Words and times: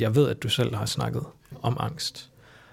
Jeg 0.00 0.14
ved, 0.14 0.28
at 0.28 0.42
du 0.42 0.48
selv 0.48 0.74
har 0.74 0.86
snakket 0.86 1.24
om 1.62 1.76
angst. 1.80 2.30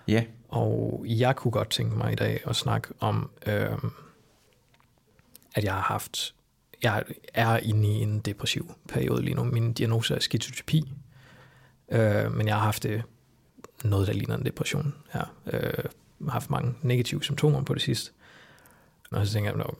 Ja. 0.07 0.23
Og 0.49 1.03
jeg 1.07 1.35
kunne 1.35 1.51
godt 1.51 1.69
tænke 1.69 1.97
mig 1.97 2.11
i 2.11 2.15
dag 2.15 2.41
at 2.45 2.55
snakke 2.55 2.89
om, 2.99 3.29
øh, 3.45 3.77
at 5.55 5.63
jeg 5.63 5.73
har 5.73 5.81
haft, 5.81 6.35
jeg 6.83 7.03
er 7.33 7.57
inde 7.57 7.87
i 7.87 8.01
en 8.01 8.19
depressiv 8.19 8.75
periode 8.87 9.21
lige 9.21 9.35
nu. 9.35 9.43
Min 9.43 9.73
diagnose 9.73 10.15
er 10.15 10.19
skizotypi, 10.19 10.93
øh, 11.89 12.31
men 12.31 12.47
jeg 12.47 12.55
har 12.55 12.61
haft 12.61 12.83
det, 12.83 13.03
noget, 13.83 14.07
der 14.07 14.13
ligner 14.13 14.37
en 14.37 14.45
depression 14.45 14.95
her. 15.11 15.35
Øh, 15.53 15.61
jeg 15.63 16.25
har 16.25 16.31
haft 16.31 16.49
mange 16.49 16.75
negative 16.81 17.23
symptomer 17.23 17.63
på 17.63 17.73
det 17.73 17.81
sidste. 17.81 18.11
Og 19.11 19.27
så 19.27 19.33
tænker 19.33 19.49
jeg, 19.51 19.57
når, 19.57 19.77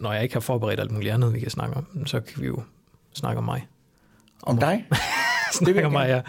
når 0.00 0.12
jeg 0.12 0.22
ikke 0.22 0.34
har 0.34 0.40
forberedt 0.40 0.80
alt 0.80 0.90
muligt 0.90 1.14
andet, 1.14 1.34
vi 1.34 1.40
kan 1.40 1.50
snakke 1.50 1.76
om, 1.76 2.06
så 2.06 2.20
kan 2.20 2.42
vi 2.42 2.46
jo 2.46 2.62
snakke 3.12 3.38
om 3.38 3.44
mig. 3.44 3.68
Om 4.42 4.58
dig? 4.58 4.86
snakke 5.52 5.86
om 5.86 5.92
mig, 5.92 6.08
ja. 6.08 6.20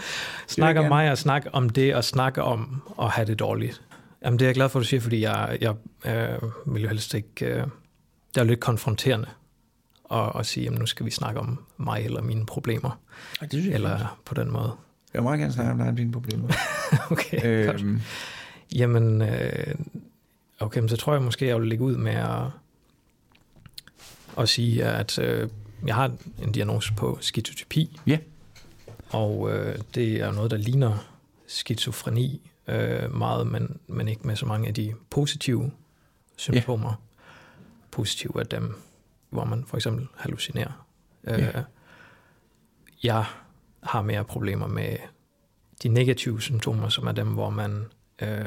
Snakke 0.48 0.80
om 0.80 0.86
mig 0.86 1.12
og 1.12 1.18
snakke 1.18 1.56
om 1.56 1.70
det, 1.70 1.96
og 1.96 2.04
snakke 2.04 2.44
om 2.44 2.82
at 3.02 3.10
have 3.10 3.26
det 3.28 3.40
dårligt. 3.40 3.82
Jamen, 4.26 4.40
det 4.40 4.46
er 4.46 4.50
jeg 4.50 4.56
glad 4.56 4.70
for, 4.70 4.80
at 4.80 4.84
du 4.84 4.88
siger, 4.88 5.02
fordi 5.02 5.22
jeg, 5.22 5.58
jeg 5.62 5.76
øh, 6.06 6.74
vil 6.74 6.82
jo 6.82 6.88
helst 6.88 7.14
ikke... 7.14 7.46
Øh, 7.46 7.64
det 8.36 8.42
er 8.42 8.44
lidt 8.44 8.60
konfronterende 8.60 9.28
at, 10.12 10.32
at 10.40 10.46
sige, 10.46 10.68
at 10.68 10.74
nu 10.74 10.86
skal 10.86 11.06
vi 11.06 11.12
snakke 11.12 11.40
om 11.40 11.64
mig 11.78 12.02
eller 12.06 12.22
mine 12.22 12.46
problemer. 12.46 13.00
Ja, 13.42 13.46
det 13.46 13.54
synes 13.54 13.66
jeg 13.66 13.74
eller 13.74 13.98
fint. 13.98 14.26
på 14.26 14.34
den 14.34 14.52
måde. 14.52 14.74
Jeg 15.14 15.20
vil 15.20 15.24
meget 15.24 15.40
gerne 15.40 15.54
snakke 15.54 15.72
om 15.72 15.78
dig 15.78 15.88
og 15.88 15.98
dine 15.98 16.12
problemer. 16.12 16.48
okay, 17.12 17.46
øhm. 17.46 17.66
godt. 17.66 18.02
Jamen, 18.76 19.22
øh, 19.22 19.76
okay, 20.60 20.80
men 20.80 20.90
så 20.90 20.98
tror 20.98 21.14
jeg 21.14 21.22
måske, 21.22 21.48
jeg 21.48 21.60
vil 21.60 21.68
lægge 21.68 21.84
ud 21.84 21.96
med 21.96 22.14
at, 22.14 22.44
at 24.38 24.50
sige, 24.50 24.86
at 24.86 25.20
øh, 25.20 25.50
jeg 25.86 25.96
har 25.96 26.12
en 26.44 26.52
diagnose 26.52 26.94
på 26.94 27.18
skizotypi. 27.22 28.00
Ja. 28.08 28.18
Og 29.14 29.52
øh, 29.52 29.80
det 29.96 30.22
er 30.22 30.32
noget, 30.32 30.52
der 30.52 30.58
ligner 30.58 30.98
skizofreni 31.48 32.52
øh, 32.68 33.16
meget, 33.16 33.48
men, 33.48 33.80
men 33.88 34.08
ikke 34.08 34.28
med 34.28 34.36
så 34.36 34.46
mange 34.46 34.68
af 34.68 34.74
de 34.74 34.94
positive 35.10 35.72
symptomer. 36.36 36.90
Ja. 36.90 36.96
Positive 37.92 38.40
af 38.40 38.48
dem, 38.48 38.82
hvor 39.30 39.46
man 39.46 39.66
for 39.68 39.78
eksempel 39.78 40.08
hallucinerer. 40.18 40.86
Øh, 41.24 41.40
ja. 41.40 41.64
Jeg 43.04 43.26
har 43.84 44.02
mere 44.02 44.24
problemer 44.24 44.68
med 44.68 44.98
de 45.84 45.90
negative 45.90 46.42
symptomer, 46.42 46.90
som 46.90 47.08
er 47.08 47.12
dem, 47.12 47.28
hvor 47.28 47.50
man 47.50 47.86
øh, 48.22 48.46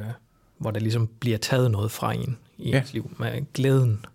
hvor 0.58 0.70
der 0.70 0.80
ligesom 0.80 1.06
bliver 1.06 1.38
taget 1.38 1.70
noget 1.70 1.90
fra 1.90 2.12
en 2.12 2.38
i 2.58 2.70
ja. 2.70 2.80
ens 2.80 2.92
liv. 2.92 3.16
Med 3.18 3.52
glæden 3.52 4.06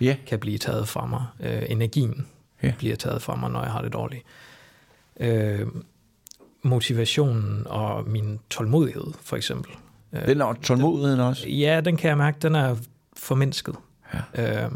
ja. 0.00 0.16
kan 0.26 0.38
blive 0.38 0.58
taget 0.58 0.88
fra 0.88 1.06
mig. 1.06 1.26
Øh, 1.40 1.62
energien 1.68 2.26
ja. 2.62 2.72
bliver 2.78 2.96
taget 2.96 3.22
fra 3.22 3.36
mig, 3.36 3.50
når 3.50 3.62
jeg 3.62 3.72
har 3.72 3.82
det 3.82 3.92
dårligt. 3.92 4.22
Øh, 5.20 5.66
motivationen 6.62 7.66
og 7.66 8.08
min 8.08 8.38
tålmodighed, 8.50 9.06
for 9.20 9.36
eksempel. 9.36 9.72
Øh, 10.12 10.26
den 10.26 10.40
er 10.40 10.52
tålmodigheden 10.62 11.20
også? 11.20 11.48
Ja, 11.48 11.80
den 11.84 11.96
kan 11.96 12.08
jeg 12.08 12.18
mærke, 12.18 12.38
den 12.42 12.54
er 12.54 12.76
formindsket. 13.16 13.74
Ja. 14.36 14.64
Øh, 14.64 14.72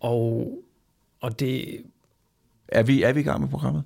og, 0.00 0.58
og 1.20 1.40
det... 1.40 1.82
Er 2.68 2.82
vi, 2.82 3.02
er 3.02 3.12
vi 3.12 3.20
i 3.20 3.22
gang 3.22 3.40
med 3.40 3.48
programmet? 3.48 3.84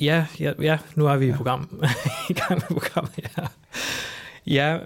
Ja, 0.00 0.26
ja, 0.40 0.52
ja 0.60 0.78
nu 0.94 1.06
er 1.06 1.16
vi 1.16 1.26
ja. 1.26 1.34
i, 1.34 1.36
program, 1.36 1.84
i 2.30 2.32
gang 2.32 2.50
med 2.50 2.80
programmet, 2.80 3.18
ja. 3.18 3.46
Ja, 4.46 4.78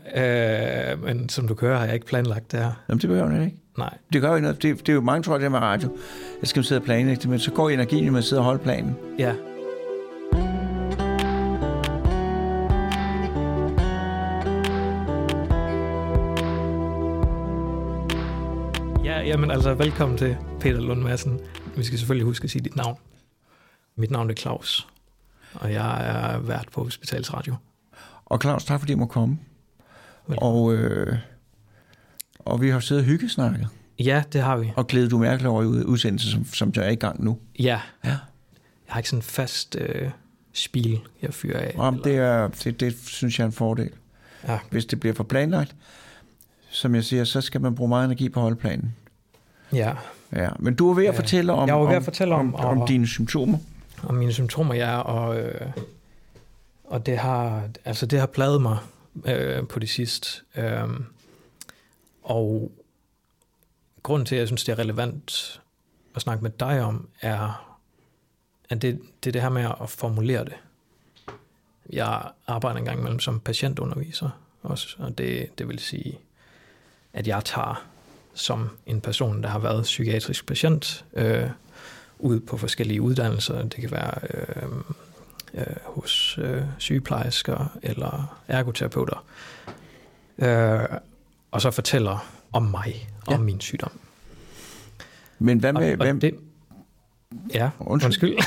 øh, 0.93 1.03
men 1.03 1.29
som 1.29 1.49
du 1.49 1.55
kører, 1.55 1.79
har 1.79 1.85
jeg 1.85 1.95
ikke 1.95 2.07
planlagt 2.07 2.53
det 2.53 2.61
her. 2.61 2.73
Jamen, 2.89 3.01
det 3.01 3.09
behøver 3.09 3.31
jeg 3.31 3.45
ikke. 3.45 3.60
Nej. 3.79 3.99
Det 4.13 4.21
gør 4.21 4.29
jo 4.29 4.35
ikke 4.35 4.43
noget. 4.43 4.63
Det, 4.63 4.79
det 4.79 4.89
er 4.89 4.93
jo 4.93 5.01
mange, 5.01 5.23
tror 5.23 5.39
det 5.39 5.51
med 5.51 5.59
radio. 5.59 5.97
Jeg 6.41 6.49
skal 6.49 6.65
sidde 6.65 6.79
og 6.81 6.85
planlægge 6.85 7.23
det, 7.23 7.31
men 7.31 7.39
så 7.39 7.51
går 7.51 7.71
energien 7.71 8.13
med 8.13 8.19
at 8.19 8.25
sidde 8.25 8.41
og 8.41 8.45
holde 8.45 8.63
planen. 8.63 8.97
Ja. 9.19 9.35
Ja, 19.05 19.21
jamen 19.21 19.51
altså, 19.51 19.75
velkommen 19.75 20.19
til 20.19 20.37
Peter 20.61 20.81
Lund 20.81 21.03
Madsen. 21.03 21.41
Vi 21.77 21.83
skal 21.83 21.99
selvfølgelig 21.99 22.25
huske 22.27 22.45
at 22.45 22.51
sige 22.51 22.63
dit 22.65 22.77
navn. 22.77 22.97
Mit 23.97 24.11
navn 24.11 24.31
er 24.31 24.35
Claus, 24.35 24.89
og 25.55 25.73
jeg 25.73 26.07
er 26.09 26.39
vært 26.39 26.69
på 26.73 26.85
Hospitalsradio. 26.85 27.55
Og 28.27 28.41
Claus, 28.43 28.65
tak 28.65 28.81
fordi 28.81 28.93
du 28.93 28.99
må 28.99 29.07
komme. 29.07 29.39
Og, 30.27 30.75
øh, 30.75 31.17
og 32.45 32.61
vi 32.61 32.71
har 32.71 32.81
siddet 32.81 33.03
og 33.03 33.07
hyggesnakket. 33.07 33.69
Ja, 33.99 34.23
det 34.33 34.41
har 34.41 34.57
vi. 34.57 34.73
Og 34.77 34.87
glædet 34.87 35.11
du 35.11 35.19
mærkeligt 35.19 35.49
over 35.49 35.63
i 35.63 35.67
udsendelse, 35.67 36.31
som, 36.31 36.45
som 36.45 36.73
der 36.73 36.83
er 36.83 36.91
i 36.91 36.95
gang 36.95 37.25
nu. 37.25 37.39
Ja. 37.59 37.81
ja. 38.05 38.09
Jeg 38.09 38.19
har 38.87 38.99
ikke 38.99 39.09
sådan 39.09 39.19
en 39.19 39.23
fast 39.23 39.77
øh, 39.81 40.11
spil, 40.53 41.01
jeg 41.23 41.35
fyrer 41.35 41.59
af. 41.59 41.75
Jamen, 41.79 42.01
det, 42.05 42.17
er, 42.17 42.49
det, 42.49 42.81
det 42.81 42.97
synes 43.07 43.39
jeg 43.39 43.45
er 43.45 43.47
en 43.47 43.53
fordel. 43.53 43.91
Ja. 44.49 44.59
Hvis 44.71 44.87
det 44.87 45.01
bliver 45.01 45.15
for 45.15 45.25
planlagt, 45.25 45.75
som 46.71 46.95
jeg 46.95 47.05
siger, 47.05 47.25
så 47.25 47.41
skal 47.41 47.61
man 47.61 47.75
bruge 47.75 47.89
meget 47.89 48.05
energi 48.05 48.29
på 48.29 48.41
holdplanen. 48.41 48.95
Ja. 49.73 49.93
ja. 50.33 50.49
Men 50.59 50.75
du 50.75 50.91
er 50.91 50.95
ved 50.95 51.07
at 51.07 51.15
fortælle 51.15 51.53
om, 51.53 51.69
jeg 51.69 51.77
var 51.77 51.83
ved 51.83 51.91
at 51.91 51.97
om, 51.97 52.05
fortælle 52.05 52.35
om, 52.35 52.55
om, 52.55 52.65
om, 52.65 52.81
om 52.81 52.87
dine 52.89 53.07
symptomer. 53.07 53.59
Om 54.03 54.15
mine 54.15 54.33
symptomer, 54.33 54.75
ja. 54.75 54.99
Og, 54.99 55.41
øh, 55.41 55.67
og 56.85 57.07
det 57.07 57.19
har, 57.19 57.63
altså 57.85 58.07
det 58.07 58.19
har 58.19 58.27
pladet 58.27 58.63
mig 58.63 58.79
øh, 59.25 59.67
på 59.67 59.79
det 59.79 59.89
sidste. 59.89 60.29
Øh, 60.57 60.89
og 62.23 62.73
grunden 64.03 64.27
til, 64.27 64.35
at 64.35 64.39
jeg 64.39 64.49
synes, 64.49 64.65
det 64.65 64.73
er 64.73 64.79
relevant 64.79 65.61
at 66.15 66.23
snakke 66.23 66.43
med 66.43 66.51
dig 66.51 66.83
om, 66.83 67.09
er, 67.21 67.77
at 68.71 68.83
det, 68.83 69.01
det 69.25 69.31
er 69.31 69.33
det 69.33 69.43
her 69.43 69.49
med 69.49 69.71
at 69.83 69.91
formulere 69.91 70.45
det. 70.45 70.57
Jeg 71.91 72.31
arbejder 72.47 72.79
en 72.79 72.85
gang 72.85 72.99
imellem 72.99 73.21
som 73.21 73.41
patientunderviser 73.41 74.31
også, 74.63 74.97
og 74.99 75.19
det, 75.19 75.59
det 75.59 75.69
vil 75.69 75.79
sige, 75.79 76.19
at 77.13 77.27
jeg 77.27 77.45
tager 77.45 77.87
som 78.35 78.71
en 78.87 79.01
person, 79.01 79.43
der 79.43 79.49
har 79.49 79.59
været 79.59 79.83
psykiatrisk 79.83 80.47
patient, 80.47 81.05
øh, 81.13 81.51
ud 82.19 82.41
på 82.41 82.57
forskellige 82.57 83.03
uddannelser. 83.03 83.63
Det 83.63 83.81
kan 83.81 83.91
være 83.91 84.15
øh, 84.35 84.69
øh, 85.55 85.77
hos 85.85 86.39
øh, 86.43 86.63
sygeplejersker 86.79 87.79
eller 87.83 88.41
ergoterapeuter. 88.49 89.25
Øh, 90.39 90.81
og 91.51 91.61
så 91.63 91.71
fortæller 91.71 92.27
om 92.53 92.63
mig, 92.63 93.09
ja. 93.31 93.35
om 93.35 93.41
min 93.41 93.61
sygdom. 93.61 93.93
Men 95.39 95.59
hvad 95.59 95.73
med... 95.73 95.87
Og, 95.87 95.91
og 95.91 96.05
hvem? 96.05 96.21
Det, 96.21 96.35
ja, 97.55 97.71
undskyld. 97.79 98.07
undskyld. 98.07 98.39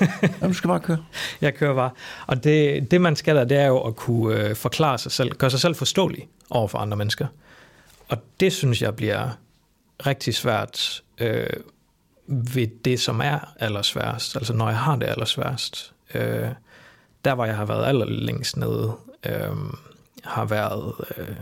ja, 0.40 0.48
du 0.48 0.52
skal 0.52 0.68
bare 0.68 0.80
køre. 0.80 1.04
Jeg 1.40 1.54
kører 1.54 1.74
bare. 1.74 1.90
Og 2.26 2.44
det, 2.44 2.90
det 2.90 3.00
man 3.00 3.16
skal 3.16 3.36
der, 3.36 3.44
det 3.44 3.58
er 3.58 3.66
jo 3.66 3.80
at 3.80 3.96
kunne 3.96 4.36
øh, 4.36 4.56
forklare 4.56 4.98
sig 4.98 5.12
selv, 5.12 5.32
gøre 5.32 5.50
sig 5.50 5.60
selv 5.60 5.74
forståelig 5.74 6.28
over 6.50 6.68
for 6.68 6.78
andre 6.78 6.96
mennesker. 6.96 7.26
Og 8.08 8.18
det 8.40 8.52
synes 8.52 8.82
jeg 8.82 8.96
bliver 8.96 9.28
rigtig 10.06 10.34
svært 10.34 11.02
øh, 11.18 11.46
ved 12.26 12.66
det, 12.84 13.00
som 13.00 13.20
er 13.20 13.54
allersværest. 13.58 14.36
Altså 14.36 14.52
når 14.52 14.68
jeg 14.68 14.78
har 14.78 14.96
det 14.96 15.06
allersværest. 15.06 15.92
Øh, 16.14 16.48
der, 17.24 17.34
hvor 17.34 17.44
jeg 17.44 17.56
har 17.56 17.64
været 17.64 17.86
allerlængst 17.86 18.56
nede, 18.56 18.96
øh, 19.26 19.56
har 20.24 20.44
været 20.44 20.94
øh, 21.16 21.36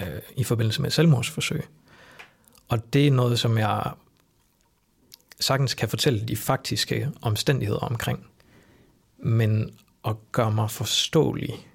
øh, 0.00 0.20
i 0.36 0.44
forbindelse 0.44 0.82
med 0.82 0.90
selvmordsforsøg. 0.90 1.64
Og 2.68 2.92
det 2.92 3.06
er 3.06 3.10
noget, 3.10 3.38
som 3.38 3.58
jeg 3.58 3.92
sagtens 5.40 5.74
kan 5.74 5.88
fortælle 5.88 6.20
de 6.20 6.36
faktiske 6.36 7.10
omstændigheder 7.22 7.80
omkring. 7.80 8.26
Men 9.18 9.74
at 10.04 10.16
gøre 10.32 10.52
mig 10.52 10.70
forståelig 10.70 11.68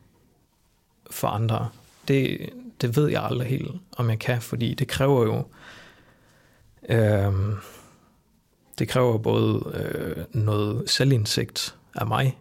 for 1.12 1.28
andre, 1.28 1.70
det, 2.08 2.50
det 2.82 2.96
ved 2.96 3.10
jeg 3.10 3.24
aldrig 3.24 3.48
helt, 3.48 3.72
om 3.98 4.10
jeg 4.10 4.20
kan, 4.20 4.42
fordi 4.42 4.74
det 4.74 4.88
kræver 4.88 5.24
jo... 5.24 5.48
Øh, 6.90 7.34
det 8.80 8.88
kræver 8.88 9.18
både 9.18 9.72
øh, 9.74 10.26
noget 10.44 10.90
selvindsigt 10.90 11.76
af 11.96 12.08
mig, 12.08 12.40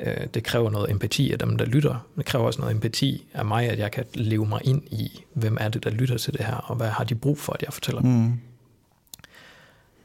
øh, 0.00 0.26
det 0.34 0.44
kræver 0.44 0.70
noget 0.70 0.90
empati 0.90 1.32
af 1.32 1.38
dem, 1.38 1.58
der 1.58 1.64
lytter. 1.64 2.06
Det 2.16 2.24
kræver 2.24 2.46
også 2.46 2.60
noget 2.60 2.74
empati 2.74 3.26
af 3.34 3.44
mig, 3.44 3.68
at 3.68 3.78
jeg 3.78 3.90
kan 3.90 4.04
leve 4.14 4.46
mig 4.46 4.60
ind 4.64 4.82
i, 4.90 5.24
hvem 5.34 5.56
er 5.60 5.68
det, 5.68 5.84
der 5.84 5.90
lytter 5.90 6.18
til 6.18 6.32
det 6.32 6.44
her, 6.44 6.54
og 6.54 6.76
hvad 6.76 6.88
har 6.88 7.04
de 7.04 7.14
brug 7.14 7.38
for, 7.38 7.52
at 7.52 7.62
jeg 7.62 7.72
fortæller 7.72 8.00
dem. 8.00 8.10
Mm. 8.10 8.40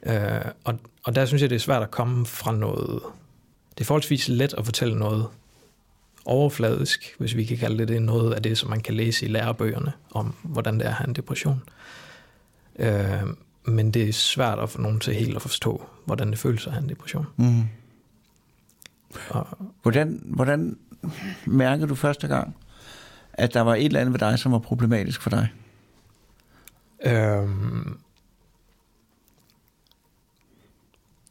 Øh, 0.06 0.46
og, 0.64 0.80
og 1.04 1.16
der 1.16 1.26
synes 1.26 1.42
jeg, 1.42 1.50
det 1.50 1.56
er 1.56 1.60
svært 1.60 1.84
at 1.84 1.92
komme 1.92 2.26
fra 2.26 2.52
noget... 2.52 3.02
Det 3.78 3.82
er 3.82 3.86
forholdsvis 3.86 4.28
let 4.28 4.54
at 4.58 4.66
fortælle 4.66 5.00
noget 5.00 5.28
overfladisk, 6.26 7.16
hvis 7.18 7.36
vi 7.36 7.44
kan 7.44 7.58
kalde 7.58 7.78
det 7.78 7.88
det, 7.88 8.02
noget 8.02 8.34
af 8.34 8.44
det, 8.44 8.58
som 8.58 8.70
man 8.70 8.82
kan 8.82 8.94
læse 8.94 9.26
i 9.26 9.30
lærebøgerne, 9.30 9.92
om 10.12 10.34
hvordan 10.44 10.74
det 10.74 10.86
er 10.86 10.90
at 10.90 10.96
have 10.96 11.08
en 11.08 11.16
depression. 11.16 11.62
Øh, 12.80 13.24
men 13.66 13.92
det 13.92 14.10
er 14.10 14.14
svært 14.14 14.60
at 14.60 14.70
få 14.70 14.82
nogen 14.82 15.00
til 15.00 15.16
helt 15.16 15.36
at 15.36 15.42
forstå, 15.42 15.86
hvordan 16.06 16.30
det 16.30 16.40
føles 16.40 16.68
at 16.68 16.74
have 16.74 16.84
en 16.84 16.90
depression. 16.90 17.28
Mm. 17.38 17.64
Hvordan, 19.82 20.22
hvordan 20.26 20.78
mærkede 21.46 21.88
du 21.88 21.96
første 21.96 22.28
gang, 22.28 22.56
at 23.34 23.54
der 23.54 23.62
var 23.62 23.76
et 23.76 23.86
eller 23.86 24.00
andet 24.00 24.14
ved 24.14 24.20
dig, 24.20 24.40
som 24.40 24.52
var 24.52 24.60
problematisk 24.60 25.22
for 25.22 25.30
dig? 25.30 25.54
Øhm, 27.06 28.00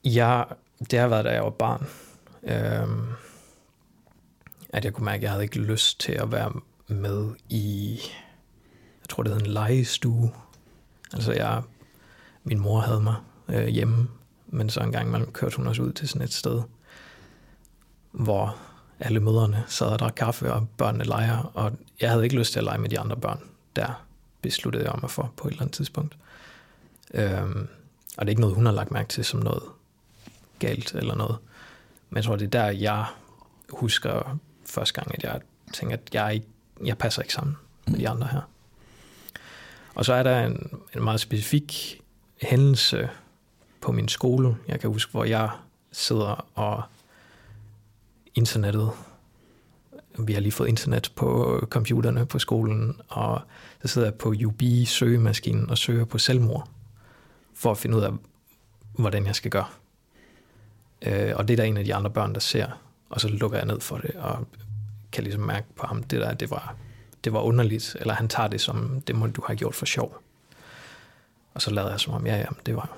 ja, 0.04 0.42
det 0.90 0.98
har 0.98 1.08
været, 1.08 1.24
da 1.24 1.30
jeg 1.32 1.42
var 1.42 1.50
barn. 1.50 1.86
Øhm, 2.42 3.06
at 4.68 4.84
jeg 4.84 4.92
kunne 4.92 5.04
mærke, 5.04 5.16
at 5.16 5.22
jeg 5.22 5.30
havde 5.30 5.44
ikke 5.44 5.58
lyst 5.58 6.00
til 6.00 6.12
at 6.12 6.32
være 6.32 6.52
med 6.88 7.30
i, 7.48 7.98
jeg 9.00 9.08
tror 9.08 9.22
det 9.22 9.32
hed 9.32 9.40
en 9.40 9.46
legestue. 9.46 10.30
Altså 11.12 11.32
jeg, 11.32 11.62
min 12.44 12.58
mor 12.58 12.80
havde 12.80 13.00
mig 13.00 13.16
øh, 13.48 13.66
hjemme, 13.66 14.08
men 14.46 14.70
så 14.70 14.80
en 14.80 14.92
gang 14.92 15.10
man 15.10 15.26
kørte 15.26 15.56
hun 15.56 15.66
også 15.66 15.82
ud 15.82 15.92
til 15.92 16.08
sådan 16.08 16.22
et 16.22 16.32
sted, 16.32 16.62
hvor 18.12 18.56
alle 19.00 19.20
møderne 19.20 19.64
sad 19.68 19.86
og 19.86 19.98
drak 19.98 20.12
kaffe, 20.16 20.52
og 20.52 20.68
børnene 20.68 21.04
leger, 21.04 21.50
og 21.54 21.72
jeg 22.00 22.10
havde 22.10 22.24
ikke 22.24 22.36
lyst 22.36 22.52
til 22.52 22.58
at 22.58 22.64
lege 22.64 22.78
med 22.78 22.88
de 22.88 23.00
andre 23.00 23.16
børn. 23.16 23.40
Der 23.76 24.04
besluttede 24.42 24.84
jeg 24.84 24.94
mig 25.00 25.10
for 25.10 25.32
på 25.36 25.48
et 25.48 25.52
eller 25.52 25.62
andet 25.62 25.74
tidspunkt. 25.74 26.16
Øhm, 27.14 27.68
og 28.16 28.26
det 28.26 28.28
er 28.28 28.28
ikke 28.28 28.40
noget, 28.40 28.56
hun 28.56 28.66
har 28.66 28.72
lagt 28.72 28.90
mærke 28.90 29.08
til 29.08 29.24
som 29.24 29.40
noget 29.40 29.62
galt 30.58 30.94
eller 30.94 31.14
noget. 31.14 31.36
Men 32.10 32.16
jeg 32.16 32.24
tror, 32.24 32.36
det 32.36 32.44
er 32.44 32.50
der, 32.50 32.70
jeg 32.70 33.04
husker 33.70 34.38
første 34.66 34.94
gang, 34.94 35.14
at 35.14 35.22
jeg 35.22 35.40
tænker, 35.72 35.96
at 35.96 36.14
jeg, 36.14 36.34
ikke, 36.34 36.46
jeg 36.84 36.98
passer 36.98 37.22
ikke 37.22 37.34
sammen 37.34 37.56
med 37.86 37.98
de 37.98 38.08
andre 38.08 38.26
her. 38.26 38.40
Og 39.94 40.04
så 40.04 40.12
er 40.12 40.22
der 40.22 40.46
en, 40.46 40.80
en 40.94 41.04
meget 41.04 41.20
specifik 41.20 42.00
hændelse 42.42 43.08
på 43.80 43.92
min 43.92 44.08
skole, 44.08 44.56
jeg 44.68 44.80
kan 44.80 44.90
huske, 44.90 45.10
hvor 45.10 45.24
jeg 45.24 45.50
sidder 45.92 46.46
og 46.54 46.82
internettet. 48.34 48.90
Vi 50.18 50.32
har 50.32 50.40
lige 50.40 50.52
fået 50.52 50.68
internet 50.68 51.12
på 51.16 51.60
computerne 51.70 52.26
på 52.26 52.38
skolen, 52.38 53.00
og 53.08 53.40
så 53.82 53.88
sidder 53.88 54.06
jeg 54.06 54.14
på 54.14 54.34
UB-søgemaskinen 54.46 55.70
og 55.70 55.78
søger 55.78 56.04
på 56.04 56.18
selvmord, 56.18 56.68
for 57.54 57.70
at 57.70 57.78
finde 57.78 57.96
ud 57.96 58.02
af, 58.02 58.12
hvordan 58.92 59.26
jeg 59.26 59.34
skal 59.34 59.50
gøre. 59.50 59.66
Øh, 61.06 61.32
og 61.36 61.48
det 61.48 61.54
er 61.54 61.56
der 61.56 61.64
en 61.64 61.76
af 61.76 61.84
de 61.84 61.94
andre 61.94 62.10
børn, 62.10 62.34
der 62.34 62.40
ser, 62.40 62.66
og 63.10 63.20
så 63.20 63.28
lukker 63.28 63.58
jeg 63.58 63.66
ned 63.66 63.80
for 63.80 63.96
det, 63.96 64.10
og 64.14 64.46
kan 65.12 65.24
ligesom 65.24 65.42
mærke 65.42 65.66
på 65.76 65.86
ham, 65.86 66.02
det 66.02 66.20
der, 66.20 66.34
det 66.34 66.50
var, 66.50 66.76
det 67.24 67.32
var 67.32 67.40
underligt, 67.40 67.96
eller 68.00 68.14
han 68.14 68.28
tager 68.28 68.48
det 68.48 68.60
som, 68.60 69.00
det 69.06 69.16
må 69.16 69.26
du 69.26 69.42
have 69.46 69.56
gjort 69.56 69.74
for 69.74 69.86
sjov. 69.86 70.22
Og 71.54 71.62
så 71.62 71.70
lader 71.70 71.90
jeg 71.90 72.00
som 72.00 72.14
om, 72.14 72.26
ja, 72.26 72.36
ja, 72.36 72.46
det 72.66 72.76
var 72.76 72.96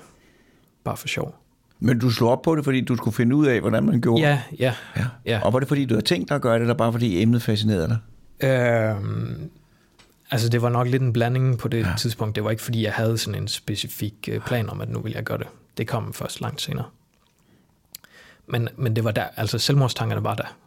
bare 0.83 0.97
for 0.97 1.07
sjov. 1.07 1.44
Men 1.79 1.99
du 1.99 2.09
slog 2.09 2.31
op 2.31 2.41
på 2.41 2.55
det, 2.55 2.63
fordi 2.63 2.81
du 2.81 2.95
skulle 2.95 3.15
finde 3.15 3.35
ud 3.35 3.45
af, 3.47 3.59
hvordan 3.61 3.83
man 3.83 4.01
gjorde 4.01 4.21
Ja, 4.21 4.41
ja. 4.59 4.73
ja. 4.97 5.05
ja. 5.25 5.41
Og 5.43 5.53
var 5.53 5.59
det, 5.59 5.67
fordi 5.67 5.85
du 5.85 5.93
havde 5.93 6.05
tænkt 6.05 6.29
dig 6.29 6.35
at 6.35 6.41
gøre 6.41 6.53
det, 6.53 6.61
eller 6.61 6.73
bare 6.73 6.91
fordi 6.91 7.21
emnet 7.21 7.41
fascinerede 7.41 7.87
dig? 7.87 7.97
Øhm, 8.49 9.49
altså, 10.31 10.49
det 10.49 10.61
var 10.61 10.69
nok 10.69 10.87
lidt 10.87 11.01
en 11.01 11.13
blanding 11.13 11.57
på 11.57 11.67
det 11.67 11.79
ja. 11.79 11.93
tidspunkt. 11.97 12.35
Det 12.35 12.43
var 12.43 12.51
ikke, 12.51 12.63
fordi 12.63 12.83
jeg 12.83 12.93
havde 12.93 13.17
sådan 13.17 13.41
en 13.41 13.47
specifik 13.47 14.29
øh, 14.31 14.41
plan 14.41 14.69
om, 14.69 14.81
at 14.81 14.89
nu 14.89 14.99
vil 14.99 15.11
jeg 15.11 15.23
gøre 15.23 15.37
det. 15.37 15.47
Det 15.77 15.87
kom 15.87 16.13
først 16.13 16.41
langt 16.41 16.61
senere. 16.61 16.85
Men, 18.47 18.69
men 18.77 18.95
det 18.95 19.03
var 19.03 19.11
der, 19.11 19.25
altså 19.35 19.57
selvmordstankerne 19.57 20.23
var 20.23 20.35
der, 20.35 20.57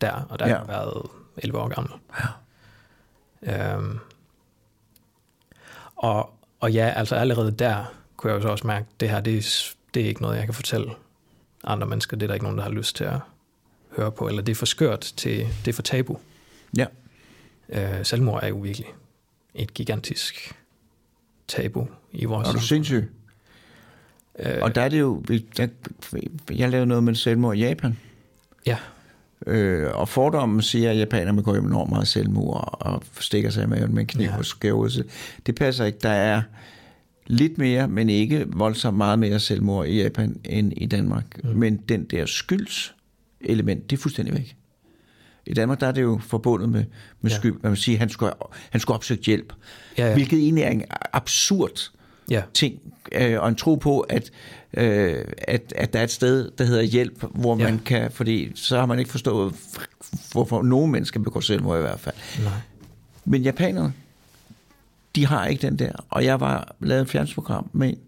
der 0.00 0.10
og 0.28 0.38
der 0.38 0.48
ja. 0.48 0.56
har 0.56 0.64
været 0.64 1.02
11 1.36 1.58
år 1.58 1.68
gammel. 1.68 1.92
Ja. 3.46 3.74
Øhm, 3.76 3.98
og, 5.96 6.30
og 6.60 6.72
ja, 6.72 6.92
altså 6.96 7.14
allerede 7.14 7.50
der 7.50 7.94
kunne 8.16 8.32
jeg 8.32 8.36
jo 8.36 8.42
så 8.42 8.48
også 8.48 8.66
mærke, 8.66 8.86
at 8.94 9.00
det 9.00 9.10
her, 9.10 9.20
det 9.20 9.38
er, 9.38 9.74
det 9.94 10.02
er 10.02 10.08
ikke 10.08 10.22
noget, 10.22 10.36
jeg 10.36 10.44
kan 10.44 10.54
fortælle 10.54 10.90
andre 11.64 11.86
mennesker. 11.86 12.16
Det 12.16 12.22
er 12.22 12.26
der 12.26 12.34
ikke 12.34 12.44
nogen, 12.44 12.58
der 12.58 12.64
har 12.64 12.70
lyst 12.70 12.96
til 12.96 13.04
at 13.04 13.18
høre 13.96 14.12
på, 14.12 14.28
eller 14.28 14.42
det 14.42 14.52
er 14.52 14.56
for 14.56 14.66
skørt 14.66 15.00
til, 15.00 15.48
det 15.64 15.68
er 15.68 15.72
for 15.72 15.82
tabu. 15.82 16.18
Ja. 16.76 16.86
Øh, 17.68 18.04
selvmord 18.04 18.42
er 18.42 18.48
jo 18.48 18.56
virkelig 18.56 18.88
et 19.54 19.74
gigantisk 19.74 20.54
tabu 21.48 21.86
i 22.12 22.24
vores 22.24 22.48
Er 22.48 22.52
du 22.52 22.60
sindssyg? 22.60 23.10
Øh, 24.38 24.58
og 24.62 24.74
der 24.74 24.82
er 24.82 24.88
det 24.88 25.00
jo, 25.00 25.22
der, 25.56 25.68
jeg 26.50 26.70
lavede 26.70 26.86
noget 26.86 27.04
med 27.04 27.14
selvmord 27.14 27.56
i 27.56 27.60
Japan. 27.60 27.98
Ja. 28.66 28.78
Øh, 29.46 29.90
og 29.94 30.08
fordommen 30.08 30.62
siger, 30.62 30.90
at 30.90 30.98
japanerne 30.98 31.42
går 31.42 31.54
enormt 31.54 31.90
meget 31.90 32.08
selvmord 32.08 32.68
og 32.80 33.02
stikker 33.20 33.50
sig 33.50 33.68
med 33.68 33.82
en 33.82 34.06
kniv 34.06 34.26
ja. 34.26 34.38
og 34.38 34.44
skævelse. 34.44 35.04
Det 35.46 35.54
passer 35.54 35.84
ikke. 35.84 35.98
Der 36.02 36.08
er 36.08 36.42
lidt 37.26 37.58
mere, 37.58 37.88
men 37.88 38.08
ikke 38.08 38.46
voldsomt 38.48 38.96
meget 38.96 39.18
mere 39.18 39.40
selvmord 39.40 39.86
i 39.86 40.02
Japan 40.02 40.40
end 40.44 40.72
i 40.76 40.86
Danmark. 40.86 41.44
Mm. 41.44 41.50
Men 41.50 41.76
den 41.76 42.04
der 42.04 42.26
skylds 42.26 42.94
element, 43.40 43.90
det 43.90 43.96
er 43.96 44.00
fuldstændig 44.00 44.34
væk. 44.34 44.56
I 45.46 45.54
Danmark 45.54 45.80
der 45.80 45.86
er 45.86 45.92
det 45.92 46.02
jo 46.02 46.20
forbundet 46.22 46.68
med, 46.68 46.84
med 47.20 47.30
ja. 47.30 47.36
skyld. 47.36 47.54
Man 47.62 47.70
vil 47.70 47.78
sige, 47.78 47.94
at 47.94 47.98
han 47.98 48.08
skulle, 48.08 48.32
han 48.70 48.80
skulle 48.80 48.94
opsøge 48.94 49.20
hjælp. 49.26 49.52
Ja, 49.98 50.06
ja. 50.06 50.14
Hvilket 50.14 50.38
egentlig 50.38 50.64
er 50.64 50.70
en 50.70 50.84
absurd 51.12 51.90
ja. 52.30 52.42
ting. 52.54 52.80
Øh, 53.12 53.40
og 53.40 53.48
en 53.48 53.54
tro 53.54 53.74
på, 53.74 54.00
at, 54.00 54.30
øh, 54.76 55.24
at, 55.38 55.72
at 55.76 55.92
der 55.92 55.98
er 55.98 56.04
et 56.04 56.10
sted, 56.10 56.50
der 56.58 56.64
hedder 56.64 56.82
hjælp, 56.82 57.24
hvor 57.30 57.58
ja. 57.58 57.64
man 57.64 57.78
kan... 57.78 58.10
Fordi 58.10 58.52
så 58.54 58.78
har 58.78 58.86
man 58.86 58.98
ikke 58.98 59.10
forstået, 59.10 59.54
hvorfor 60.32 60.62
nogen 60.62 60.92
mennesker 60.92 61.20
begår 61.20 61.40
selvmord 61.40 61.78
i 61.78 61.82
hvert 61.82 62.00
fald. 62.00 62.14
Nej. 62.42 62.52
Men 63.24 63.42
japanerne, 63.42 63.92
de 65.14 65.26
har 65.26 65.46
ikke 65.46 65.66
den 65.66 65.78
der. 65.78 65.92
Og 66.10 66.24
jeg 66.24 66.40
var 66.40 66.76
lavet 66.80 67.02
et 67.02 67.08
fjernsynsprogram 67.08 67.70
med 67.72 67.88
en, 67.88 67.98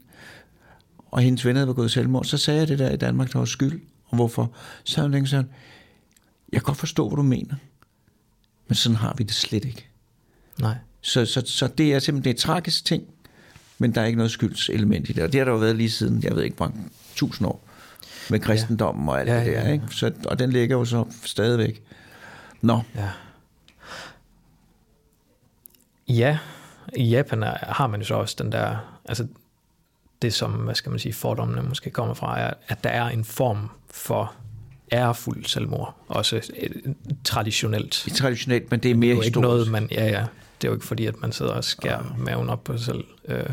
og 1.10 1.20
hendes 1.20 1.44
venner 1.44 1.60
havde 1.60 1.66
begået 1.66 1.90
selvmord. 1.90 2.24
Så 2.24 2.38
sagde 2.38 2.60
jeg 2.60 2.68
det 2.68 2.78
der 2.78 2.90
i 2.90 2.96
Danmark, 2.96 3.32
der 3.32 3.38
var 3.38 3.46
skyld. 3.46 3.80
Og 4.06 4.16
hvorfor? 4.16 4.52
Så 4.84 5.00
havde 5.00 5.18
hun 5.18 5.26
sådan, 5.26 5.50
jeg 6.52 6.60
kan 6.60 6.66
godt 6.66 6.78
forstå, 6.78 7.08
hvad 7.08 7.16
du 7.16 7.22
mener. 7.22 7.54
Men 8.68 8.74
sådan 8.74 8.96
har 8.96 9.14
vi 9.18 9.24
det 9.24 9.34
slet 9.34 9.64
ikke. 9.64 9.86
Nej. 10.60 10.76
Så, 11.00 11.24
så, 11.24 11.42
så 11.46 11.66
det 11.66 11.94
er 11.94 11.98
simpelthen 11.98 12.24
det 12.24 12.30
er 12.30 12.34
et 12.34 12.40
tragisk 12.40 12.84
ting, 12.84 13.04
men 13.78 13.94
der 13.94 14.00
er 14.00 14.04
ikke 14.04 14.16
noget 14.16 14.30
skyldselement 14.30 15.08
i 15.08 15.12
det. 15.12 15.22
Og 15.22 15.32
det 15.32 15.40
har 15.40 15.44
der 15.44 15.52
jo 15.52 15.58
været 15.58 15.76
lige 15.76 15.90
siden, 15.90 16.22
jeg 16.22 16.36
ved 16.36 16.42
ikke, 16.42 16.56
hvor 16.56 16.72
tusind 17.14 17.48
år, 17.48 17.68
med 18.30 18.40
kristendommen 18.40 19.08
og 19.08 19.20
alt 19.20 19.28
ja, 19.28 19.38
det 19.38 19.46
der. 19.46 19.52
Ja, 19.52 19.66
ja. 19.66 19.72
Ikke? 19.72 19.84
Så, 19.90 20.12
og 20.26 20.38
den 20.38 20.52
ligger 20.52 20.76
jo 20.76 20.84
så 20.84 21.04
stadigvæk. 21.24 21.82
Nå. 22.62 22.80
Ja. 22.94 23.10
Ja, 26.08 26.38
i 26.96 27.08
Japan 27.08 27.42
har 27.62 27.86
man 27.86 28.00
jo 28.00 28.06
så 28.06 28.14
også 28.14 28.36
den 28.38 28.52
der, 28.52 28.98
altså 29.04 29.26
det 30.22 30.34
som, 30.34 30.52
hvad 30.52 30.74
skal 30.74 30.90
man 30.90 30.98
sige, 30.98 31.12
fordommene 31.12 31.62
måske 31.62 31.90
kommer 31.90 32.14
fra, 32.14 32.40
er, 32.40 32.54
at 32.68 32.84
der 32.84 32.90
er 32.90 33.08
en 33.08 33.24
form 33.24 33.70
for 33.90 34.34
ærefuld 34.92 35.44
selvmord, 35.44 35.96
også 36.08 36.52
traditionelt. 37.24 38.06
Traditionelt, 38.14 38.70
men 38.70 38.80
det 38.80 38.90
er 38.90 38.94
mere 38.94 39.14
det 39.14 39.20
er 39.20 39.24
ikke 39.24 39.40
noget, 39.40 39.70
man, 39.70 39.88
ja, 39.90 40.04
ja, 40.04 40.26
det 40.60 40.66
er 40.66 40.68
jo 40.68 40.74
ikke 40.74 40.86
fordi, 40.86 41.06
at 41.06 41.20
man 41.20 41.32
sidder 41.32 41.52
og 41.52 41.64
skærer 41.64 42.14
ja. 42.18 42.24
maven 42.24 42.50
op 42.50 42.64
på 42.64 42.76
sig 42.76 42.86
selv. 42.86 43.04
Øh. 43.28 43.50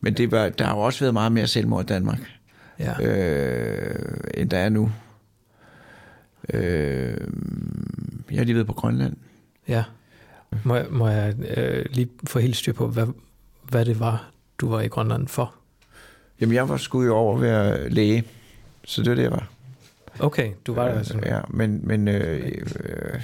Men 0.00 0.14
det 0.14 0.30
var, 0.30 0.48
der 0.48 0.64
har 0.64 0.74
jo 0.74 0.80
også 0.80 1.00
været 1.00 1.14
meget 1.14 1.32
mere 1.32 1.46
selvmord 1.46 1.84
i 1.84 1.86
Danmark, 1.86 2.20
ja. 2.78 3.02
øh, 3.02 4.20
end 4.34 4.50
der 4.50 4.58
er 4.58 4.68
nu. 4.68 4.92
Øh, 6.54 7.20
jeg 8.30 8.38
har 8.38 8.44
lige 8.44 8.54
været 8.54 8.66
på 8.66 8.72
Grønland. 8.72 9.16
Ja. 9.68 9.84
Må 10.64 10.76
jeg, 10.76 10.86
må 10.90 11.08
jeg 11.08 11.34
øh, 11.56 11.84
lige 11.90 12.08
få 12.24 12.38
helt 12.38 12.56
styr 12.56 12.72
på, 12.72 12.88
hvad, 12.88 13.06
hvad 13.62 13.84
det 13.84 14.00
var, 14.00 14.30
du 14.58 14.70
var 14.70 14.80
i 14.80 14.88
Grønland 14.88 15.28
for? 15.28 15.54
Jamen, 16.40 16.54
jeg 16.54 16.68
var 16.68 16.88
jo 16.94 17.16
over 17.16 17.34
at 17.34 17.42
være 17.42 17.88
læge, 17.88 18.24
så 18.84 19.02
det 19.02 19.10
var 19.10 19.16
det, 19.16 19.22
jeg 19.22 19.30
var. 19.30 19.48
Okay, 20.20 20.52
du 20.66 20.74
var 20.74 20.82
der 20.82 20.92
øh, 20.92 20.98
altså. 20.98 21.18
Ja, 21.26 21.40
men... 21.48 21.80
men 21.84 22.08
øh, 22.08 22.52
øh, 22.84 23.20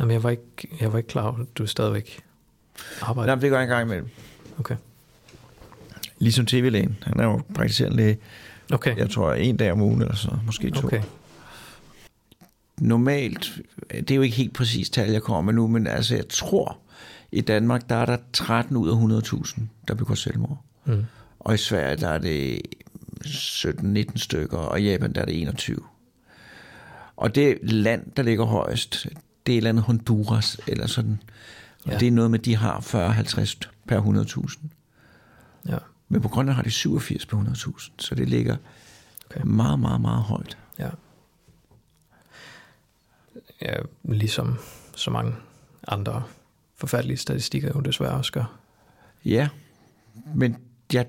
Jamen, 0.00 0.12
jeg 0.12 0.22
var 0.22 0.30
ikke, 0.30 0.68
jeg 0.80 0.92
var 0.92 0.98
ikke 0.98 1.08
klar 1.08 1.22
over, 1.22 1.40
at 1.40 1.46
du 1.58 1.66
stadigvæk 1.66 2.20
arbejder. 3.02 3.34
Nej, 3.34 3.40
det 3.40 3.50
gør 3.50 3.56
jeg 3.56 3.64
en 3.64 3.68
gang 3.68 3.82
imellem. 3.82 4.08
Okay. 4.58 4.76
Ligesom 6.18 6.46
tv-lægen. 6.46 6.96
Han 7.02 7.20
er 7.20 7.24
jo 7.24 7.42
praktiserende 7.54 7.96
læge. 7.96 8.18
Okay. 8.72 8.96
Jeg 8.96 9.10
tror, 9.10 9.32
en 9.32 9.56
dag 9.56 9.72
om 9.72 9.80
ugen 9.82 10.02
eller 10.02 10.14
så, 10.14 10.30
måske 10.46 10.70
to. 10.70 10.86
Okay. 10.86 11.02
Normalt, 12.80 13.60
det 13.90 14.10
er 14.10 14.14
jo 14.14 14.22
ikke 14.22 14.36
helt 14.36 14.52
præcis 14.52 14.90
tal, 14.90 15.10
jeg 15.10 15.22
kommer 15.22 15.40
med 15.40 15.54
nu, 15.54 15.66
men 15.66 15.86
altså, 15.86 16.14
jeg 16.14 16.28
tror, 16.28 16.78
i 17.32 17.40
Danmark, 17.40 17.88
der 17.88 17.94
er 17.94 18.06
der 18.06 18.16
13 18.32 18.76
ud 18.76 18.88
af 18.88 19.22
100.000, 19.22 19.60
der 19.88 19.94
begår 19.94 20.14
selvmord. 20.14 20.64
Mm. 20.84 21.04
Og 21.38 21.54
i 21.54 21.56
Sverige, 21.56 21.96
der 21.96 22.08
er 22.08 22.18
det 22.18 22.62
17-19 23.24 24.16
stykker, 24.16 24.58
og 24.58 24.80
i 24.80 24.90
Japan, 24.90 25.12
der 25.12 25.20
er 25.20 25.24
det 25.24 25.42
21. 25.42 25.78
Og 27.16 27.34
det 27.34 27.58
land, 27.62 28.10
der 28.16 28.22
ligger 28.22 28.44
højst, 28.44 29.06
det 29.46 29.52
er 29.52 29.56
et 29.56 29.56
eller 29.56 29.70
andet 29.70 29.84
Honduras, 29.84 30.60
eller 30.66 30.86
sådan. 30.86 31.22
Og 31.84 31.92
ja. 31.92 31.98
det 31.98 32.08
er 32.08 32.12
noget 32.12 32.30
med, 32.30 32.38
de 32.38 32.56
har 32.56 32.80
40-50 32.80 33.60
per 33.88 34.00
100.000. 34.00 34.68
Ja. 35.68 35.78
Men 36.08 36.20
på 36.20 36.28
Grønland 36.28 36.56
har 36.56 36.62
de 36.62 36.70
87 36.70 37.26
per 37.26 37.36
100.000, 37.36 37.90
så 37.98 38.14
det 38.14 38.28
ligger 38.28 38.56
okay. 39.30 39.40
meget, 39.44 39.78
meget, 39.78 40.00
meget 40.00 40.22
højt. 40.22 40.58
Ja. 40.78 40.88
Ja. 43.62 43.74
Ligesom 44.04 44.58
så 44.96 45.10
mange 45.10 45.34
andre 45.88 46.22
forfærdelige 46.76 47.16
statistikker 47.16 47.72
jo 47.74 47.80
desværre 47.80 48.14
også 48.14 48.32
gør. 48.32 48.58
Ja, 49.24 49.48
men 50.34 50.56
jeg 50.92 51.06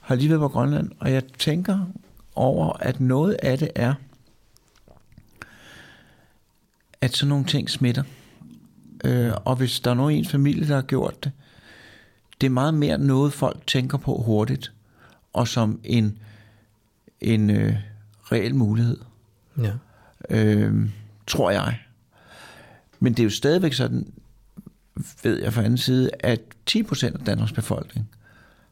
har 0.00 0.14
lige 0.14 0.28
været 0.28 0.40
på 0.40 0.48
Grønland, 0.48 0.90
og 1.00 1.12
jeg 1.12 1.22
tænker 1.38 1.86
over, 2.34 2.72
at 2.72 3.00
noget 3.00 3.36
af 3.42 3.58
det 3.58 3.70
er, 3.74 3.94
at 7.00 7.16
sådan 7.16 7.28
nogle 7.28 7.44
ting 7.44 7.70
smitter. 7.70 8.02
Øh, 9.04 9.32
og 9.44 9.56
hvis 9.56 9.80
der 9.80 9.90
er 9.90 9.94
nogen 9.94 10.14
i 10.14 10.18
en 10.18 10.26
familie, 10.26 10.68
der 10.68 10.74
har 10.74 10.82
gjort 10.82 11.24
det, 11.24 11.32
det 12.40 12.46
er 12.46 12.50
meget 12.50 12.74
mere 12.74 12.98
noget, 12.98 13.32
folk 13.32 13.66
tænker 13.66 13.98
på 13.98 14.22
hurtigt, 14.22 14.72
og 15.32 15.48
som 15.48 15.80
en, 15.84 16.18
en 17.20 17.50
øh, 17.50 17.76
reel 18.32 18.54
mulighed. 18.54 18.98
Ja. 19.58 19.72
Øh, 20.30 20.88
tror 21.26 21.50
jeg. 21.50 21.78
Men 23.00 23.12
det 23.12 23.20
er 23.20 23.24
jo 23.24 23.30
stadigvæk 23.30 23.72
sådan, 23.72 24.12
ved 25.22 25.42
jeg 25.42 25.52
fra 25.52 25.62
anden 25.62 25.78
side, 25.78 26.10
at 26.20 26.40
10% 26.70 27.04
af 27.04 27.24
Danmarks 27.26 27.52
befolkning 27.52 28.10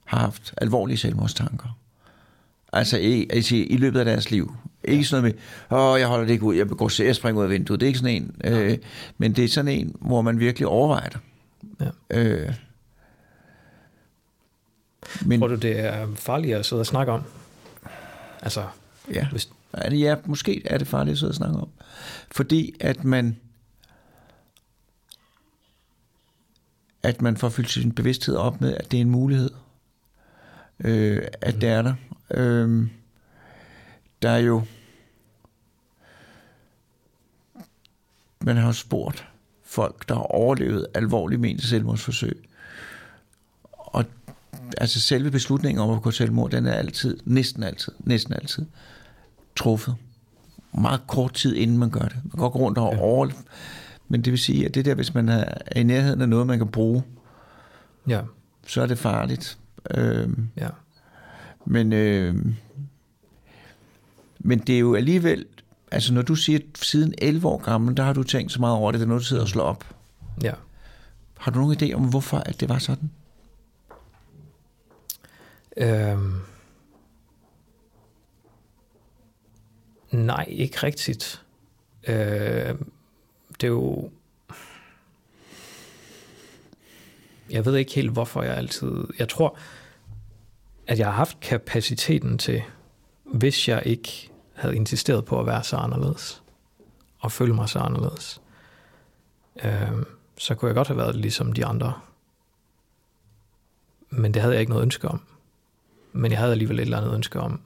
har 0.04 0.18
haft 0.18 0.54
alvorlige 0.56 0.96
selvmordstanker. 0.96 1.78
Altså 2.72 2.98
i, 2.98 3.26
altså 3.30 3.56
i 3.56 3.76
løbet 3.76 3.98
af 3.98 4.04
deres 4.04 4.30
liv. 4.30 4.54
Ikke 4.84 5.04
sådan 5.04 5.22
noget 5.22 5.36
med, 5.70 5.78
åh, 5.78 6.00
jeg 6.00 6.08
holder 6.08 6.24
det 6.24 6.32
ikke 6.32 6.44
ud, 6.44 6.54
jeg 6.54 6.68
begår 6.68 7.02
jeg 7.02 7.16
springer 7.16 7.40
ud 7.40 7.44
af 7.44 7.50
vinduet. 7.50 7.80
Det 7.80 7.86
er 7.86 7.88
ikke 7.88 7.98
sådan 7.98 8.14
en. 8.14 8.34
Øh, 8.44 8.78
men 9.18 9.32
det 9.32 9.44
er 9.44 9.48
sådan 9.48 9.72
en, 9.72 9.96
hvor 10.00 10.22
man 10.22 10.38
virkelig 10.40 10.68
overvejer 10.68 11.08
det. 11.08 11.20
Ja. 11.80 12.18
Øh, 12.20 12.54
men, 15.24 15.40
Tror 15.40 15.48
du, 15.48 15.54
det 15.54 15.80
er 15.80 16.06
farligt 16.14 16.56
at 16.56 16.66
sidde 16.66 16.80
og 16.80 16.86
snakke 16.86 17.12
om? 17.12 17.22
Altså, 18.42 18.64
ja. 19.14 19.26
Hvis... 19.30 19.48
ja, 19.90 20.16
måske 20.24 20.62
er 20.64 20.78
det 20.78 20.86
farligt 20.86 21.12
at 21.12 21.18
sidde 21.18 21.30
og 21.30 21.34
snakke 21.34 21.56
om. 21.56 21.68
Fordi 22.30 22.74
at 22.80 23.04
man 23.04 23.36
at 27.04 27.22
man 27.22 27.36
får 27.36 27.48
fyldt 27.48 27.70
sin 27.70 27.92
bevidsthed 27.92 28.36
op 28.36 28.60
med, 28.60 28.76
at 28.76 28.90
det 28.90 28.96
er 28.96 29.00
en 29.00 29.10
mulighed. 29.10 29.50
Øh, 30.84 31.22
at 31.40 31.54
det 31.54 31.68
er 31.68 31.82
der. 31.82 31.94
Øh, 32.30 32.88
der 34.22 34.30
er 34.30 34.38
jo... 34.38 34.62
Man 38.40 38.56
har 38.56 38.66
jo 38.66 38.72
spurgt 38.72 39.26
folk, 39.62 40.08
der 40.08 40.14
har 40.14 40.22
overlevet 40.22 40.86
alvorligt 40.94 41.40
mente 41.40 41.68
selvmordsforsøg. 41.68 42.48
Og 43.72 44.04
altså 44.78 45.00
selve 45.00 45.30
beslutningen 45.30 45.82
om 45.82 45.90
at 45.90 46.02
gå 46.02 46.10
selvmord, 46.10 46.50
den 46.50 46.66
er 46.66 46.72
altid, 46.72 47.18
næsten 47.24 47.62
altid, 47.62 47.92
næsten 47.98 48.34
altid, 48.34 48.66
truffet. 49.56 49.96
Meget 50.78 51.06
kort 51.06 51.34
tid 51.34 51.54
inden 51.54 51.78
man 51.78 51.90
gør 51.90 52.00
det. 52.00 52.16
Man 52.24 52.38
går 52.38 52.48
rundt 52.48 52.78
og 52.78 52.88
over, 52.88 53.28
men 54.08 54.22
det 54.22 54.30
vil 54.30 54.38
sige, 54.38 54.66
at 54.66 54.74
det 54.74 54.84
der, 54.84 54.94
hvis 54.94 55.14
man 55.14 55.28
er 55.28 55.44
i 55.76 55.82
nærheden 55.82 56.20
af 56.20 56.28
noget, 56.28 56.46
man 56.46 56.58
kan 56.58 56.68
bruge, 56.68 57.02
ja. 58.08 58.20
så 58.66 58.82
er 58.82 58.86
det 58.86 58.98
farligt. 58.98 59.58
Øhm, 59.90 60.48
ja. 60.56 60.68
Men, 61.64 61.92
øhm, 61.92 62.54
men 64.38 64.58
det 64.58 64.74
er 64.74 64.78
jo 64.78 64.94
alligevel, 64.94 65.46
altså 65.90 66.14
når 66.14 66.22
du 66.22 66.34
siger, 66.34 66.58
at 66.58 66.78
siden 66.78 67.14
11 67.18 67.48
år 67.48 67.58
gammel, 67.58 67.96
der 67.96 68.02
har 68.02 68.12
du 68.12 68.22
tænkt 68.22 68.52
så 68.52 68.60
meget 68.60 68.76
over 68.76 68.92
det, 68.92 69.00
det 69.00 69.04
er 69.04 69.08
noget, 69.08 69.20
du 69.20 69.26
sidder 69.26 69.42
og 69.42 69.48
slår 69.48 69.64
op. 69.64 69.84
Ja. 70.42 70.52
Har 71.38 71.50
du 71.50 71.60
nogen 71.60 71.76
idé 71.82 71.94
om, 71.94 72.02
hvorfor 72.02 72.38
at 72.38 72.60
det 72.60 72.68
var 72.68 72.78
sådan? 72.78 73.10
Øhm, 75.76 76.34
nej, 80.14 80.44
ikke 80.48 80.76
rigtigt. 80.82 81.42
Øh, 82.08 82.74
det 83.60 83.64
er 83.64 83.68
jo... 83.68 84.10
Jeg 87.50 87.66
ved 87.66 87.76
ikke 87.76 87.94
helt, 87.94 88.10
hvorfor 88.10 88.42
jeg 88.42 88.56
altid... 88.56 89.04
Jeg 89.18 89.28
tror, 89.28 89.58
at 90.86 90.98
jeg 90.98 91.06
har 91.06 91.12
haft 91.12 91.40
kapaciteten 91.40 92.38
til, 92.38 92.62
hvis 93.24 93.68
jeg 93.68 93.82
ikke 93.86 94.30
havde 94.54 94.76
insisteret 94.76 95.24
på 95.24 95.40
at 95.40 95.46
være 95.46 95.64
så 95.64 95.76
anderledes, 95.76 96.42
og 97.18 97.32
føle 97.32 97.54
mig 97.54 97.68
så 97.68 97.78
anderledes, 97.78 98.40
øh, 99.64 99.92
så 100.38 100.54
kunne 100.54 100.68
jeg 100.68 100.74
godt 100.74 100.88
have 100.88 100.98
været 100.98 101.16
ligesom 101.16 101.52
de 101.52 101.66
andre. 101.66 102.00
Men 104.10 104.34
det 104.34 104.42
havde 104.42 104.54
jeg 104.54 104.60
ikke 104.60 104.72
noget 104.72 104.82
ønske 104.84 105.08
om. 105.08 105.20
Men 106.12 106.30
jeg 106.30 106.38
havde 106.38 106.52
alligevel 106.52 106.78
et 106.78 106.82
eller 106.82 106.98
andet 106.98 107.14
ønske 107.14 107.40
om 107.40 107.60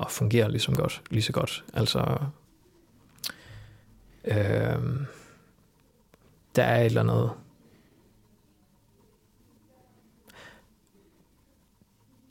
at 0.00 0.10
fungere 0.10 0.50
ligesom 0.50 0.74
godt, 0.76 1.02
lige 1.10 1.22
så 1.22 1.32
godt. 1.32 1.64
Altså 1.74 2.18
Øh, 4.26 5.06
der 6.56 6.62
er 6.62 6.80
et 6.80 6.86
eller 6.86 7.00
andet... 7.00 7.30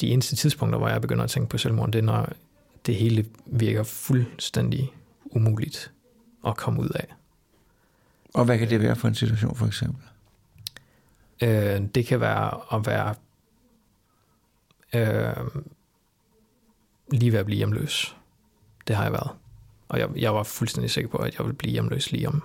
De 0.01 0.07
eneste 0.09 0.35
tidspunkter, 0.35 0.77
hvor 0.79 0.89
jeg 0.89 1.01
begynder 1.01 1.23
at 1.23 1.29
tænke 1.29 1.49
på 1.49 1.57
selvmord, 1.57 1.91
det 1.91 1.99
er, 1.99 2.03
når 2.03 2.29
det 2.85 2.95
hele 2.95 3.25
virker 3.45 3.83
fuldstændig 3.83 4.93
umuligt 5.25 5.91
at 6.47 6.57
komme 6.57 6.81
ud 6.81 6.89
af. 6.89 7.07
Og 8.33 8.45
hvad 8.45 8.59
kan 8.59 8.69
det 8.69 8.81
være 8.81 8.95
for 8.95 9.07
en 9.07 9.15
situation, 9.15 9.55
for 9.55 9.65
eksempel? 9.65 10.03
Øh, 11.41 11.81
det 11.95 12.05
kan 12.05 12.19
være 12.19 12.75
at 12.75 12.85
være 12.85 13.15
øh, 14.93 15.61
lige 17.11 17.31
ved 17.31 17.39
at 17.39 17.45
blive 17.45 17.57
hjemløs. 17.57 18.15
Det 18.87 18.95
har 18.95 19.03
jeg 19.03 19.11
været. 19.11 19.29
Og 19.89 19.99
jeg, 19.99 20.09
jeg 20.15 20.35
var 20.35 20.43
fuldstændig 20.43 20.91
sikker 20.91 21.09
på, 21.09 21.17
at 21.17 21.37
jeg 21.37 21.45
ville 21.45 21.57
blive 21.57 21.71
hjemløs 21.71 22.11
lige 22.11 22.27
om, 22.27 22.43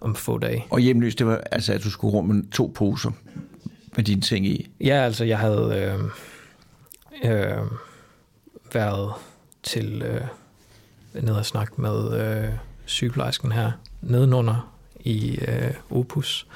om 0.00 0.14
få 0.14 0.38
dage. 0.38 0.66
Og 0.70 0.80
hjemløs, 0.80 1.14
det 1.14 1.26
var 1.26 1.36
altså, 1.52 1.72
at 1.72 1.84
du 1.84 1.90
skulle 1.90 2.12
rum 2.12 2.24
med 2.24 2.50
to 2.50 2.72
poser 2.74 3.10
med 3.96 4.04
dine 4.04 4.20
ting 4.20 4.46
i? 4.46 4.70
Ja, 4.80 4.94
altså 4.94 5.24
jeg 5.24 5.38
havde 5.38 5.98
øh, 7.24 7.30
øh, 7.30 7.66
været 8.72 9.12
til 9.62 10.02
øh, 10.02 10.24
ned 11.22 11.34
og 11.34 11.46
snakke 11.46 11.80
med 11.80 12.20
øh, 12.20 12.52
sygeplejersken 12.84 13.52
her 13.52 13.72
nedenunder 14.00 14.74
i 15.00 15.38
øh, 15.48 15.74
Opus, 15.90 16.46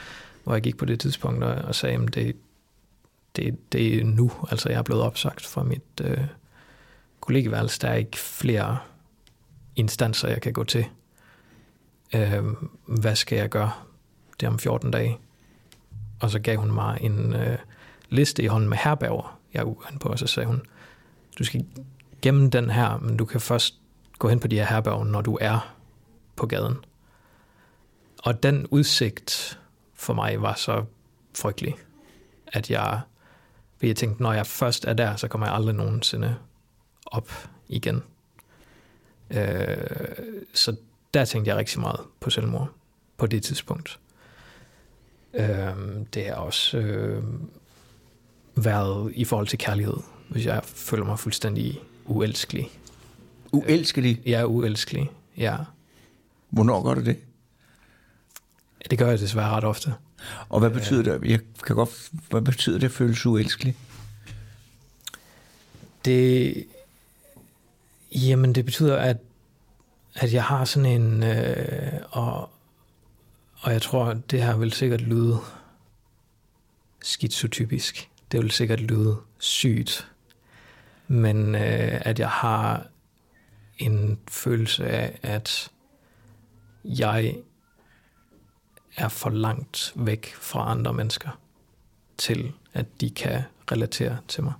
hvor 0.45 0.53
jeg 0.53 0.63
gik 0.63 0.77
på 0.77 0.85
det 0.85 1.01
tidspunkt 1.01 1.45
og, 1.45 1.55
og 1.55 1.75
sagde, 1.75 2.03
at 2.03 2.15
det, 2.15 2.37
det, 3.37 3.73
det 3.73 3.97
er 3.97 4.05
nu, 4.05 4.33
altså 4.51 4.69
jeg 4.69 4.79
er 4.79 4.83
blevet 4.83 5.03
opsagt 5.03 5.47
fra 5.47 5.63
mit 5.63 6.01
øh, 6.01 6.19
kollegeværelse. 7.27 7.81
Der 7.81 7.89
er 7.89 7.95
ikke 7.95 8.19
flere 8.19 8.79
instanser, 9.77 10.29
jeg 10.29 10.41
kan 10.41 10.53
gå 10.53 10.65
til. 10.65 10.87
Øh, 12.15 12.45
hvad 12.87 13.17
skal 13.17 13.39
jeg 13.39 13.49
gøre? 13.49 13.73
Det 14.41 14.49
om 14.49 14.59
14 14.59 14.91
dage. 14.91 15.19
Og 16.21 16.31
så 16.31 16.39
gav 16.39 16.57
hun 16.57 16.73
mig 16.73 16.99
en 17.01 17.35
øh, 17.35 17.59
liste 18.09 18.43
i 18.43 18.47
hånden 18.47 18.69
med 18.69 18.79
herberger, 18.79 19.39
jeg 19.55 19.61
er 19.61 19.99
på, 20.01 20.09
og 20.09 20.19
så 20.19 20.27
sagde 20.27 20.47
hun, 20.47 20.63
du 21.39 21.45
skal 21.45 21.67
gemme 22.23 22.51
den 22.51 22.71
her, 22.71 22.99
men 22.99 23.17
du 23.17 23.25
kan 23.25 23.41
først 23.41 23.75
gå 24.19 24.29
hen 24.29 24.41
på 24.41 24.49
de 24.49 24.57
her 24.57 24.67
herberger, 24.67 25.05
når 25.05 25.21
du 25.21 25.39
er 25.41 25.75
på 26.37 26.47
gaden. 26.47 26.77
Og 28.23 28.43
den 28.43 28.67
udsigt 28.67 29.59
for 29.95 30.15
mig 30.15 30.43
var 30.43 30.55
så 30.55 30.85
frygtelig, 31.39 31.75
at 32.47 32.71
jeg, 32.71 33.01
jeg 33.83 33.97
tænkte, 33.97 34.23
når 34.23 34.33
jeg 34.33 34.47
først 34.47 34.85
er 34.85 34.93
der, 34.93 35.17
så 35.17 35.29
kommer 35.29 35.47
jeg 35.47 35.55
aldrig 35.55 35.75
nogensinde 35.75 36.37
op 37.07 37.33
igen. 37.69 38.03
Øh, 39.31 39.77
så 40.55 40.77
der 41.15 41.25
tænkte 41.25 41.49
jeg 41.49 41.57
rigtig 41.57 41.81
meget 41.81 42.01
på 42.21 42.31
selvmord 42.31 42.71
på 43.17 43.27
det 43.27 43.43
tidspunkt. 43.43 43.99
Øh, 45.35 45.77
det 46.15 46.27
har 46.27 46.35
også 46.35 46.79
øh, 46.79 47.23
været 48.55 49.13
i 49.15 49.25
forhold 49.25 49.47
til 49.47 49.59
kærlighed, 49.59 49.97
hvis 50.29 50.47
jeg 50.47 50.61
føler 50.65 51.05
mig 51.05 51.19
fuldstændig 51.19 51.81
uelskelig. 52.05 52.71
Uelskelig? 53.53 54.19
Øh, 54.25 54.31
ja, 54.31 54.45
uelskelig, 54.45 55.11
ja. 55.37 55.57
Hvornår 56.51 56.83
gør 56.83 56.95
du 56.95 57.05
det? 57.05 57.17
Det 58.91 58.99
gør 58.99 59.09
jeg 59.09 59.19
desværre 59.19 59.51
ret 59.51 59.65
ofte. 59.65 59.95
Og 60.49 60.61
hvad 60.61 60.71
betyder 60.71 61.15
øh, 61.15 61.21
det? 61.21 61.31
Jeg 61.31 61.41
kan 61.67 61.77
godt, 61.77 62.11
hvad 62.31 62.43
betyder 62.43 62.79
det 62.79 62.87
at 62.87 62.93
føles 62.93 63.27
uelskelig? 63.27 63.77
Det, 66.05 66.67
jamen 68.17 68.55
det 68.55 68.65
betyder, 68.65 68.97
at 68.97 69.17
at 70.17 70.33
jeg 70.33 70.45
har 70.45 70.65
sådan 70.65 71.03
en, 71.03 71.23
øh, 71.23 71.93
og, 72.11 72.51
og 73.61 73.73
jeg 73.73 73.83
tror, 73.83 74.13
det 74.13 74.43
her 74.43 74.57
vil 74.57 74.73
sikkert 74.73 75.01
lyde 75.01 75.39
skizotypisk. 77.03 78.11
Det 78.33 78.43
vil 78.43 78.51
sikkert 78.51 78.81
lyde 78.81 79.17
sygt. 79.39 80.11
Men 81.09 81.55
øh, 81.55 82.01
at 82.01 82.19
jeg 82.19 82.31
har 82.31 82.87
en 83.79 84.19
følelse 84.29 84.87
af, 84.87 85.19
at 85.23 85.71
jeg 86.85 87.37
er 88.97 89.09
for 89.09 89.31
langt 89.31 89.93
væk 89.97 90.35
fra 90.35 90.71
andre 90.71 90.93
mennesker 90.93 91.41
til, 92.19 92.53
at 92.73 92.87
de 93.01 93.11
kan 93.11 93.43
relatere 93.73 94.19
til 94.29 94.45
mig. 94.45 94.53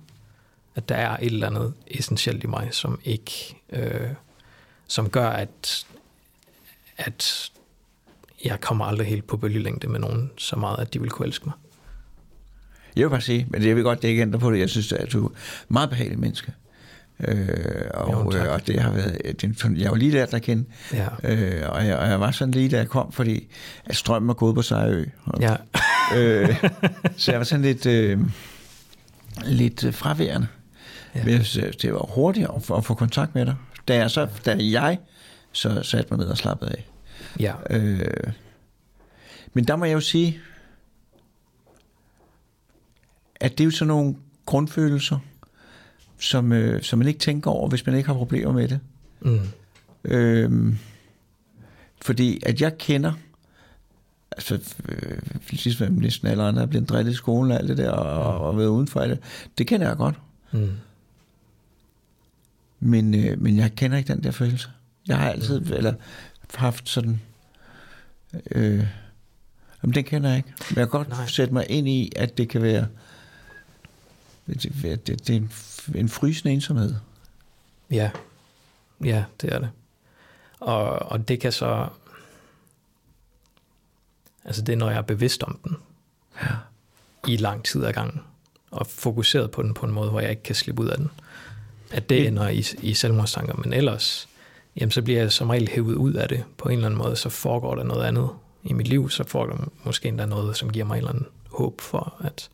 At 0.77 0.89
der 0.89 0.95
er 0.95 1.17
et 1.17 1.25
eller 1.25 1.47
andet 1.47 1.73
essentielt 1.87 2.43
i 2.43 2.47
mig, 2.47 2.67
som 2.71 2.99
ikke 3.03 3.55
øh, 3.69 4.09
som 4.87 5.09
gør, 5.09 5.29
at, 5.29 5.85
at 6.97 7.51
jeg 8.45 8.61
kommer 8.61 8.85
aldrig 8.85 9.07
helt 9.07 9.27
på 9.27 9.37
bølgelængde 9.37 9.87
med 9.87 9.99
nogen 9.99 10.31
så 10.37 10.55
meget, 10.55 10.79
at 10.79 10.93
de 10.93 11.01
vil 11.01 11.09
kunne 11.09 11.27
elske 11.27 11.45
mig. 11.45 11.53
Jeg 12.95 13.03
vil 13.03 13.09
bare 13.09 13.21
sige, 13.21 13.47
men 13.49 13.63
jeg 13.63 13.75
vil 13.75 13.83
godt, 13.83 14.01
det 14.01 14.07
ikke 14.07 14.21
ændre 14.21 14.39
på 14.39 14.51
det. 14.51 14.59
Jeg 14.59 14.69
synes, 14.69 14.91
at 14.91 15.13
du 15.13 15.27
er 15.27 15.31
meget 15.67 15.89
behagelig 15.89 16.19
menneske. 16.19 16.51
Øh, 17.19 17.47
og, 17.93 18.11
jo, 18.11 18.39
øh, 18.39 18.53
og 18.53 18.67
det 18.67 18.79
har 18.79 18.91
været, 18.91 19.41
det, 19.41 19.77
jeg 19.77 19.91
var 19.91 19.97
lige 19.97 20.11
der, 20.11 20.25
der 20.25 20.39
kendte, 20.39 20.71
ja. 20.93 21.07
øh, 21.23 21.69
og, 21.69 21.87
jeg, 21.87 21.97
og 21.97 22.07
jeg 22.07 22.19
var 22.19 22.31
sådan 22.31 22.51
lige, 22.51 22.69
da 22.69 22.77
jeg 22.77 22.87
kom, 22.87 23.11
fordi 23.11 23.47
at 23.85 23.95
strømmen 23.95 24.27
var 24.27 24.33
gået 24.33 24.55
på 24.55 24.61
Sejrø. 24.61 25.05
Og, 25.25 25.41
ja. 25.41 25.55
øh, 26.15 26.63
så 27.17 27.31
jeg 27.31 27.39
var 27.39 27.43
sådan 27.43 27.65
lidt, 27.65 27.85
øh, 27.85 28.19
lidt 29.45 29.95
fraværende. 29.95 30.47
Ja. 31.17 31.23
Men 31.23 31.33
jeg 31.33 31.45
synes, 31.45 31.75
det 31.75 31.93
var 31.93 32.05
hurtigt 32.13 32.47
at 32.55 32.63
få, 32.63 32.75
at 32.75 32.85
få 32.85 32.93
kontakt 32.93 33.35
med 33.35 33.45
dig. 33.45 33.55
Da 33.87 33.95
jeg, 33.95 34.11
så, 34.11 34.27
da 34.45 34.57
jeg 34.59 34.97
så 35.51 35.83
satte 35.83 36.13
mig 36.13 36.19
ned 36.19 36.27
og 36.27 36.37
slappede 36.37 36.71
af. 36.71 36.87
Ja. 37.39 37.53
Øh, 37.69 38.33
men 39.53 39.63
der 39.63 39.75
må 39.75 39.85
jeg 39.85 39.93
jo 39.93 39.99
sige, 39.99 40.39
at 43.35 43.51
det 43.51 43.59
er 43.59 43.65
jo 43.65 43.71
sådan 43.71 43.87
nogle 43.87 44.15
grundfølelser, 44.45 45.19
som, 46.19 46.51
øh, 46.51 46.83
som 46.83 46.99
man 46.99 47.07
ikke 47.07 47.19
tænker 47.19 47.51
over, 47.51 47.69
hvis 47.69 47.85
man 47.85 47.95
ikke 47.95 48.07
har 48.07 48.13
problemer 48.13 48.51
med 48.51 48.67
det. 48.67 48.79
Mm. 49.19 49.39
Øh, 50.03 50.75
fordi 52.01 52.39
at 52.45 52.61
jeg 52.61 52.77
kender, 52.77 53.13
altså 54.31 54.59
øh, 54.89 55.17
ligesom 55.49 55.93
næsten 55.93 56.27
alle 56.27 56.43
andre 56.43 56.61
er 56.61 56.65
blevet 56.65 56.89
drillet 56.89 57.11
i 57.11 57.15
skolen 57.15 57.51
og 57.51 57.57
alt 57.57 57.69
det 57.69 57.77
der, 57.77 57.91
og, 57.91 58.47
og 58.47 58.57
været 58.57 58.67
udenfor 58.67 59.01
det, 59.01 59.19
det 59.57 59.67
kender 59.67 59.87
jeg 59.87 59.97
godt. 59.97 60.15
Mm. 60.51 60.71
Men, 62.79 63.13
øh, 63.13 63.41
men 63.41 63.57
jeg 63.57 63.75
kender 63.75 63.97
ikke 63.97 64.13
den 64.13 64.23
der 64.23 64.31
følelse. 64.31 64.69
Jeg 65.07 65.17
har 65.17 65.29
altid, 65.29 65.59
mm. 65.59 65.73
eller 65.73 65.93
haft 66.55 66.89
sådan, 66.89 67.21
øh, 68.51 68.87
jamen 69.83 69.95
den 69.95 70.03
kender 70.03 70.29
jeg 70.29 70.37
ikke. 70.37 70.49
Men 70.69 70.77
jeg 70.77 70.85
kan 70.85 70.89
godt 70.89 71.09
Nej. 71.09 71.27
sætte 71.27 71.53
mig 71.53 71.65
ind 71.69 71.87
i, 71.87 72.11
at 72.15 72.37
det 72.37 72.49
kan 72.49 72.61
være, 72.61 72.87
det, 74.47 74.63
det, 74.63 75.07
det, 75.07 75.27
det 75.27 75.29
er 75.29 75.37
en, 75.37 75.51
en 75.95 76.09
frysende 76.09 76.53
ensomhed. 76.53 76.95
Ja, 77.91 78.11
ja, 79.03 79.23
det 79.41 79.53
er 79.53 79.59
det. 79.59 79.69
Og, 80.59 80.89
og 80.89 81.27
det 81.27 81.39
kan 81.39 81.51
så... 81.51 81.87
Altså 84.45 84.61
det 84.61 84.73
er, 84.73 84.77
når 84.77 84.89
jeg 84.89 84.97
er 84.97 85.01
bevidst 85.01 85.43
om 85.43 85.59
den. 85.63 85.77
Ja. 86.41 86.55
I 87.27 87.37
lang 87.37 87.65
tid 87.65 87.85
ad 87.85 87.93
gangen. 87.93 88.21
Og 88.71 88.87
fokuseret 88.87 89.51
på 89.51 89.63
den 89.63 89.73
på 89.73 89.85
en 89.85 89.91
måde, 89.91 90.09
hvor 90.09 90.19
jeg 90.19 90.29
ikke 90.29 90.43
kan 90.43 90.55
slippe 90.55 90.81
ud 90.81 90.87
af 90.87 90.97
den. 90.97 91.09
At 91.91 92.09
det 92.09 92.27
ender 92.27 92.47
i, 92.49 92.65
i 92.81 92.93
selvmordstanker. 92.93 93.55
Men 93.55 93.73
ellers, 93.73 94.27
jamen 94.79 94.91
så 94.91 95.01
bliver 95.01 95.19
jeg 95.19 95.31
som 95.31 95.49
regel 95.49 95.69
hævet 95.71 95.95
ud 95.95 96.13
af 96.13 96.29
det. 96.29 96.43
På 96.57 96.69
en 96.69 96.75
eller 96.75 96.85
anden 96.85 96.97
måde, 96.97 97.15
så 97.15 97.29
foregår 97.29 97.75
der 97.75 97.83
noget 97.83 98.05
andet 98.05 98.29
i 98.63 98.73
mit 98.73 98.87
liv. 98.87 99.09
Så 99.09 99.23
foregår 99.23 99.55
der 99.55 99.63
måske 99.83 100.07
endda 100.07 100.25
noget, 100.25 100.57
som 100.57 100.69
giver 100.71 100.85
mig 100.85 100.93
en 100.93 100.97
eller 100.97 101.09
anden 101.11 101.25
håb 101.51 101.81
for, 101.81 102.15
at, 102.23 102.49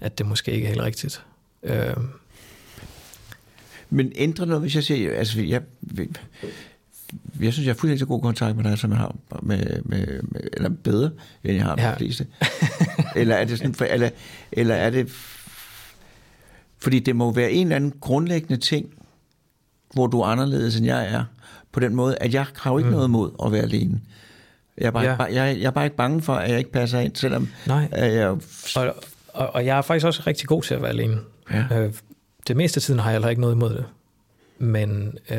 at 0.00 0.18
det 0.18 0.26
måske 0.26 0.52
ikke 0.52 0.64
er 0.64 0.68
helt 0.68 0.82
rigtigt. 0.82 1.22
Øh, 1.62 1.96
Men 3.90 4.12
ændrer 4.16 4.44
noget, 4.46 4.60
hvis 4.62 4.74
jeg 4.74 4.84
siger, 4.84 5.16
altså 5.18 5.40
jeg, 5.40 5.62
jeg, 5.96 6.06
jeg 7.40 7.52
synes, 7.52 7.66
jeg 7.66 7.72
har 7.74 7.78
fuldstændig 7.78 7.98
så 7.98 8.06
god 8.06 8.22
kontakt 8.22 8.56
med 8.56 8.64
dig, 8.64 8.78
som 8.78 8.90
jeg 8.90 8.98
har 8.98 9.16
med, 9.42 9.82
med, 9.84 10.22
med 10.22 10.40
eller 10.52 10.68
bedre, 10.68 11.10
end 11.44 11.54
jeg 11.54 11.64
har 11.64 11.76
med 11.76 11.84
Ja. 11.84 11.90
de 11.90 11.96
fleste. 11.96 12.26
eller 13.16 13.34
er 13.36 13.44
det 13.44 13.58
sådan, 13.58 13.74
for, 13.74 13.84
eller, 13.84 14.10
eller 14.52 14.74
er 14.74 14.90
det, 14.90 15.10
fordi 16.82 16.98
det 16.98 17.16
må 17.16 17.32
være 17.32 17.50
en 17.52 17.66
eller 17.66 17.76
anden 17.76 17.92
grundlæggende 18.00 18.56
ting, 18.56 18.94
hvor 19.94 20.06
du 20.06 20.20
er 20.20 20.26
anderledes, 20.26 20.76
end 20.76 20.86
jeg 20.86 21.06
er, 21.14 21.24
på 21.72 21.80
den 21.80 21.94
måde, 21.94 22.16
at 22.18 22.34
jeg 22.34 22.46
har 22.56 22.70
jo 22.72 22.78
ikke 22.78 22.90
mm. 22.90 22.94
Noget 22.96 23.10
mod 23.10 23.30
at 23.44 23.52
være 23.52 23.62
alene. 23.62 24.00
Jeg 24.78 24.86
er, 24.86 24.90
bare, 24.90 25.04
Ja. 25.04 25.16
bare, 25.16 25.32
jeg, 25.32 25.56
jeg 25.60 25.66
er 25.66 25.70
bare 25.70 25.84
ikke 25.84 25.96
bange 25.96 26.22
for, 26.22 26.34
at 26.34 26.50
jeg 26.50 26.58
ikke 26.58 26.72
passer 26.72 26.98
ind, 27.00 27.16
selvom 27.16 27.48
nej. 27.66 27.88
at 27.92 28.14
jeg... 28.14 28.28
Og, 28.28 28.40
og, 29.28 29.50
og 29.54 29.66
jeg 29.66 29.78
er 29.78 29.82
faktisk 29.82 30.06
også 30.06 30.22
rigtig 30.26 30.48
god 30.48 30.62
til 30.62 30.74
at 30.74 30.82
være 30.82 30.90
alene. 30.90 31.18
Ja. 31.50 31.64
Øh, 31.72 31.92
det 32.48 32.56
meste 32.56 32.78
af 32.78 32.82
tiden 32.82 33.00
har 33.00 33.10
jeg 33.10 33.14
heller 33.14 33.28
ikke 33.28 33.40
noget 33.40 33.54
imod 33.54 33.70
det. 33.74 33.84
Men 34.58 35.18
øh, 35.30 35.38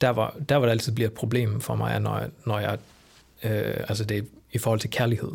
der, 0.00 0.08
var, 0.10 0.36
der 0.48 0.56
var 0.56 0.64
det 0.66 0.70
altid 0.70 0.92
bliver 0.92 1.08
et 1.08 1.14
problem 1.14 1.60
for 1.60 1.74
mig, 1.74 2.00
når 2.00 2.18
jeg, 2.18 2.28
når 2.46 2.58
jeg 2.58 2.78
øh, 3.44 3.84
altså 3.88 4.04
det 4.04 4.18
er 4.18 4.22
i 4.52 4.58
forhold 4.58 4.80
til 4.80 4.90
kærlighed. 4.90 5.30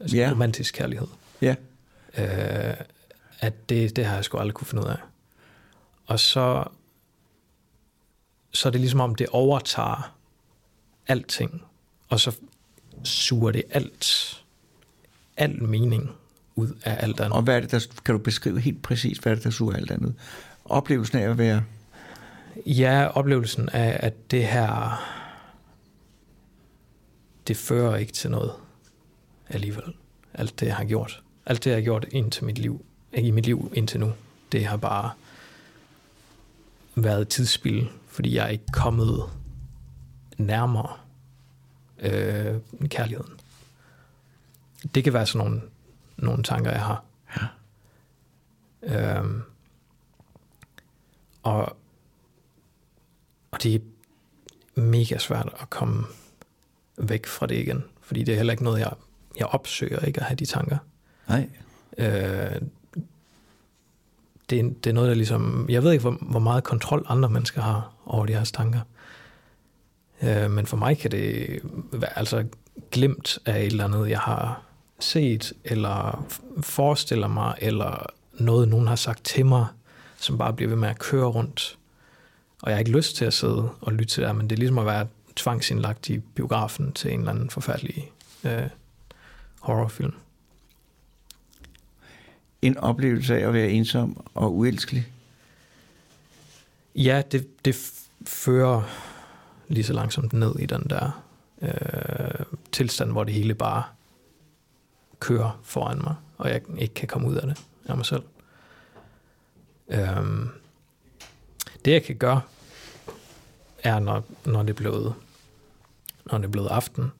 Altså 0.00 0.16
Ja. 0.16 0.28
romantisk 0.30 0.74
kærlighed. 0.74 1.06
Ja. 1.42 1.54
Øh, 2.18 2.74
at 3.40 3.68
det, 3.68 3.96
det 3.96 4.04
har 4.04 4.14
jeg 4.14 4.24
sgu 4.24 4.38
aldrig 4.38 4.54
kunne 4.54 4.66
finde 4.66 4.82
ud 4.82 4.88
af. 4.88 4.98
Og 6.06 6.20
så, 6.20 6.64
så 8.52 8.68
er 8.68 8.70
det 8.70 8.80
ligesom 8.80 9.00
om, 9.00 9.14
det 9.14 9.26
overtager 9.28 10.16
alting, 11.08 11.62
og 12.08 12.20
så 12.20 12.36
suger 13.04 13.50
det 13.50 13.62
alt, 13.70 14.44
al 15.36 15.62
mening 15.62 16.10
ud 16.54 16.68
af 16.84 16.96
alt 17.02 17.20
andet. 17.20 17.32
Og 17.32 17.42
hvad 17.42 17.56
er 17.56 17.60
det, 17.60 17.70
der, 17.70 17.86
kan 18.04 18.12
du 18.12 18.18
beskrive 18.18 18.60
helt 18.60 18.82
præcis, 18.82 19.18
hvad 19.18 19.32
er 19.32 19.36
det, 19.36 19.44
der 19.44 19.50
suger 19.50 19.76
alt 19.76 19.90
andet? 19.90 20.14
Oplevelsen 20.64 21.18
af 21.18 21.30
at 21.30 21.38
være... 21.38 21.64
Ja, 22.66 23.06
oplevelsen 23.06 23.68
af, 23.68 23.96
at 24.00 24.30
det 24.30 24.46
her, 24.46 25.02
det 27.48 27.56
fører 27.56 27.96
ikke 27.96 28.12
til 28.12 28.30
noget 28.30 28.52
alligevel. 29.48 29.94
Alt 30.34 30.60
det, 30.60 30.66
jeg 30.66 30.76
har 30.76 30.84
gjort. 30.84 31.22
Alt 31.46 31.64
det, 31.64 31.70
jeg 31.70 31.76
har 31.76 31.82
gjort 31.82 32.06
indtil 32.12 32.44
mit 32.44 32.58
liv, 32.58 32.85
i 33.24 33.30
mit 33.30 33.46
liv 33.46 33.72
indtil 33.74 34.00
nu, 34.00 34.12
det 34.52 34.66
har 34.66 34.76
bare 34.76 35.10
været 36.94 37.28
tidsspil, 37.28 37.88
fordi 38.08 38.34
jeg 38.34 38.44
er 38.44 38.48
ikke 38.48 38.64
kommet 38.72 39.22
nærmere 40.38 40.96
øh, 41.98 42.60
kærligheden. 42.88 43.32
Det 44.94 45.04
kan 45.04 45.12
være 45.12 45.26
sådan 45.26 45.46
nogle, 45.46 45.62
nogle 46.16 46.42
tanker, 46.42 46.70
jeg 46.70 46.82
har. 46.82 47.04
Ja. 47.36 47.46
Øhm, 49.18 49.42
og, 51.42 51.76
og 53.50 53.62
det 53.62 53.74
er 53.74 53.78
mega 54.80 55.18
svært 55.18 55.48
at 55.60 55.70
komme 55.70 56.04
væk 56.98 57.26
fra 57.26 57.46
det 57.46 57.54
igen, 57.54 57.84
fordi 58.00 58.24
det 58.24 58.32
er 58.32 58.36
heller 58.36 58.52
ikke 58.52 58.64
noget, 58.64 58.80
jeg, 58.80 58.92
jeg 59.38 59.46
opsøger 59.46 60.00
ikke 60.00 60.20
at 60.20 60.26
have 60.26 60.36
de 60.36 60.46
tanker. 60.46 60.78
Nej. 61.28 61.48
Øh, 61.98 62.60
det, 64.50 64.84
det 64.84 64.90
er 64.90 64.94
noget, 64.94 65.08
der 65.08 65.14
ligesom... 65.14 65.66
Jeg 65.68 65.82
ved 65.82 65.92
ikke, 65.92 66.02
hvor, 66.02 66.18
hvor 66.20 66.40
meget 66.40 66.64
kontrol 66.64 67.06
andre 67.08 67.30
mennesker 67.30 67.60
har 67.60 67.92
over 68.06 68.26
deres 68.26 68.52
tanker. 68.52 68.80
Øh, 70.22 70.50
men 70.50 70.66
for 70.66 70.76
mig 70.76 70.98
kan 70.98 71.10
det 71.10 71.60
være 71.92 72.18
altså 72.18 72.44
glemt 72.90 73.38
af 73.46 73.60
et 73.60 73.66
eller 73.66 73.84
andet, 73.84 74.10
jeg 74.10 74.18
har 74.18 74.62
set, 75.00 75.52
eller 75.64 76.26
forestiller 76.60 77.28
mig, 77.28 77.54
eller 77.58 78.06
noget, 78.32 78.68
nogen 78.68 78.86
har 78.86 78.96
sagt 78.96 79.24
til 79.24 79.46
mig, 79.46 79.66
som 80.16 80.38
bare 80.38 80.52
bliver 80.52 80.68
ved 80.68 80.76
med 80.76 80.88
at 80.88 80.98
køre 80.98 81.26
rundt. 81.26 81.78
Og 82.62 82.70
jeg 82.70 82.76
har 82.76 82.78
ikke 82.78 82.90
lyst 82.90 83.16
til 83.16 83.24
at 83.24 83.34
sidde 83.34 83.68
og 83.80 83.92
lytte 83.92 84.14
til 84.14 84.22
det, 84.22 84.36
men 84.36 84.50
det 84.50 84.56
er 84.56 84.60
ligesom 84.60 84.78
at 84.78 84.86
være 84.86 85.06
tvangsindlagt 85.36 86.08
i 86.08 86.18
biografen 86.18 86.92
til 86.92 87.12
en 87.12 87.18
eller 87.18 87.32
anden 87.32 87.50
forfærdelig 87.50 88.12
øh, 88.44 88.68
horrorfilm. 89.60 90.14
En 92.66 92.78
oplevelse 92.78 93.38
af 93.38 93.46
at 93.46 93.52
være 93.52 93.70
ensom 93.70 94.26
og 94.34 94.56
uelskelig. 94.56 95.06
Ja, 96.94 97.22
det, 97.32 97.64
det 97.64 97.92
fører 98.26 98.82
lige 99.68 99.84
så 99.84 99.92
langsomt 99.92 100.32
ned 100.32 100.54
i 100.58 100.66
den 100.66 100.86
der 100.90 101.24
øh, 101.62 102.46
tilstand, 102.72 103.12
hvor 103.12 103.24
det 103.24 103.34
hele 103.34 103.54
bare 103.54 103.82
kører 105.20 105.60
foran 105.62 105.98
mig, 105.98 106.14
og 106.38 106.48
jeg 106.48 106.60
ikke 106.78 106.94
kan 106.94 107.08
komme 107.08 107.28
ud 107.28 107.34
af 107.34 107.46
det 107.46 107.62
af 107.88 107.96
mig 107.96 108.06
selv. 108.06 108.22
Øhm, 109.88 110.48
det 111.84 111.92
jeg 111.92 112.02
kan 112.02 112.16
gøre, 112.16 112.40
er 113.82 113.98
når, 113.98 114.24
når 114.44 114.62
det 114.62 114.70
er 114.70 114.74
blevet 114.74 115.14
når 116.30 116.38
det 116.38 116.44
er 116.44 116.50
blevet 116.50 116.68
aften, 116.68 117.12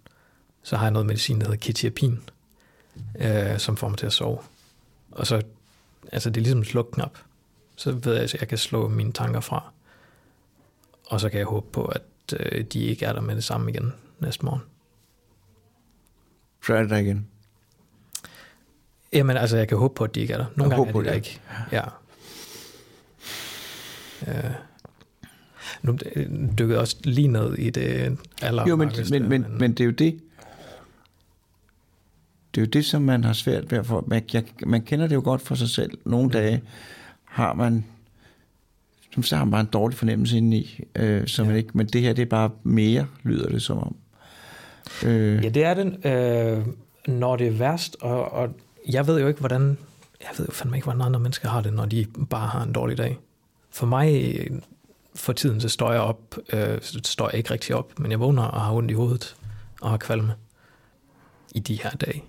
så 0.62 0.76
har 0.76 0.84
jeg 0.84 0.92
noget 0.92 1.06
medicin, 1.06 1.38
der 1.40 1.44
hedder 1.44 1.58
ketiapin, 1.58 2.20
øh, 3.18 3.58
som 3.58 3.76
får 3.76 3.88
mig 3.88 3.98
til 3.98 4.06
at 4.06 4.12
sove. 4.12 4.38
Og 5.16 5.26
så, 5.26 5.42
altså 6.12 6.30
det 6.30 6.36
er 6.36 6.42
ligesom 6.42 6.58
en 6.58 6.64
slukknap. 6.64 7.18
Så 7.76 7.92
ved 7.92 8.14
jeg, 8.14 8.22
at 8.22 8.34
jeg 8.34 8.48
kan 8.48 8.58
slå 8.58 8.88
mine 8.88 9.12
tanker 9.12 9.40
fra. 9.40 9.72
Og 11.06 11.20
så 11.20 11.28
kan 11.28 11.38
jeg 11.38 11.46
håbe 11.46 11.66
på, 11.72 11.84
at 11.84 12.02
øh, 12.40 12.64
de 12.64 12.80
ikke 12.80 13.04
er 13.06 13.12
der 13.12 13.20
med 13.20 13.36
det 13.36 13.44
samme 13.44 13.70
igen 13.70 13.92
næste 14.18 14.44
morgen. 14.44 14.62
Så 16.66 16.74
er 16.74 16.80
det 16.80 16.90
der 16.90 16.96
igen. 16.96 17.26
Jamen 19.12 19.36
altså, 19.36 19.56
jeg 19.56 19.68
kan 19.68 19.78
håbe 19.78 19.94
på, 19.94 20.04
at 20.04 20.14
de 20.14 20.20
ikke 20.20 20.32
er 20.34 20.38
der. 20.38 20.46
Nogle 20.56 20.74
Jeg 20.74 20.78
gange 20.78 20.92
håber 20.92 20.98
er 20.98 21.02
de 21.02 21.08
der 21.08 21.20
det. 21.20 21.26
ikke. 21.26 21.40
Ja. 21.72 21.84
Øh. 24.28 24.50
Nu 25.82 25.98
øh, 26.16 26.26
dykkede 26.58 26.80
også 26.80 26.96
lige 27.04 27.28
ned 27.28 27.54
i 27.58 27.70
det 27.70 28.18
aller 28.42 28.66
Jo, 28.68 28.76
men, 28.76 28.92
men, 29.10 29.28
men, 29.28 29.46
men 29.58 29.70
det 29.72 29.80
er 29.80 29.84
jo 29.84 29.90
det. 29.90 30.20
Det 32.56 32.62
er 32.62 32.66
jo 32.66 32.70
det, 32.70 32.84
som 32.84 33.02
man 33.02 33.24
har 33.24 33.32
svært 33.32 33.70
ved 33.70 33.78
at 33.78 33.86
få. 33.86 34.04
Man, 34.06 34.22
jeg, 34.32 34.44
man 34.66 34.82
kender 34.82 35.06
det 35.06 35.14
jo 35.14 35.20
godt 35.24 35.42
for 35.42 35.54
sig 35.54 35.68
selv. 35.68 35.98
Nogle 36.04 36.30
dage 36.30 36.62
har 37.24 37.52
man 37.54 37.84
som 39.14 39.22
så 39.22 39.36
har 39.36 39.44
man 39.44 39.50
bare 39.50 39.60
en 39.60 39.66
dårlig 39.66 39.98
fornemmelse 39.98 40.36
indeni, 40.36 40.80
øh, 40.94 41.26
som 41.26 41.44
Ja. 41.44 41.48
man 41.50 41.58
ikke, 41.58 41.70
men 41.74 41.86
det 41.86 42.00
her, 42.02 42.12
det 42.12 42.22
er 42.22 42.26
bare 42.26 42.50
mere, 42.62 43.06
lyder 43.22 43.48
det 43.48 43.62
som 43.62 43.78
om. 43.78 43.96
Øh, 45.04 45.44
Ja, 45.44 45.48
det 45.48 45.64
er 45.64 45.74
den, 45.74 46.06
øh, 46.06 46.66
når 47.06 47.36
det 47.36 47.46
er 47.46 47.50
værst, 47.50 47.96
og, 48.00 48.32
og 48.32 48.48
jeg 48.88 49.06
ved 49.06 49.20
jo 49.20 49.28
ikke, 49.28 49.40
hvordan, 49.40 49.78
jeg 50.20 50.28
ved 50.38 50.46
jo 50.46 50.52
fandme 50.52 50.76
ikke, 50.76 50.84
hvordan 50.84 51.02
andre 51.02 51.20
mennesker 51.20 51.48
har 51.48 51.60
det, 51.60 51.72
når 51.72 51.86
de 51.86 52.06
bare 52.30 52.48
har 52.48 52.62
en 52.62 52.72
dårlig 52.72 52.98
dag. 52.98 53.18
For 53.70 53.86
mig, 53.86 54.36
for 55.14 55.32
tiden, 55.32 55.60
så 55.60 55.68
står 55.68 55.92
jeg 55.92 56.00
op, 56.00 56.36
øh, 56.52 56.78
så 56.82 57.00
står 57.04 57.28
jeg 57.28 57.38
ikke 57.38 57.50
rigtig 57.50 57.74
op, 57.74 57.98
men 57.98 58.10
jeg 58.10 58.20
vågner 58.20 58.42
og 58.42 58.60
har 58.60 58.72
ondt 58.72 58.90
i 58.90 58.94
hovedet, 58.94 59.36
og 59.80 59.90
har 59.90 59.96
kvalme 59.96 60.32
i 61.54 61.58
de 61.60 61.78
her 61.82 61.90
dage. 61.90 62.22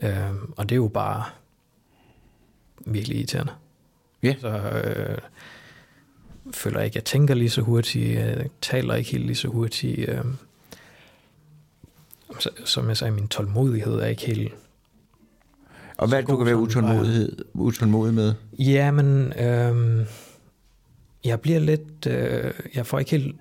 Øh, 0.00 0.34
og 0.56 0.68
det 0.68 0.74
er 0.74 0.76
jo 0.76 0.88
bare, 0.88 1.24
virkelig 2.86 3.16
irriterende. 3.16 3.52
Ja. 4.22 4.34
Så 4.40 4.48
øh, 4.48 5.18
føler 6.54 6.78
jeg 6.78 6.84
ikke, 6.86 6.96
jeg 6.96 7.04
tænker 7.04 7.34
lige 7.34 7.50
så 7.50 7.60
hurtigt, 7.60 8.18
jeg 8.18 8.46
taler 8.60 8.94
ikke 8.94 9.10
helt 9.10 9.26
lige 9.26 9.36
så 9.36 9.48
hurtigt. 9.48 10.08
Øh, 10.08 10.24
så- 12.38 12.50
som 12.64 12.88
jeg 12.88 12.96
sagde, 12.96 13.12
min 13.14 13.28
tålmodighed 13.28 13.94
er 13.94 14.06
ikke 14.06 14.26
helt... 14.26 14.52
Og 15.98 16.08
hvad 16.08 16.22
du 16.22 16.36
kan 16.36 16.46
være 16.46 16.54
som 16.54 16.62
utålmodighed, 16.62 17.44
utålmodig 17.54 18.14
med? 18.14 18.34
Ja, 18.58 18.90
men 18.90 19.32
øh, 19.32 20.06
jeg 21.24 21.40
bliver 21.40 21.58
lidt... 21.58 22.06
Øh, 22.06 22.54
jeg 22.74 22.86
får 22.86 22.98
ikke 22.98 23.10
helt... 23.10 23.36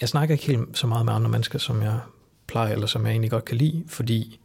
Jeg 0.00 0.08
snakker 0.08 0.32
ikke 0.34 0.46
helt 0.46 0.78
så 0.78 0.86
meget 0.86 1.04
med 1.04 1.12
andre 1.12 1.30
mennesker, 1.30 1.58
som 1.58 1.82
jeg 1.82 1.98
plejer, 2.46 2.72
eller 2.72 2.86
som 2.86 3.04
jeg 3.04 3.10
egentlig 3.10 3.30
godt 3.30 3.44
kan 3.44 3.56
lide, 3.56 3.84
fordi 3.88 4.40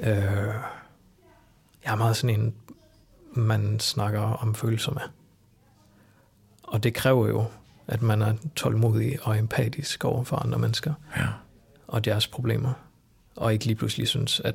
øh, 0.00 0.08
jeg 1.84 1.92
er 1.92 1.96
meget 1.96 2.16
sådan 2.16 2.40
en, 2.40 2.54
man 3.32 3.80
snakker 3.80 4.20
om 4.20 4.54
følelser 4.54 4.92
med. 4.92 5.02
Og 6.62 6.82
det 6.82 6.94
kræver 6.94 7.28
jo, 7.28 7.44
at 7.86 8.02
man 8.02 8.22
er 8.22 8.34
tålmodig 8.56 9.18
og 9.22 9.38
empatisk 9.38 10.04
over 10.04 10.24
for 10.24 10.36
andre 10.36 10.58
mennesker 10.58 10.94
Ja. 11.16 11.26
og 11.86 12.04
deres 12.04 12.26
problemer, 12.26 12.72
og 13.36 13.52
ikke 13.52 13.64
lige 13.64 13.76
pludselig 13.76 14.08
synes, 14.08 14.40
at 14.40 14.54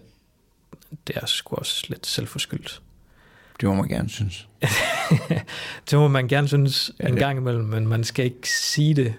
det 1.08 1.18
er 1.18 1.26
sgu 1.26 1.56
også 1.56 1.86
lidt 1.90 2.08
selvforskyldt. 2.08 2.82
Det 3.62 3.70
må 3.70 3.76
man 3.76 3.88
gerne 3.88 4.10
synes. 4.10 4.48
det 5.90 6.00
må 6.00 6.08
man 6.08 6.28
gerne 6.28 6.48
synes 6.48 6.92
Ja, 7.00 7.06
en 7.08 7.12
det- 7.14 7.20
gang 7.20 7.38
imellem, 7.38 7.66
men 7.66 7.88
man 7.88 8.04
skal 8.04 8.26
ikke 8.26 8.50
sige 8.50 8.94
det 8.94 9.14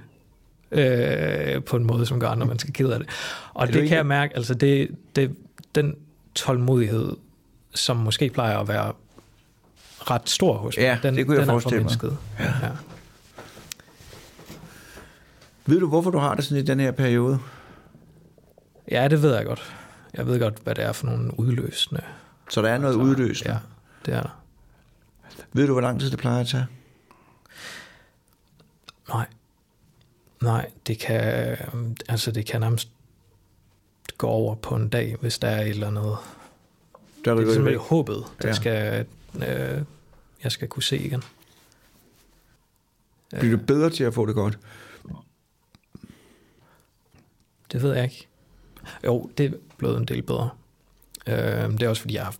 øh, 0.71 1.65
på 1.65 1.77
en 1.77 1.85
måde, 1.85 2.07
som 2.07 2.21
gør 2.21 2.29
andre 2.29 2.47
mennesker 2.47 2.73
ked 2.73 2.89
af 2.91 2.99
det. 2.99 3.09
Og 3.55 3.69
det 3.73 3.89
kan 3.89 3.97
jeg 3.97 4.07
mærke, 4.07 4.37
altså 4.37 4.55
det, 4.55 4.97
det, 5.17 5.37
den 5.75 5.97
tålmodighed, 6.35 7.17
som 7.75 7.97
måske 7.97 8.31
plejer 8.31 8.59
at 8.59 8.69
være 8.69 8.93
ret 10.11 10.29
stor 10.29 10.57
hos 10.57 10.77
mig, 10.77 10.83
Ja, 10.83 10.99
den, 11.03 11.17
det 11.17 11.27
kunne 11.27 11.37
jeg 11.37 11.47
den 11.47 11.51
forestille 11.51 11.85
mig. 11.85 12.19
Ja. 12.39 12.45
Ja. 12.45 12.71
Ved 15.67 15.81
du, 15.81 15.89
hvorfor 15.89 16.11
du 16.11 16.19
har 16.19 16.35
det 16.35 16.45
sådan 16.45 16.63
i 16.63 16.67
den 16.67 16.81
her 16.81 16.91
periode? 16.91 17.39
ja, 18.91 19.09
det 19.09 19.23
ved 19.23 19.35
jeg 19.35 19.45
godt. 19.45 19.75
Jeg 20.15 20.27
ved 20.27 20.41
godt, 20.41 20.59
hvad 20.65 20.75
det 20.75 20.85
er 20.85 20.93
for 20.93 21.07
nogle 21.07 21.41
udløsende. 21.41 22.01
Så 22.51 22.63
der 22.63 22.69
er 22.69 22.79
noget 22.79 22.95
udløsende. 22.95 23.53
Ja, 23.53 23.59
det 24.07 24.15
er 24.15 24.23
der. 24.23 24.41
Ved 25.53 25.67
du, 25.67 25.73
hvor 25.73 25.81
lang 25.81 26.01
tid 26.01 26.11
det 26.11 26.19
plejer 26.19 26.41
at 26.41 26.47
tage? 26.47 26.67
Nej. 29.09 29.27
Nej, 30.43 30.71
det 30.87 30.99
kan, 30.99 31.23
altså 32.09 32.31
det 32.31 32.47
kan 32.47 32.61
nærmest 32.61 32.89
gå 34.19 34.27
over 34.27 34.55
på 34.55 34.75
en 34.77 34.89
dag, 34.89 35.17
hvis 35.21 35.39
der 35.39 35.49
er 35.49 35.61
et 35.63 35.69
eller 35.69 35.87
andet. 35.87 36.03
Der 36.03 36.17
Det 37.25 37.31
er 37.31 37.35
ligesom 37.45 37.63
det 37.65 37.73
væk. 37.73 37.77
håbet, 37.81 38.25
der 38.43 38.49
Ja. 38.49 38.49
ja. 38.49 38.53
skal, 38.55 39.07
øh, 39.35 39.83
jeg 40.45 40.53
skal 40.53 40.69
kunne 40.69 40.83
se 40.83 40.99
igen. 40.99 41.23
Bliver 43.41 43.57
du 43.57 43.63
bedre 43.67 43.91
til 43.91 44.05
at 44.05 44.15
få 44.15 44.27
det 44.27 44.35
godt? 44.35 44.59
Det 47.73 47.83
ved 47.83 47.95
jeg 47.95 48.05
ikke. 48.05 48.29
Jo, 49.05 49.31
det 49.39 49.47
er 49.47 49.59
blevet 49.79 49.97
en 49.97 50.05
del 50.05 50.23
bedre. 50.23 50.51
Øh, 51.27 51.37
det 51.73 51.83
er 51.83 51.89
også 51.89 52.03
fordi, 52.03 52.15
jeg 52.15 52.25
har, 52.25 52.35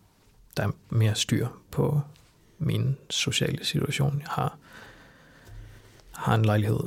der 0.57 0.63
er 0.63 0.71
mere 0.91 1.15
styr 1.15 1.49
på 1.71 2.01
min 2.59 2.97
sociale 3.11 3.65
situation. 3.65 4.19
Jeg 4.21 4.29
har, 4.31 4.57
har 6.13 6.35
en 6.35 6.45
lejlighed 6.45 6.81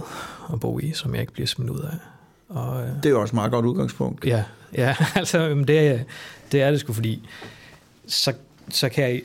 at 0.53 0.59
bo 0.59 0.79
i, 0.79 0.91
som 0.93 1.13
jeg 1.13 1.21
ikke 1.21 1.33
bliver 1.33 1.47
smidt 1.47 1.69
ud 1.69 1.79
af. 1.79 1.97
Og, 2.49 2.81
øh, 2.83 2.95
Det 2.95 3.05
er 3.05 3.09
jo 3.09 3.21
også 3.21 3.31
et 3.31 3.35
meget 3.35 3.51
godt 3.51 3.65
udgangspunkt. 3.65 4.25
Ja, 4.25 4.43
ja 4.73 4.95
altså 5.15 5.49
det, 5.49 5.79
er- 5.87 6.03
det 6.51 6.61
er 6.61 6.71
det 6.71 6.79
sgu, 6.79 6.93
fordi 6.93 7.29
så, 8.07 8.33
så 8.69 8.89
kan 8.89 9.03
jeg 9.03 9.21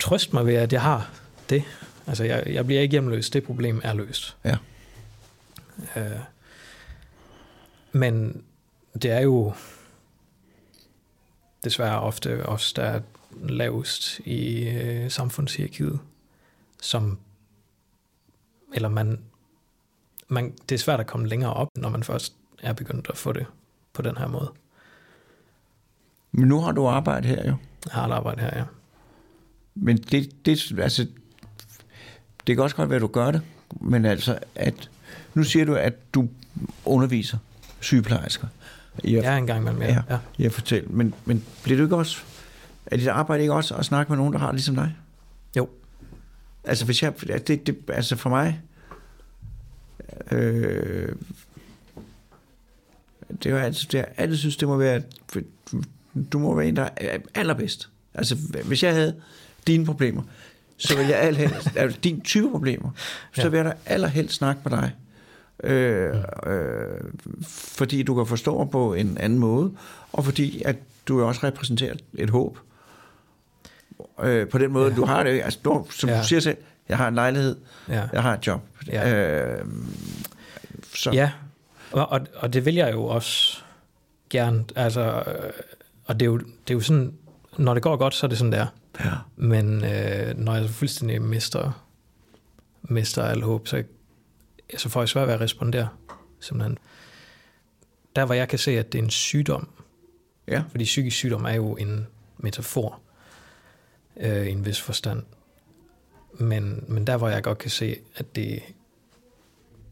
trøste 0.00 0.32
mig 0.34 0.46
ved, 0.46 0.54
at 0.54 0.72
jeg 0.72 0.82
har 0.82 1.10
det. 1.50 1.62
Altså, 2.06 2.24
jeg, 2.24 2.42
jeg 2.46 2.66
bliver 2.66 2.80
ikke 2.80 2.92
hjemløs. 2.92 3.30
Det 3.30 3.44
problem 3.44 3.80
er 3.84 3.94
løst. 3.94 4.36
Ja. 4.44 4.56
Øh, 5.96 6.10
men 7.92 8.42
det 9.02 9.10
er 9.10 9.20
jo 9.20 9.52
desværre 11.64 12.00
ofte 12.00 12.46
os, 12.46 12.72
der 12.72 12.82
er 12.82 13.00
lavest 13.42 14.18
i 14.18 14.68
øh, 14.68 15.10
samfundshierarkiet, 15.10 16.00
som 16.82 17.18
eller 18.74 18.88
man, 18.88 19.20
man, 20.28 20.52
det 20.68 20.74
er 20.74 20.78
svært 20.78 21.00
at 21.00 21.06
komme 21.06 21.28
længere 21.28 21.52
op, 21.52 21.68
når 21.76 21.88
man 21.88 22.02
først 22.04 22.34
er 22.62 22.72
begyndt 22.72 23.06
at 23.10 23.16
få 23.16 23.32
det 23.32 23.46
på 23.92 24.02
den 24.02 24.16
her 24.16 24.26
måde. 24.26 24.52
Men 26.32 26.48
nu 26.48 26.60
har 26.60 26.72
du 26.72 26.86
arbejde 26.86 27.28
her 27.28 27.48
jo. 27.48 27.56
Jeg 27.84 27.92
har 27.92 28.06
et 28.06 28.12
arbejde 28.12 28.40
her, 28.40 28.50
ja. 28.56 28.64
Men 29.74 29.96
det, 29.96 30.46
det, 30.46 30.78
altså, 30.78 31.06
det 32.46 32.56
kan 32.56 32.64
også 32.64 32.76
godt 32.76 32.90
være, 32.90 32.96
at 32.96 33.02
du 33.02 33.06
gør 33.06 33.30
det. 33.30 33.42
Men 33.80 34.04
altså, 34.04 34.38
at, 34.54 34.90
nu 35.34 35.42
siger 35.42 35.64
du, 35.64 35.74
at 35.74 36.14
du 36.14 36.28
underviser 36.84 37.38
sygeplejersker 37.80 38.48
at, 38.98 39.12
Jeg 39.12 39.24
er 39.24 39.36
en 39.36 39.46
gang 39.46 39.60
imellem, 39.60 39.82
ja. 39.82 39.88
Ja. 39.88 40.02
ja. 40.10 40.18
i 40.38 40.44
at 40.44 40.52
fortælle. 40.52 40.88
Men, 40.88 41.14
men 41.24 41.44
bliver 41.62 41.76
du 41.76 41.82
ikke 41.82 41.96
også, 41.96 42.18
er 42.86 42.96
dit 42.96 43.08
arbejde 43.08 43.42
ikke 43.42 43.54
også 43.54 43.74
at 43.74 43.84
snakke 43.84 44.12
med 44.12 44.16
nogen, 44.16 44.32
der 44.32 44.38
har 44.38 44.46
det 44.46 44.54
ligesom 44.54 44.74
dig? 44.74 44.96
Jo. 45.56 45.68
Altså, 46.64 46.84
hvis 46.84 47.02
jeg, 47.02 47.20
det, 47.48 47.66
det, 47.66 47.76
altså 47.88 48.16
for 48.16 48.30
mig, 48.30 48.60
øh, 50.30 51.12
det 53.42 53.50
jo 53.50 53.56
altid, 53.56 53.88
det, 53.88 53.98
jeg 53.98 54.06
altid 54.16 54.36
synes, 54.36 54.56
det 54.56 54.68
må 54.68 54.76
være, 54.76 55.02
du 56.32 56.38
må 56.38 56.54
være 56.54 56.66
en, 56.68 56.76
der 56.76 56.88
er 56.96 57.18
allerbedst. 57.34 57.88
Altså, 58.14 58.36
hvis 58.64 58.82
jeg 58.82 58.94
havde 58.94 59.14
dine 59.66 59.84
problemer, 59.86 60.22
så 60.76 60.96
vil 60.96 61.06
jeg 61.06 61.18
allerhelst, 61.18 61.68
altså 61.76 61.98
dine 62.04 62.20
type 62.20 62.50
problemer, 62.50 62.90
så 63.34 63.42
Ja. 63.42 63.48
vil 63.48 63.56
jeg 63.56 63.64
da 63.64 63.72
allerhelst 63.86 64.34
snakke 64.34 64.60
med 64.64 64.72
dig. 64.78 64.92
Øh, 65.64 66.16
øh, 66.46 67.00
fordi 67.48 68.02
du 68.02 68.14
kan 68.14 68.26
forstå 68.26 68.64
på 68.64 68.94
en 68.94 69.18
anden 69.18 69.38
måde, 69.38 69.72
og 70.12 70.24
fordi 70.24 70.62
at 70.64 70.76
du 71.08 71.22
også 71.24 71.40
repræsenterer 71.44 71.94
et 72.14 72.30
håb. 72.30 72.58
Øh, 74.22 74.48
på 74.48 74.58
den 74.58 74.72
måde, 74.72 74.90
Ja. 74.90 74.96
du 74.96 75.04
har 75.04 75.22
det, 75.22 75.42
altså 75.44 75.58
du, 75.64 75.86
som. 75.90 76.08
Ja. 76.08 76.18
du 76.20 76.26
siger 76.26 76.40
selv, 76.40 76.56
jeg 76.88 76.96
har 76.96 77.08
en 77.08 77.14
lejlighed, 77.14 77.56
Ja, 77.88 78.02
jeg 78.12 78.22
har 78.22 78.34
et 78.34 78.46
job. 78.46 78.60
Ja. 78.86 79.32
Øh, 79.58 79.64
så, 80.94 81.10
ja. 81.10 81.30
Og, 81.92 82.12
og, 82.12 82.20
og 82.34 82.52
det 82.52 82.64
vil 82.64 82.74
jeg 82.74 82.92
jo 82.92 83.04
også 83.04 83.58
gerne. 84.30 84.64
Altså, 84.76 85.22
og 86.04 86.20
det 86.20 86.26
er, 86.26 86.30
jo, 86.30 86.38
det 86.38 86.70
er 86.70 86.74
jo 86.74 86.80
sådan, 86.80 87.14
når 87.58 87.74
det 87.74 87.82
går 87.82 87.96
godt, 87.96 88.14
så 88.14 88.26
er 88.26 88.28
det 88.28 88.38
sådan, 88.38 88.52
der. 88.52 88.66
ja. 89.04 89.12
Men 89.36 89.84
øh, 89.84 90.38
når 90.38 90.54
jeg 90.54 90.70
fuldstændig 90.70 91.22
mister, 91.22 91.84
mister 92.82 93.24
al 93.24 93.42
håb, 93.42 93.68
så, 93.68 93.84
så 94.76 94.88
får 94.88 95.00
jeg 95.00 95.08
svært 95.08 95.26
ved 95.26 95.34
at 95.34 95.40
respondere. 95.40 95.88
Simpelthen. 96.40 96.78
Der, 98.16 98.24
hvor 98.24 98.34
jeg 98.34 98.48
kan 98.48 98.58
se, 98.58 98.78
at 98.78 98.92
det 98.92 98.98
er 98.98 99.02
en 99.02 99.10
sygdom, 99.10 99.68
ja. 100.48 100.62
fordi 100.70 100.84
psykisk 100.84 101.16
sygdom 101.16 101.44
er 101.44 101.54
jo 101.54 101.76
en 101.76 102.06
metafor 102.36 103.00
øh, 104.16 104.46
i 104.46 104.50
en 104.50 104.66
vis 104.66 104.80
forstand. 104.80 105.22
Men, 106.32 106.84
men 106.88 107.06
der, 107.06 107.16
hvor 107.16 107.28
jeg 107.28 107.42
godt 107.42 107.58
kan 107.58 107.70
se, 107.70 107.96
at 108.16 108.36
det 108.36 108.62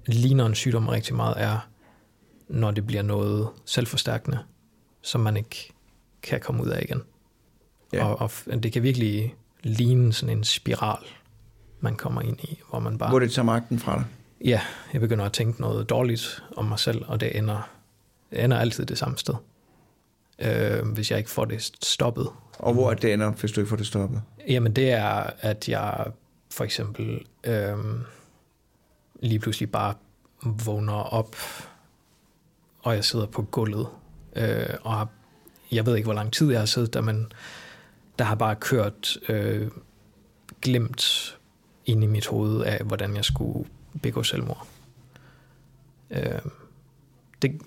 ligner 0.07 0.47
en 0.47 0.55
sygdom 0.55 0.89
rigtig 0.89 1.15
meget, 1.15 1.35
er, 1.37 1.69
når 2.49 2.71
det 2.71 2.87
bliver 2.87 3.03
noget 3.03 3.49
selvforstærkende, 3.65 4.39
som 5.03 5.21
man 5.21 5.37
ikke 5.37 5.73
kan 6.23 6.41
komme 6.41 6.63
ud 6.63 6.69
af 6.69 6.83
igen. 6.83 7.03
Ja. 7.93 8.05
Og, 8.07 8.31
og 8.47 8.63
det 8.63 8.73
kan 8.73 8.83
virkelig 8.83 9.35
ligne 9.63 10.13
sådan 10.13 10.37
en 10.39 10.45
spiral, 10.45 11.05
man 11.81 11.97
kommer 11.97 12.21
ind 12.21 12.41
i, 12.41 12.61
hvor 12.71 12.79
man 12.79 12.99
bare... 12.99 13.09
Hvor 13.09 13.19
det 13.19 13.33
tager 13.33 13.47
magten 13.47 13.79
fra 13.79 13.97
dig. 13.97 14.05
Ja, 14.45 14.61
jeg 14.93 15.01
begynder 15.01 15.25
at 15.25 15.33
tænke 15.33 15.61
noget 15.61 15.91
dårligt 15.91 16.43
om 16.57 16.65
mig 16.65 16.79
selv, 16.79 17.05
og 17.09 17.21
det 17.21 17.39
ender, 17.39 17.71
det 18.31 18.45
ender 18.45 18.59
altid 18.59 18.87
det 18.87 18.99
samme 18.99 19.19
sted. 19.19 19.35
Øh, 20.39 20.89
hvis 20.89 21.11
jeg 21.11 21.19
ikke 21.19 21.31
får 21.31 21.45
det 21.45 21.63
stoppet. 21.83 22.29
Og 22.59 22.75
hvor 22.75 22.91
er 22.91 22.95
det 22.95 23.13
ender, 23.13 23.31
hvis 23.31 23.53
du 23.53 23.61
ikke 23.61 23.69
får 23.69 23.77
det 23.77 23.87
stoppet? 23.87 24.23
Jamen 24.49 24.73
det 24.73 24.91
er, 24.91 25.31
at 25.41 25.69
jeg 25.69 26.07
for 26.51 26.65
eksempel 26.65 27.27
øh, 27.45 27.77
lige 29.23 29.39
pludselig 29.39 29.71
bare 29.71 29.95
vågner 30.65 30.93
op, 30.93 31.37
og 32.87 32.95
jeg 32.95 33.05
sidder 33.05 33.27
på 33.27 33.43
gulvet, 33.43 33.87
øh, 34.37 34.67
og 34.83 34.93
har, 34.93 35.09
jeg 35.73 35.87
ved 35.87 35.97
ikke, 35.97 36.07
hvor 36.07 36.15
lang 36.15 36.33
tid 36.33 36.51
jeg 36.51 36.59
har 36.59 36.67
siddet 36.67 36.95
der, 36.95 37.01
men 37.01 37.33
der 38.19 38.25
har 38.25 38.35
bare 38.35 38.57
kørt 38.57 39.19
øh, 39.29 39.71
glemt 40.63 41.37
ind 41.87 42.05
i 42.05 42.07
mit 42.07 42.27
hoved 42.27 42.65
af, 42.65 42.85
hvordan 42.85 43.17
jeg 43.17 43.25
skulle 43.25 43.69
begå 44.03 44.23
selvmord. 44.23 44.67
Øh, 46.11 46.21
det, 47.43 47.61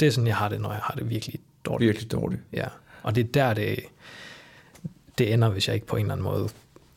det 0.00 0.08
er 0.08 0.12
sådan, 0.12 0.26
jeg 0.26 0.36
har 0.36 0.48
det, 0.48 0.60
når 0.60 0.72
jeg 0.72 0.80
har 0.82 0.94
det 0.94 1.10
virkelig 1.10 1.40
dårligt. 1.64 1.88
Virkelig 1.88 2.12
dårligt. 2.12 2.42
Ja, 2.52 2.66
og 3.02 3.14
det 3.14 3.24
er 3.26 3.32
der, 3.32 3.54
det, 3.54 3.78
det 5.18 5.32
ender, 5.32 5.48
hvis 5.48 5.68
jeg 5.68 5.74
ikke 5.74 5.86
på 5.86 5.96
en 5.96 6.02
eller 6.02 6.14
anden 6.14 6.24
måde 6.24 6.48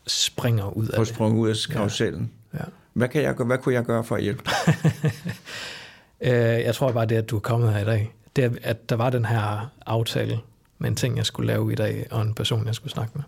springer 0.07 0.69
ud 0.69 0.87
af 0.87 1.07
sprunget 1.07 1.39
ud 1.39 1.49
af 1.49 1.55
karusellen. 1.71 2.31
Ja. 2.53 2.59
Hvad, 2.93 3.07
kan 3.07 3.21
jeg, 3.21 3.35
gøre- 3.35 3.47
hvad 3.47 3.57
kunne 3.57 3.75
jeg 3.75 3.85
gøre 3.85 4.03
for 4.03 4.15
at 4.15 4.23
hjælpe 4.23 4.43
dig? 4.45 4.75
Øh, 6.21 6.31
jeg 6.31 6.75
tror 6.75 6.91
bare, 6.91 7.05
det 7.05 7.15
at 7.15 7.29
du 7.29 7.35
er 7.35 7.39
kommet 7.39 7.73
her 7.73 7.81
i 7.81 7.85
dag, 7.85 8.13
det 8.35 8.59
at 8.63 8.89
der 8.89 8.95
var 8.95 9.09
den 9.09 9.25
her 9.25 9.71
aftale 9.85 10.39
med 10.77 10.89
en 10.89 10.95
ting, 10.95 11.17
jeg 11.17 11.25
skulle 11.25 11.47
lave 11.47 11.71
i 11.71 11.75
dag, 11.75 12.07
og 12.11 12.21
en 12.21 12.33
person, 12.33 12.67
jeg 12.67 12.75
skulle 12.75 12.93
snakke 12.93 13.11
med. 13.15 13.23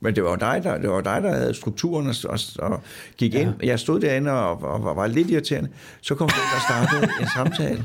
Men 0.00 0.14
det 0.14 0.24
var 0.24 0.36
dig, 0.36 0.60
der, 0.62 0.78
det 0.78 0.90
var 0.90 1.00
dig, 1.00 1.22
der 1.22 1.34
havde 1.34 1.54
strukturen 1.54 2.06
og, 2.06 2.14
og, 2.28 2.38
og 2.58 2.80
gik 3.16 3.34
ja. 3.34 3.40
ind. 3.40 3.52
Jeg 3.62 3.80
stod 3.80 4.00
derinde 4.00 4.32
og, 4.32 4.62
og, 4.62 4.84
og 4.84 4.96
var 4.96 5.06
lidt 5.06 5.30
irriterende. 5.30 5.70
Så 6.00 6.14
kom 6.14 6.28
den, 6.28 6.36
der 6.36 6.60
startede 6.68 7.12
en 7.20 7.28
samtale. 7.36 7.84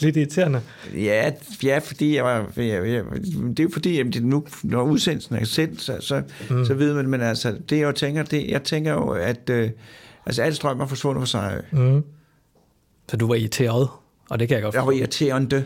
Lidt 0.00 0.16
irriterende. 0.16 0.60
Ja, 0.94 1.32
ja 1.62 1.78
fordi 1.78 2.16
jeg 2.16 2.24
var... 2.24 2.52
Jeg, 2.56 2.88
jeg, 2.88 3.04
det 3.56 3.60
er 3.60 3.68
fordi, 3.72 4.00
at 4.00 4.22
nu, 4.22 4.46
når 4.62 4.82
udsendelsen 4.82 5.34
er 5.34 5.44
sendt, 5.44 5.82
så, 5.82 5.96
så, 6.00 6.22
mm. 6.50 6.64
så 6.64 6.74
ved 6.74 6.94
man, 6.94 7.08
men 7.08 7.20
altså, 7.20 7.56
det 7.70 7.78
jeg 7.78 7.84
jo 7.84 7.92
tænker, 7.92 8.22
det, 8.22 8.48
jeg 8.48 8.62
tænker 8.62 8.92
jo, 8.92 9.08
at 9.08 9.50
øh, 9.50 9.70
altså, 10.30 10.42
al 10.42 10.54
strøm 10.54 10.80
er 10.80 10.86
forsvundet 10.86 11.20
fra 11.20 11.26
sig. 11.26 11.62
Mm. 11.72 12.04
Så 13.08 13.16
du 13.16 13.26
var 13.26 13.34
irriteret, 13.34 13.88
og 14.30 14.38
det 14.38 14.48
kan 14.48 14.54
jeg 14.54 14.62
godt 14.62 14.74
Jeg 14.74 14.86
var 14.86 14.92
irriterende. 14.92 15.64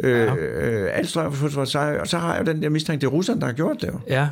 Øh, 0.00 0.32
øh, 0.32 0.88
alt 0.92 1.08
strøm 1.08 1.26
er 1.26 1.30
forsvundet 1.30 1.54
fra 1.54 1.66
sig, 1.66 2.00
og 2.00 2.08
så 2.08 2.18
har 2.18 2.34
jeg 2.36 2.46
jo 2.46 2.52
den 2.52 2.62
der 2.62 2.68
mistanke, 2.68 3.00
det 3.00 3.06
er 3.06 3.10
russerne, 3.10 3.40
der 3.40 3.46
har 3.46 3.52
gjort 3.52 3.76
det 3.80 3.88
jo. 3.88 4.00
Ja. 4.08 4.28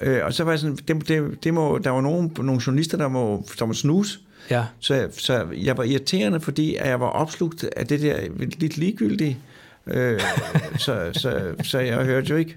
Øh, 0.00 0.24
og 0.24 0.34
så 0.34 0.44
var 0.44 0.52
jeg 0.52 0.58
sådan, 0.58 0.76
det, 0.76 1.08
det, 1.08 1.44
det 1.44 1.54
må, 1.54 1.78
der 1.78 1.90
var 1.90 2.00
nogle, 2.00 2.30
nogle 2.38 2.60
journalister, 2.66 2.98
der 2.98 3.08
må, 3.08 3.46
der 3.58 3.66
må 3.66 3.72
snuse. 3.72 4.18
Ja. 4.50 4.64
Så, 4.80 5.08
så 5.12 5.46
jeg 5.56 5.76
var 5.76 5.84
irriterende, 5.84 6.40
fordi 6.40 6.74
at 6.74 6.88
jeg 6.88 7.00
var 7.00 7.06
opslugt 7.06 7.64
af 7.76 7.86
det 7.86 8.00
der 8.00 8.20
lidt 8.38 8.76
ligegyldige. 8.76 9.38
Øh, 9.86 10.20
så, 10.78 11.10
så, 11.12 11.54
så 11.62 11.78
jeg 11.78 12.04
hørte 12.04 12.26
jo 12.30 12.36
ikke, 12.36 12.56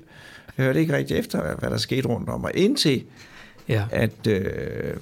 jeg 0.57 0.65
hørte 0.65 0.79
ikke 0.79 0.95
rigtig 0.95 1.17
efter, 1.17 1.55
hvad 1.55 1.69
der 1.69 1.77
skete 1.77 2.07
rundt 2.07 2.29
om 2.29 2.41
mig, 2.41 2.51
indtil 2.55 3.03
Ja. 3.69 3.83
at, 3.91 4.27
øh, 4.27 4.93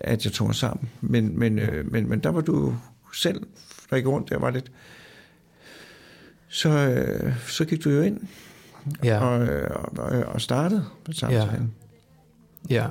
at 0.00 0.24
jeg 0.24 0.32
tog 0.32 0.54
sammen. 0.54 0.90
Men, 1.00 1.38
men, 1.38 1.58
øh, 1.58 1.92
men, 1.92 2.08
men 2.08 2.18
der 2.20 2.30
var 2.30 2.40
du 2.40 2.74
selv, 3.14 3.42
der 3.90 3.96
gik 3.96 4.06
rundt, 4.06 4.30
der 4.30 4.38
var 4.38 4.50
lidt... 4.50 4.72
Så, 6.48 6.68
øh, 6.68 7.32
så 7.48 7.64
gik 7.64 7.84
du 7.84 7.90
jo 7.90 8.02
ind 8.02 8.20
Ja. 9.04 9.18
og, 9.24 9.46
øh, 9.46 9.70
og, 9.98 10.08
og 10.26 10.40
startede 10.40 10.84
med 11.06 11.14
samtalen. 11.14 11.74
Ja. 12.70 12.86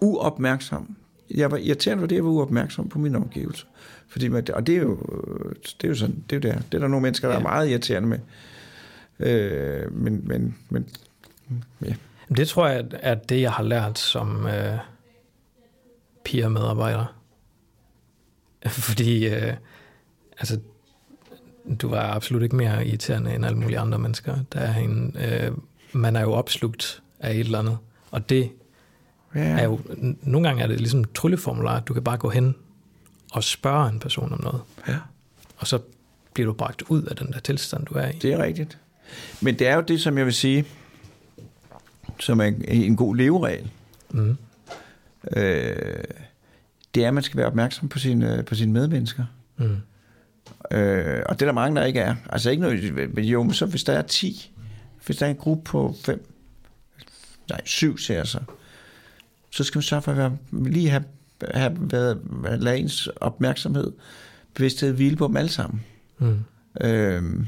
uopmærksom. 0.00 0.96
Jeg 1.34 1.50
var 1.50 1.56
irriterende, 1.56 2.02
fordi 2.02 2.14
jeg 2.14 2.24
var 2.24 2.30
uopmærksom 2.30 2.88
på 2.88 2.98
mine 2.98 3.18
omgivelser. 3.18 3.66
Fordi 4.08 4.28
man, 4.28 4.46
og 4.54 4.66
det 4.66 4.76
er, 4.76 4.80
jo, 4.80 4.96
det 5.62 5.84
er 5.84 5.88
jo 5.88 5.94
sådan, 5.94 6.24
det 6.30 6.44
er 6.44 6.48
jo 6.50 6.54
der. 6.54 6.60
Det 6.60 6.74
er 6.74 6.78
der 6.78 6.88
nogle 6.88 7.02
mennesker, 7.02 7.28
der 7.28 7.34
Ja. 7.34 7.38
er 7.40 7.42
meget 7.42 7.68
irriterende 7.70 8.08
med. 8.08 8.18
Øh, 9.20 9.92
men, 9.92 10.28
men, 10.28 10.56
men, 10.70 10.88
ja. 11.84 11.94
Det 12.36 12.48
tror 12.48 12.68
jeg, 12.68 12.84
er 12.92 13.14
det, 13.14 13.40
jeg 13.40 13.52
har 13.52 13.62
lært 13.62 13.98
som 13.98 14.46
øh, 14.46 14.78
peer-medarbejder. 16.30 17.14
Fordi, 18.66 19.26
øh, 19.28 19.54
altså, 20.38 20.60
du 21.80 21.88
var 21.88 22.14
absolut 22.14 22.42
ikke 22.42 22.56
mere 22.56 22.86
irriterende 22.86 23.34
end 23.34 23.44
alle 23.46 23.58
mulige 23.58 23.78
andre 23.78 23.98
mennesker. 23.98 24.36
Der 24.52 24.60
er 24.60 24.74
en, 24.78 25.16
øh, 25.20 25.50
man 25.92 26.16
er 26.16 26.20
jo 26.20 26.32
opslugt 26.32 27.02
af 27.20 27.30
et 27.34 27.40
eller 27.40 27.58
andet. 27.58 27.78
Og 28.10 28.28
det 28.28 28.50
Ja, 29.34 29.40
er 29.40 29.64
jo, 29.64 29.80
nogle 30.22 30.48
gange 30.48 30.62
er 30.62 30.66
det 30.66 30.80
ligesom 30.80 31.04
trylleformular, 31.04 31.80
du 31.80 31.94
kan 31.94 32.04
bare 32.04 32.16
gå 32.16 32.28
hen 32.30 32.54
og 33.32 33.44
spørge 33.44 33.88
en 33.88 33.98
person 33.98 34.32
om 34.32 34.40
noget. 34.42 34.60
ja, 34.88 34.96
Og 35.56 35.66
så 35.66 35.78
bliver 36.34 36.46
du 36.46 36.52
bragt 36.52 36.82
ud 36.82 37.02
af 37.02 37.16
den 37.16 37.32
der 37.32 37.40
tilstand, 37.40 37.86
du 37.86 37.94
er 37.94 38.08
i. 38.08 38.12
det 38.12 38.32
er 38.32 38.42
rigtigt. 38.42 38.78
Men 39.40 39.58
det 39.58 39.66
er 39.68 39.74
jo 39.74 39.80
det, 39.80 40.00
som 40.00 40.18
jeg 40.18 40.26
vil 40.26 40.34
sige, 40.34 40.64
som 42.20 42.40
er 42.40 42.44
en, 42.44 42.64
en 42.68 42.96
god 42.96 43.16
leveregel. 43.16 43.70
Mm. 44.10 44.36
Øh, 45.36 46.04
det 46.94 47.04
er, 47.04 47.08
at 47.08 47.14
man 47.14 47.22
skal 47.22 47.36
være 47.38 47.46
opmærksom 47.46 47.88
på 47.88 47.98
sine, 47.98 48.42
på 48.46 48.54
sine 48.54 48.72
medmennesker. 48.72 49.24
Mm. 49.56 49.76
Øh, 50.76 51.22
og 51.26 51.34
det 51.34 51.42
er 51.42 51.46
der 51.46 51.52
mange, 51.52 51.76
der 51.76 51.84
ikke 51.84 52.00
er. 52.00 52.14
Altså 52.28 52.50
ikke 52.50 52.62
noget, 52.62 53.14
men 53.14 53.24
jo, 53.24 53.42
men 53.42 53.54
så 53.54 53.66
hvis 53.66 53.84
der 53.84 53.92
er 53.92 54.02
10, 54.02 54.52
hvis 55.06 55.16
der 55.16 55.26
er 55.26 55.30
en 55.30 55.36
gruppe 55.36 55.64
på 55.64 55.94
5, 56.04 56.34
nej, 57.50 57.60
7 57.64 57.98
ser 57.98 58.16
jeg 58.16 58.26
så, 58.26 58.40
så 59.50 59.64
skal 59.64 59.78
man 59.78 59.82
sørge 59.82 60.02
for 60.02 60.12
at 60.12 60.18
være, 60.18 60.36
lige 60.52 60.90
have, 60.90 61.04
have 61.54 61.76
været, 61.80 62.20
lade 62.62 62.78
ens 62.78 63.06
opmærksomhed, 63.06 63.92
bevidsthed 64.54 64.92
hvile 64.92 65.16
på 65.16 65.26
dem 65.26 65.36
alle 65.36 65.50
sammen. 65.50 65.84
Mm. 66.18 66.44
Øh, 66.80 67.46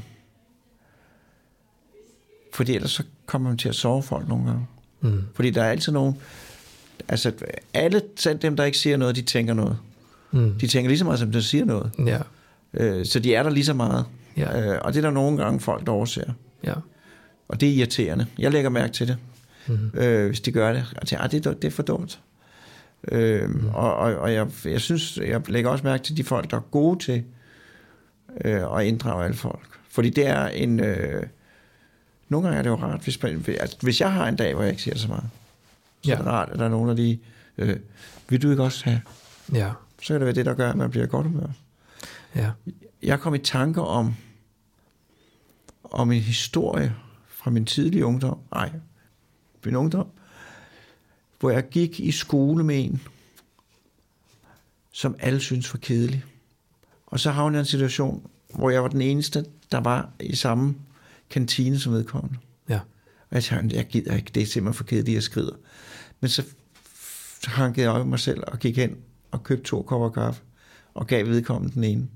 fordi 2.53 2.75
ellers 2.75 2.91
så 2.91 3.03
kommer 3.25 3.49
man 3.49 3.57
til 3.57 3.69
at 3.69 3.75
sove 3.75 4.03
folk 4.03 4.27
nogle 4.27 4.45
gange. 4.45 4.67
Mm. 5.01 5.23
Fordi 5.33 5.49
der 5.49 5.63
er 5.63 5.69
altid 5.69 5.91
nogen, 5.91 6.17
altså 7.07 7.31
alle, 7.73 8.01
selv 8.17 8.37
dem, 8.39 8.55
der 8.55 8.63
ikke 8.63 8.77
siger 8.77 8.97
noget, 8.97 9.15
de 9.15 9.21
tænker 9.21 9.53
noget. 9.53 9.77
Mm. 10.31 10.53
De 10.59 10.67
tænker 10.67 10.89
lige 10.89 10.97
så 10.97 11.05
meget, 11.05 11.19
som 11.19 11.31
de 11.31 11.41
siger 11.43 11.65
noget. 11.65 11.91
Ja. 12.05 12.19
Øh, 12.73 13.05
så 13.05 13.19
de 13.19 13.35
er 13.35 13.43
der 13.43 13.49
lige 13.49 13.65
så 13.65 13.73
meget. 13.73 14.05
Ja. 14.37 14.71
Øh, 14.73 14.79
og 14.81 14.93
det 14.93 14.97
er 14.99 15.01
der 15.01 15.11
nogle 15.11 15.37
gange 15.37 15.59
folk, 15.59 15.85
der 15.85 15.91
overser. 15.91 16.33
Ja. 16.63 16.73
Og 17.47 17.61
det 17.61 17.69
er 17.69 17.73
irriterende. 17.73 18.25
Jeg 18.39 18.51
lægger 18.51 18.69
mærke 18.69 18.93
til 18.93 19.07
det, 19.07 19.17
Mm. 19.67 19.91
øh, 19.99 20.27
hvis 20.27 20.41
de 20.41 20.51
gør 20.51 20.73
det. 20.73 20.85
Og 21.01 21.07
tænker, 21.07 21.23
"Ah, 21.23 21.31
det, 21.31 21.45
er, 21.45 21.53
det 21.53 21.63
er 21.67 21.71
for 21.71 21.83
dumt. 21.83 22.19
Øh, 23.11 23.49
Mm. 23.49 23.67
Og, 23.73 23.95
og, 23.95 24.15
og 24.15 24.33
jeg, 24.33 24.47
jeg 24.65 24.81
synes, 24.81 25.17
jeg 25.17 25.49
lægger 25.49 25.69
også 25.69 25.83
mærke 25.83 26.03
til 26.03 26.17
de 26.17 26.23
folk, 26.23 26.51
der 26.51 26.57
er 26.57 26.61
gode 26.71 27.03
til 27.05 27.23
øh, 28.45 28.77
at 28.79 28.85
inddrage 28.85 29.23
alle 29.25 29.37
folk. 29.37 29.67
Fordi 29.89 30.09
det 30.09 30.27
er 30.27 30.47
en... 30.47 30.79
Øh, 30.79 31.23
nogle 32.29 32.47
gange 32.47 32.59
er 32.59 32.63
det 32.63 32.69
jo 32.69 32.75
rart, 32.75 33.01
hvis, 33.03 33.19
altså, 33.47 33.77
hvis 33.81 34.01
jeg 34.01 34.11
har 34.13 34.27
en 34.27 34.35
dag, 34.35 34.53
hvor 34.53 34.63
jeg 34.63 34.71
ikke 34.71 34.83
siger 34.83 34.97
så 34.97 35.07
meget, 35.07 35.23
så 36.03 36.09
Ja. 36.09 36.13
er 36.13 36.17
det 36.17 36.25
rart, 36.27 36.49
at 36.49 36.59
der 36.59 36.65
er 36.65 36.69
nogen, 36.69 36.89
der 36.89 36.95
lige... 36.95 37.21
Øh, 37.57 37.79
vil 38.29 38.41
du 38.41 38.49
ikke 38.49 38.63
også 38.63 38.85
have? 38.85 39.01
Ja. 39.53 39.71
Så 40.01 40.07
kan 40.07 40.15
det 40.15 40.25
være 40.25 40.35
det, 40.35 40.45
der 40.45 40.53
gør, 40.53 40.69
at 40.69 40.75
man 40.77 40.89
bliver 40.91 41.05
godt 41.05 41.27
humør. 41.27 41.47
Ja. 42.35 42.51
Jeg 43.03 43.19
kom 43.19 43.35
i 43.35 43.39
tanke 43.39 43.81
om, 43.81 44.15
om 45.83 46.11
en 46.11 46.21
historie 46.21 46.95
fra 47.27 47.51
min 47.51 47.65
tidlige 47.65 48.05
ungdom. 48.05 48.39
Nej, 48.51 48.71
min 49.65 49.75
ungdom. 49.75 50.07
Hvor 51.39 51.49
jeg 51.49 51.69
gik 51.69 51.99
i 51.99 52.11
skole 52.11 52.63
med 52.63 52.85
en, 52.85 53.01
som 54.91 55.15
alle 55.19 55.39
synes 55.39 55.73
var 55.73 55.77
kedelig. 55.79 56.23
Og 57.07 57.19
så 57.19 57.31
havnede 57.31 57.57
jeg 57.57 57.61
en 57.61 57.65
situation, 57.65 58.29
hvor 58.55 58.69
jeg 58.69 58.81
var 58.83 58.89
den 58.89 59.01
eneste, 59.01 59.45
der 59.71 59.79
var 59.79 60.09
i 60.19 60.35
samme 60.35 60.75
kantine 61.29 61.79
som 61.79 61.93
vedkommende. 61.93 62.37
Ja. 62.69 62.79
Og 63.29 63.35
jeg 63.35 63.43
tænkte, 63.43 63.75
jeg 63.75 63.85
gider 63.87 64.15
ikke, 64.15 64.31
det 64.35 64.43
er 64.43 64.47
simpelthen 64.47 64.73
for 64.77 64.83
kedeligt, 64.83 65.15
jeg 65.15 65.23
skrider. 65.23 65.55
Men 66.21 66.29
så 66.29 66.43
hankede 67.45 67.85
jeg 67.85 67.91
op 67.91 68.05
i 68.05 68.09
mig 68.09 68.19
selv 68.19 68.43
og 68.47 68.59
gik 68.59 68.77
hen 68.77 68.97
og 69.31 69.43
købte 69.43 69.63
to 69.63 69.81
kopper 69.81 70.09
kaffe 70.09 70.41
og 70.93 71.07
gav 71.07 71.25
vedkommende 71.25 71.73
den 71.75 71.83
ene. 71.83 72.07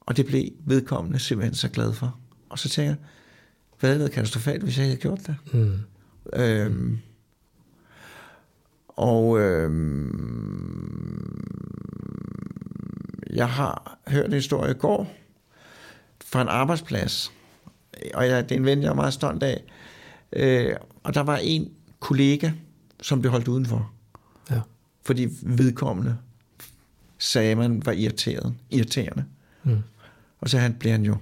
Og 0.00 0.16
det 0.16 0.26
blev 0.26 0.44
vedkommende 0.64 1.18
simpelthen 1.18 1.54
så 1.54 1.68
glad 1.68 1.92
for. 1.92 2.18
Og 2.48 2.58
så 2.58 2.68
tænker 2.68 2.90
jeg, 2.90 2.98
hvad 3.80 3.90
havde 3.90 4.00
været 4.00 4.12
katastrofalt, 4.12 4.62
hvis 4.62 4.78
jeg 4.78 4.86
havde 4.86 4.96
gjort 4.96 5.26
det? 5.26 5.36
Mm. 5.52 5.78
Øhm, 6.32 6.98
og 8.88 9.40
øhm, 9.40 11.00
jeg 13.30 13.48
har 13.48 13.98
hørt 14.08 14.26
en 14.26 14.32
historie 14.32 14.70
i 14.70 14.78
går 14.78 15.12
fra 16.24 16.42
en 16.42 16.48
arbejdsplads, 16.48 17.32
og 18.14 18.28
jeg, 18.28 18.48
det 18.48 18.54
er 18.54 18.58
en 18.58 18.66
ven, 18.66 18.82
jeg 18.82 18.88
er 18.88 18.94
meget 18.94 19.14
stolt 19.14 19.42
af. 19.42 19.64
Øh, 20.32 20.76
og 21.02 21.14
der 21.14 21.20
var 21.20 21.36
en 21.36 21.72
kollega, 22.00 22.50
som 23.02 23.20
blev 23.20 23.30
holdt 23.30 23.48
udenfor, 23.48 23.92
Ja. 24.50 24.60
fordi 25.02 25.28
vedkommende 25.42 26.18
sagde, 27.18 27.54
man 27.54 27.86
var 27.86 27.92
irriteret, 27.92 28.54
irriterende. 28.70 29.24
Mm. 29.64 29.78
Og 30.40 30.48
så 30.50 30.58
han, 30.58 30.74
blev 30.74 30.92
han 30.92 31.04
jo 31.04 31.16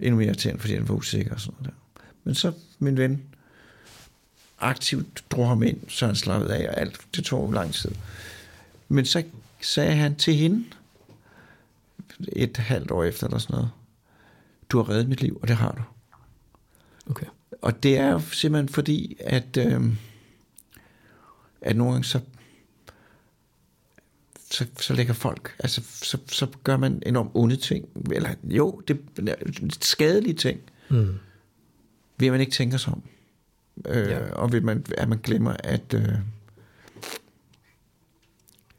endnu 0.00 0.16
mere 0.16 0.26
irriterende, 0.26 0.60
fordi 0.60 0.74
han 0.74 0.88
var 0.88 0.94
usikker 0.94 1.34
og 1.34 1.40
sådan 1.40 1.54
noget 1.60 1.74
der. 1.96 2.02
Men 2.24 2.34
så 2.34 2.52
min 2.78 2.96
ven 2.96 3.22
aktivt 4.58 5.24
drog 5.30 5.48
ham 5.48 5.62
ind, 5.62 5.80
så 5.88 6.06
han 6.06 6.16
slappede 6.16 6.56
af, 6.56 6.68
og 6.68 6.80
alt, 6.80 7.00
det 7.14 7.24
tog 7.24 7.52
lang 7.52 7.72
tid. 7.74 7.90
Men 8.88 9.04
så 9.04 9.24
sagde 9.60 9.94
han 9.94 10.16
til 10.16 10.34
hende, 10.34 10.64
et 12.32 12.56
halvt 12.56 12.90
år 12.90 13.04
efter 13.04 13.26
eller 13.26 13.38
sådan 13.38 13.54
noget, 13.54 13.70
du 14.70 14.76
har 14.78 14.88
reddet 14.88 15.08
mit 15.08 15.22
liv, 15.22 15.38
og 15.42 15.48
det 15.48 15.56
har 15.56 15.72
du. 15.72 15.82
Okay. 17.10 17.26
Og 17.62 17.82
det 17.82 17.98
er 17.98 18.10
jo 18.12 18.20
simpelthen 18.20 18.68
fordi, 18.68 19.16
at, 19.20 19.56
øh, 19.56 19.82
at 21.60 21.76
nogle 21.76 21.92
gange 21.92 22.04
så, 22.04 22.20
så, 24.50 24.66
så 24.80 24.94
lægger 24.94 25.12
folk, 25.14 25.54
altså 25.58 25.82
så, 26.02 26.18
så 26.28 26.46
gør 26.64 26.76
man 26.76 27.02
enormt 27.06 27.30
onde 27.34 27.56
ting, 27.56 27.88
eller 28.12 28.34
jo, 28.44 28.82
det 28.88 29.00
er 29.28 29.34
skadelige 29.80 30.34
ting, 30.34 30.60
Mm. 30.90 31.14
at 32.22 32.30
man 32.32 32.40
ikke 32.40 32.52
tænker 32.52 32.76
sig 32.76 32.92
om. 32.92 33.02
Øh, 33.86 34.08
Ja. 34.10 34.32
Og 34.32 34.52
ved 34.52 34.60
man, 34.60 34.84
at 34.98 35.08
man 35.08 35.18
glemmer, 35.22 35.56
at... 35.64 35.94
Øh, 35.94 36.08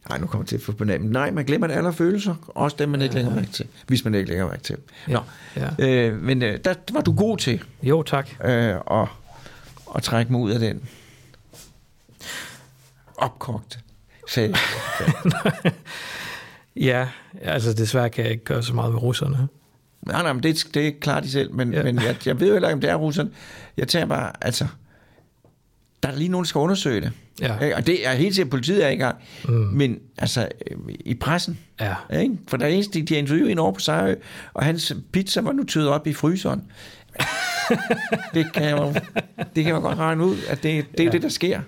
nej, 0.09 0.17
nu 0.17 0.27
kommer 0.27 0.43
jeg 0.43 0.47
til 0.47 0.55
at 0.71 0.77
få 0.77 0.83
namen. 0.83 1.09
Nej, 1.11 1.31
man 1.31 1.45
glemmer 1.45 1.67
alle 1.67 1.93
følelser, 1.93 2.35
også 2.47 2.75
dem, 2.79 2.89
man 2.89 3.01
ikke 3.01 3.15
lægger 3.15 3.35
mærke 3.35 3.51
til, 3.51 3.65
hvis 3.87 4.03
man 4.05 4.15
ikke 4.15 4.29
lægger 4.29 4.47
mærke 4.47 4.63
til. 4.63 4.77
Ja. 5.07 5.19
ja. 5.55 5.69
Øh, 5.79 6.21
men 6.21 6.41
øh, 6.43 6.59
der 6.63 6.73
var 6.91 7.01
du 7.01 7.13
god 7.15 7.37
til 7.37 7.63
Jo, 7.83 8.03
tak. 8.03 8.29
øh, 8.45 8.75
at, 8.91 9.07
at 9.95 10.03
trække 10.03 10.31
mig 10.31 10.41
ud 10.41 10.51
af 10.51 10.59
den 10.59 10.81
opkogt 13.17 13.79
sag. 14.29 14.53
Ja, 16.75 17.07
altså 17.41 17.73
desværre 17.73 18.09
kan 18.09 18.23
jeg 18.23 18.31
ikke 18.31 18.43
gøre 18.43 18.63
så 18.63 18.73
meget 18.73 18.93
ved 18.93 19.01
russerne. 19.01 19.47
Nej, 20.01 20.21
nej, 20.21 20.33
men 20.33 20.43
det, 20.43 20.67
det 20.73 20.99
klarer 20.99 21.19
de 21.21 21.31
selv, 21.31 21.53
men, 21.53 21.71
Ja. 21.73 21.77
ja. 21.77 21.83
men 21.83 21.95
jeg, 21.95 22.15
jeg 22.27 22.39
ved 22.39 22.47
jo 22.47 22.53
heller 22.53 22.69
ikke, 22.69 22.73
om 22.73 22.81
det 22.81 22.89
er 22.89 22.95
russerne. 22.95 23.31
Jeg 23.77 23.87
tænker 23.87 24.07
bare, 24.07 24.31
altså, 24.41 24.67
der 26.03 26.09
er 26.09 26.15
lige 26.15 26.29
nogen, 26.29 26.43
der 26.43 26.47
skal 26.47 26.59
undersøge 26.59 27.01
det. 27.01 27.11
Ja. 27.41 27.75
Og 27.77 27.87
det 27.87 28.07
er 28.07 28.13
helt 28.13 28.35
sikkert, 28.35 28.49
politiet 28.49 28.85
er 28.85 28.89
i 28.89 28.95
gang. 28.95 29.15
Mm. 29.47 29.53
Men 29.53 29.99
altså, 30.17 30.47
øh, 30.71 30.77
i 31.05 31.13
pressen, 31.13 31.59
Ja. 31.81 31.95
ikke? 32.19 32.37
for 32.47 32.57
der 32.57 32.65
er 32.65 32.69
eneste, 32.69 33.01
de 33.01 33.13
har 33.13 33.19
interviewet 33.19 33.51
en 33.51 33.59
over 33.59 33.71
på 33.71 33.79
Sejrø, 33.79 34.15
og 34.53 34.65
hans 34.65 34.93
pizza 35.13 35.41
var 35.41 35.51
nu 35.51 35.63
tøet 35.63 35.87
op 35.89 36.07
i 36.07 36.13
fryseren. 36.13 36.61
det, 38.33 38.53
kan 38.53 38.63
jeg 38.63 39.01
det 39.55 39.63
kan 39.63 39.73
man 39.73 39.81
godt 39.81 39.97
regne 39.97 40.25
ud, 40.25 40.37
at 40.49 40.63
det, 40.63 40.85
det 40.91 40.99
er 40.99 41.03
ja. 41.03 41.11
det, 41.11 41.21
der 41.21 41.29
sker. 41.29 41.61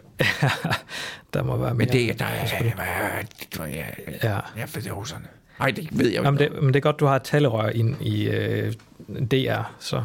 der 1.34 1.44
må 1.44 1.58
være 1.58 1.74
mere. 1.74 1.74
Men 1.74 1.88
det, 1.88 2.20
der 2.20 2.26
er... 2.26 2.48
Ja, 2.62 3.66
ja, 3.68 3.86
Ja. 4.24 4.40
ja, 4.58 4.66
for 4.66 4.80
det 4.80 4.88
er 4.90 4.94
russerne. 4.94 5.26
Nej, 5.60 5.72
det 5.72 5.88
ved 5.92 6.08
jeg 6.10 6.18
jo 6.18 6.24
Jamen 6.24 6.40
det, 6.40 6.50
men 6.62 6.68
det 6.68 6.76
er 6.76 6.80
godt, 6.80 7.00
du 7.00 7.06
har 7.06 7.16
et 7.16 7.24
talerør 7.24 7.70
ind 7.70 7.96
i 8.02 8.28
øh, 8.28 8.74
DR, 9.32 9.76
så 9.80 10.04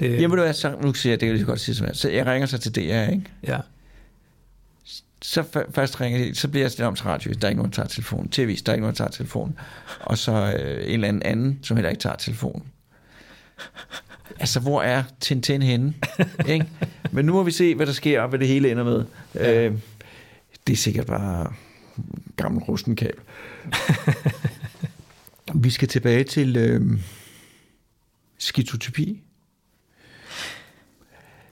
det, 0.00 0.20
Jamen, 0.20 0.36
du 0.36 0.42
hvad, 0.42 0.52
så, 0.52 0.74
nu 0.82 0.94
siger 0.94 1.12
jeg, 1.12 1.20
det 1.20 1.26
kan 1.26 1.28
jeg 1.28 1.36
lige 1.36 1.46
godt 1.46 1.60
sige 1.60 1.86
er. 1.86 1.92
Så 1.92 2.10
jeg 2.10 2.26
ringer 2.26 2.46
så 2.46 2.58
til 2.58 2.74
DR, 2.74 2.80
ikke? 3.10 3.22
ja, 3.46 3.58
så 5.26 5.64
først 5.74 6.00
ringer 6.00 6.18
de, 6.18 6.34
så 6.34 6.48
bliver 6.48 6.64
jeg 6.64 6.70
stillet 6.70 6.88
om 6.88 6.94
til 6.94 7.04
radio, 7.04 7.32
der 7.32 7.46
er 7.46 7.48
ikke 7.48 7.58
nogen, 7.58 7.70
der 7.70 7.76
tager 7.76 7.88
telefonen. 7.88 8.28
TV, 8.28 8.56
der 8.66 8.72
er 8.72 8.74
ikke 8.74 8.82
nogen, 8.82 8.94
der 8.94 8.96
tager 8.96 9.10
telefonen. 9.10 9.58
Og 10.00 10.18
så 10.18 10.32
øh, 10.32 10.84
en 10.84 10.92
eller 10.92 11.08
anden 11.08 11.22
anden, 11.22 11.58
som 11.62 11.76
heller 11.76 11.90
ikke 11.90 12.00
tager 12.00 12.16
telefonen. 12.16 12.62
Altså, 14.40 14.60
hvor 14.60 14.82
er 14.82 15.02
Tintin 15.20 15.62
henne? 15.62 15.94
ikke? 16.48 16.66
Men 17.12 17.24
nu 17.24 17.32
må 17.32 17.42
vi 17.42 17.50
se, 17.50 17.74
hvad 17.74 17.86
der 17.86 17.92
sker, 17.92 18.20
og 18.20 18.28
hvad 18.28 18.38
det 18.38 18.48
hele 18.48 18.70
ender 18.70 18.84
med. 18.84 19.04
Ja. 19.34 19.64
Øh, 19.64 19.74
det 20.66 20.72
er 20.72 20.76
sikkert 20.76 21.06
bare 21.06 21.52
gammel 22.36 22.62
rustenkabel. 22.62 23.20
vi 25.54 25.70
skal 25.70 25.88
tilbage 25.88 26.24
til 26.24 26.56
øh, 26.56 27.00
skizotypi. 28.38 29.22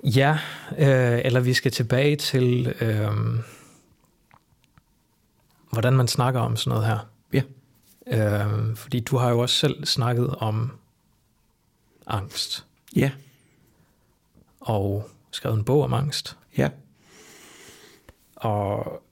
ja 0.04 0.38
øh, 0.78 1.20
eller 1.24 1.40
vi 1.40 1.54
skal 1.54 1.72
tilbage 1.72 2.16
til, 2.16 2.74
øh, 2.80 3.08
hvordan 5.72 5.92
man 5.92 6.08
snakker 6.08 6.40
om 6.40 6.56
sådan 6.56 6.70
noget 6.78 6.86
her. 6.86 6.98
Ja. 7.32 7.42
Øh, 8.06 8.76
fordi 8.76 9.00
du 9.00 9.16
har 9.16 9.30
jo 9.30 9.38
også 9.38 9.54
selv 9.54 9.84
snakket 9.84 10.28
om 10.28 10.72
angst, 12.06 12.66
Ja, 12.96 13.10
og 14.60 15.08
skrevet 15.30 15.56
en 15.58 15.64
bog 15.64 15.82
om 15.82 15.92
angst. 15.92 16.36
ja. 16.58 16.68
Og 18.36 19.02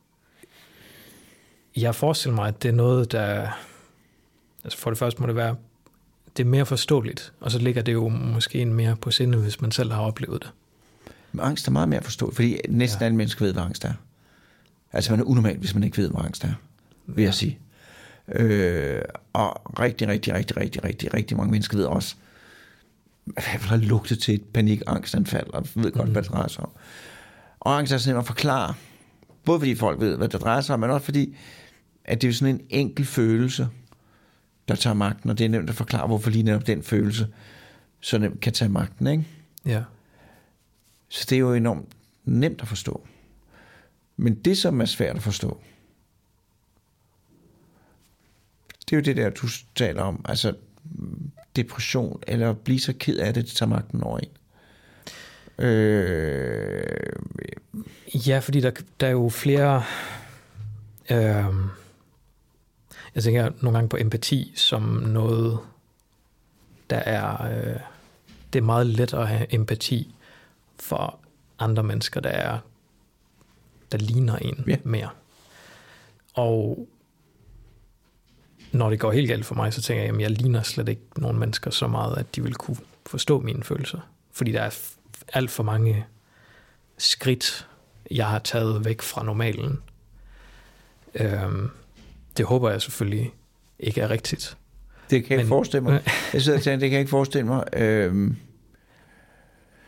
jeg 1.76 1.94
forestiller 1.94 2.36
mig, 2.36 2.48
at 2.48 2.62
det 2.62 2.68
er 2.68 2.72
noget, 2.72 3.12
der... 3.12 3.48
Altså 4.64 4.78
for 4.78 4.90
det 4.90 4.98
første 4.98 5.20
må 5.20 5.26
det 5.26 5.36
være... 5.36 5.56
Det 6.36 6.42
er 6.42 6.48
mere 6.48 6.66
forståeligt, 6.66 7.32
og 7.40 7.50
så 7.50 7.58
ligger 7.58 7.82
det 7.82 7.92
jo 7.92 8.08
måske 8.08 8.58
en 8.58 8.74
mere 8.74 8.96
på 8.96 9.10
sinde, 9.10 9.38
hvis 9.38 9.60
man 9.60 9.70
selv 9.72 9.92
har 9.92 10.02
oplevet 10.02 10.42
det. 10.42 10.52
Men 11.32 11.40
angst 11.44 11.66
er 11.66 11.70
meget 11.70 11.88
mere 11.88 12.02
forstået, 12.02 12.34
fordi 12.34 12.60
næsten 12.68 13.00
ja. 13.00 13.04
alle 13.04 13.16
mennesker 13.16 13.44
ved, 13.44 13.52
hvad 13.52 13.62
angst 13.62 13.84
er. 13.84 13.92
Altså 14.92 15.12
man 15.12 15.20
er 15.20 15.24
unormal, 15.24 15.58
hvis 15.58 15.74
man 15.74 15.82
ikke 15.82 15.96
ved, 15.96 16.10
hvad 16.10 16.24
angst 16.24 16.44
er, 16.44 16.52
vil 17.06 17.24
jeg 17.24 17.34
sige. 17.34 17.58
Øh, 18.28 19.02
og 19.32 19.80
rigtig, 19.80 20.08
rigtig, 20.08 20.34
rigtig, 20.34 20.56
rigtig, 20.56 20.84
rigtig, 20.84 21.14
rigtig 21.14 21.36
mange 21.36 21.50
mennesker 21.50 21.76
ved 21.76 21.84
også, 21.84 22.16
at 23.36 23.48
jeg 23.52 23.60
har 23.60 23.76
lugtet 23.76 24.18
til 24.18 24.34
et 24.34 24.44
panikangstanfald, 24.44 25.50
og 25.50 25.66
ved 25.74 25.92
godt, 25.92 26.06
mm. 26.06 26.12
hvad 26.12 26.22
det 26.22 26.30
drejer 26.30 26.48
sig 26.48 26.64
om. 26.64 26.70
Og 27.60 27.78
angst 27.78 27.92
er 27.92 27.98
sådan 27.98 28.18
at 28.18 28.26
forklare, 28.26 28.74
både 29.44 29.58
fordi 29.60 29.74
folk 29.74 30.00
ved, 30.00 30.16
hvad 30.16 30.28
det 30.28 30.40
drejer 30.40 30.60
sig 30.60 30.74
om, 30.74 30.80
men 30.80 30.90
også 30.90 31.04
fordi, 31.04 31.36
at 32.04 32.22
det 32.22 32.28
er 32.28 32.32
sådan 32.32 32.54
en 32.54 32.60
enkel 32.68 33.04
følelse, 33.04 33.68
der 34.68 34.74
tager 34.74 34.94
magten, 34.94 35.30
og 35.30 35.38
det 35.38 35.44
er 35.44 35.48
nemt 35.48 35.70
at 35.70 35.76
forklare, 35.76 36.06
hvorfor 36.06 36.30
lige 36.30 36.42
netop 36.42 36.66
den 36.66 36.82
følelse 36.82 37.28
så 38.00 38.18
nemt 38.18 38.40
kan 38.40 38.52
tage 38.52 38.68
magten, 38.68 39.06
ikke? 39.06 39.24
Ja. 39.66 39.82
Så 41.08 41.26
det 41.30 41.36
er 41.36 41.40
jo 41.40 41.54
enormt 41.54 41.88
nemt 42.24 42.62
at 42.62 42.68
forstå. 42.68 43.06
Men 44.20 44.34
det, 44.34 44.58
som 44.58 44.80
er 44.80 44.84
svært 44.84 45.16
at 45.16 45.22
forstå, 45.22 45.60
det 48.80 48.92
er 48.92 48.96
jo 48.96 49.02
det 49.02 49.16
der, 49.16 49.30
du 49.30 49.46
taler 49.74 50.02
om. 50.02 50.24
Altså 50.28 50.54
depression, 51.56 52.22
eller 52.26 52.52
blive 52.52 52.80
så 52.80 52.92
ked 52.98 53.18
af 53.18 53.34
det, 53.34 53.44
det 53.44 53.52
tager 53.52 53.70
magten 53.70 54.02
over 54.02 54.18
en. 54.18 54.28
Øh, 55.64 57.12
Ja, 58.14 58.38
fordi 58.38 58.60
der, 58.60 58.70
der 59.00 59.06
er 59.06 59.10
jo 59.10 59.28
flere... 59.28 59.84
Øh, 61.10 61.54
jeg 63.14 63.22
tænker 63.22 63.50
nogle 63.60 63.78
gange 63.78 63.88
på 63.88 63.96
empati 63.96 64.52
som 64.56 64.82
noget, 64.82 65.58
der 66.90 66.96
er... 66.96 67.44
Øh, 67.44 67.80
det 68.52 68.58
er 68.58 68.64
meget 68.64 68.86
let 68.86 69.14
at 69.14 69.28
have 69.28 69.54
empati 69.54 70.14
for 70.80 71.18
andre 71.58 71.82
mennesker, 71.82 72.20
der 72.20 72.30
er 72.30 72.58
der 73.92 73.98
ligner 73.98 74.36
en 74.36 74.64
Ja. 74.66 74.76
mere. 74.84 75.08
Og 76.34 76.88
når 78.72 78.90
det 78.90 79.00
går 79.00 79.12
helt 79.12 79.28
galt 79.28 79.44
for 79.46 79.54
mig, 79.54 79.72
så 79.72 79.82
tænker 79.82 80.04
jeg, 80.04 80.14
at 80.14 80.20
jeg 80.20 80.30
ligner 80.30 80.62
slet 80.62 80.88
ikke 80.88 81.02
nogen 81.16 81.38
mennesker 81.38 81.70
så 81.70 81.86
meget, 81.88 82.18
at 82.18 82.36
de 82.36 82.42
vil 82.42 82.54
kunne 82.54 82.76
forstå 83.06 83.40
mine 83.40 83.62
følelser. 83.64 83.98
Fordi 84.32 84.52
der 84.52 84.62
er 84.62 84.78
alt 85.32 85.50
for 85.50 85.62
mange 85.62 86.06
skridt, 86.98 87.68
jeg 88.10 88.26
har 88.28 88.38
taget 88.38 88.84
væk 88.84 89.02
fra 89.02 89.24
normalen. 89.24 89.78
Øhm, 91.14 91.70
det 92.36 92.46
håber 92.46 92.70
jeg 92.70 92.82
selvfølgelig 92.82 93.32
ikke 93.78 94.00
er 94.00 94.10
rigtigt. 94.10 94.56
det 95.10 95.22
kan 95.24 95.30
jeg 95.30 95.36
Men- 95.36 95.40
ikke 95.40 95.48
forestille 95.48 95.82
mig. 95.84 96.02
Jeg 96.32 96.42
sidder 96.42 96.58
og 96.58 96.64
tænker, 96.64 96.78
det 96.80 96.90
kan 96.90 96.92
jeg 96.92 97.00
ikke 97.00 97.10
forestille 97.10 97.46
mig. 97.46 97.64
Øh, 97.72 98.30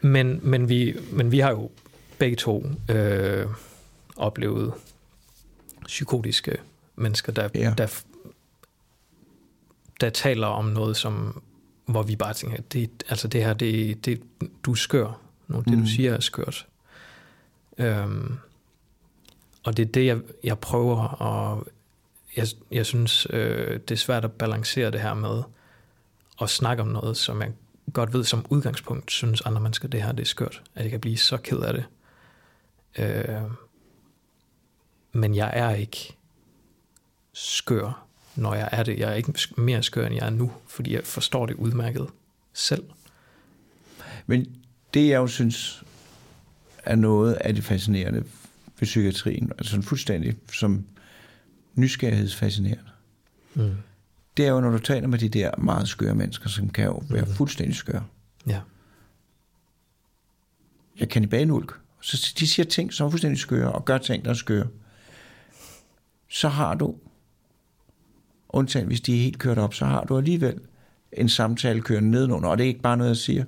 Men, 0.00 0.40
men, 0.42 0.68
vi, 0.68 0.94
men 1.12 1.32
vi 1.32 1.38
har 1.38 1.50
jo 1.50 1.70
begge 2.18 2.36
to 2.36 2.66
øh, 2.90 3.46
oplevet 4.16 4.74
psykotiske 5.86 6.56
mennesker, 6.96 7.32
der, 7.32 7.48
Ja. 7.54 7.74
der, 7.78 8.02
der 10.00 10.10
taler 10.10 10.46
om 10.46 10.64
noget, 10.64 10.96
som, 10.96 11.42
hvor 11.86 12.02
vi 12.02 12.16
bare 12.16 12.34
tænker, 12.34 12.62
det, 12.62 12.90
altså 13.08 13.28
det 13.28 13.44
her, 13.44 13.54
det, 13.54 14.04
det, 14.04 14.22
du 14.64 14.70
er 14.70 14.74
skør. 14.76 15.20
Nu, 15.48 15.58
det, 15.58 15.72
Mm. 15.72 15.80
du 15.80 15.86
siger, 15.86 16.14
er 16.14 16.20
skørt. 16.20 16.66
Øhm, 17.78 18.34
og 19.64 19.76
det 19.76 19.88
er 19.88 19.92
det, 19.92 20.06
jeg, 20.06 20.20
jeg 20.44 20.58
prøver, 20.58 20.96
og 21.08 21.66
jeg, 22.36 22.46
jeg 22.70 22.86
synes, 22.86 23.26
øh, 23.30 23.80
det 23.80 23.90
er 23.90 23.96
svært 23.96 24.24
at 24.24 24.32
balancere 24.32 24.90
det 24.90 25.00
her 25.00 25.14
med 25.14 25.42
at 26.40 26.50
snakke 26.50 26.82
om 26.82 26.88
noget, 26.88 27.16
som 27.16 27.40
jeg 27.42 27.52
godt 27.92 28.12
ved 28.12 28.24
som 28.24 28.44
udgangspunkt, 28.50 29.10
synes 29.10 29.40
andre 29.40 29.60
mennesker, 29.60 29.88
det 29.88 30.02
her 30.02 30.12
det 30.12 30.22
er 30.22 30.26
skørt, 30.26 30.62
at 30.74 30.82
jeg 30.82 30.90
kan 30.90 31.00
blive 31.00 31.16
så 31.16 31.36
ked 31.36 31.58
af 31.58 31.72
det. 31.74 31.84
Øh, 32.98 33.40
men 35.12 35.34
jeg 35.34 35.50
er 35.54 35.70
ikke 35.70 36.16
skør, 37.32 38.06
når 38.36 38.54
jeg 38.54 38.68
er 38.72 38.82
det. 38.82 38.98
Jeg 38.98 39.10
er 39.10 39.14
ikke 39.14 39.34
mere 39.56 39.82
skør, 39.82 40.06
end 40.06 40.14
jeg 40.14 40.26
er 40.26 40.30
nu, 40.30 40.52
fordi 40.66 40.94
jeg 40.94 41.04
forstår 41.04 41.46
det 41.46 41.54
udmærket 41.54 42.06
selv. 42.52 42.84
Men 44.26 44.56
det, 44.94 45.08
jeg 45.08 45.16
jo 45.16 45.26
synes, 45.26 45.84
er 46.84 46.94
noget 46.94 47.34
af 47.34 47.54
det 47.54 47.64
fascinerende 47.64 48.20
ved 48.78 48.86
psykiatrien, 48.86 49.52
altså 49.58 49.70
sådan 49.70 49.82
fuldstændig 49.82 50.36
som 50.52 50.84
nysgerrighedsfascinerende, 51.74 52.84
Mm. 53.54 53.70
det 54.36 54.46
er 54.46 54.50
jo, 54.50 54.60
når 54.60 54.70
du 54.70 54.78
taler 54.78 55.08
med 55.08 55.18
de 55.18 55.28
der 55.28 55.50
meget 55.58 55.88
skøre 55.88 56.14
mennesker, 56.14 56.48
som 56.48 56.68
kan 56.70 56.84
jo 56.84 57.02
være 57.10 57.26
fuldstændig 57.26 57.76
skøre. 57.76 58.04
Ja. 58.46 58.60
Jeg 61.00 61.08
kan 61.08 61.24
i 61.24 61.26
banulk. 61.26 61.80
Så 62.00 62.34
de 62.38 62.46
siger 62.46 62.66
ting, 62.66 62.92
som 62.92 63.06
er 63.06 63.10
fuldstændig 63.10 63.38
skøre, 63.38 63.72
og 63.72 63.84
gør 63.84 63.98
ting, 63.98 64.24
der 64.24 64.30
er 64.30 64.34
skøre. 64.34 64.66
Så 66.34 66.48
har 66.48 66.74
du, 66.74 66.94
undtagen 68.48 68.86
hvis 68.86 69.00
de 69.00 69.16
er 69.18 69.22
helt 69.22 69.38
kørt 69.38 69.58
op, 69.58 69.74
så 69.74 69.84
har 69.84 70.04
du 70.04 70.18
alligevel 70.18 70.60
en 71.12 71.28
samtale 71.28 71.80
kørende 71.82 72.10
nedenunder, 72.10 72.48
og 72.48 72.58
det 72.58 72.64
er 72.64 72.68
ikke 72.68 72.80
bare 72.80 72.96
noget, 72.96 73.08
jeg 73.08 73.16
siger. 73.16 73.44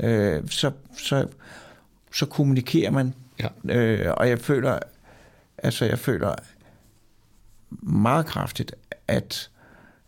Øh, 0.00 0.42
så, 0.48 0.70
så, 0.98 1.28
så 2.14 2.26
kommunikerer 2.26 2.90
man, 2.90 3.14
Ja. 3.40 3.74
øh, 3.76 4.14
og 4.16 4.28
jeg 4.28 4.38
føler, 4.38 4.78
altså 5.58 5.84
jeg 5.84 5.98
føler 5.98 6.34
meget 7.82 8.26
kraftigt, 8.26 8.74
at, 9.08 9.50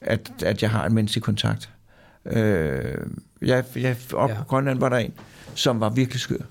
at, 0.01 0.33
at 0.43 0.63
jeg 0.63 0.71
har 0.71 0.87
en 0.87 0.95
menneskelig 0.95 1.23
kontakt. 1.23 1.71
Øh, 2.25 3.07
jeg, 3.43 3.65
jeg, 3.77 3.97
op 4.13 4.31
Ja. 4.31 4.39
på 4.39 4.45
Grønland 4.45 4.79
var 4.79 4.89
der 4.89 4.97
en, 4.97 5.15
som 5.55 5.81
var 5.81 5.89
virkelig 5.89 6.21
skør. 6.21 6.45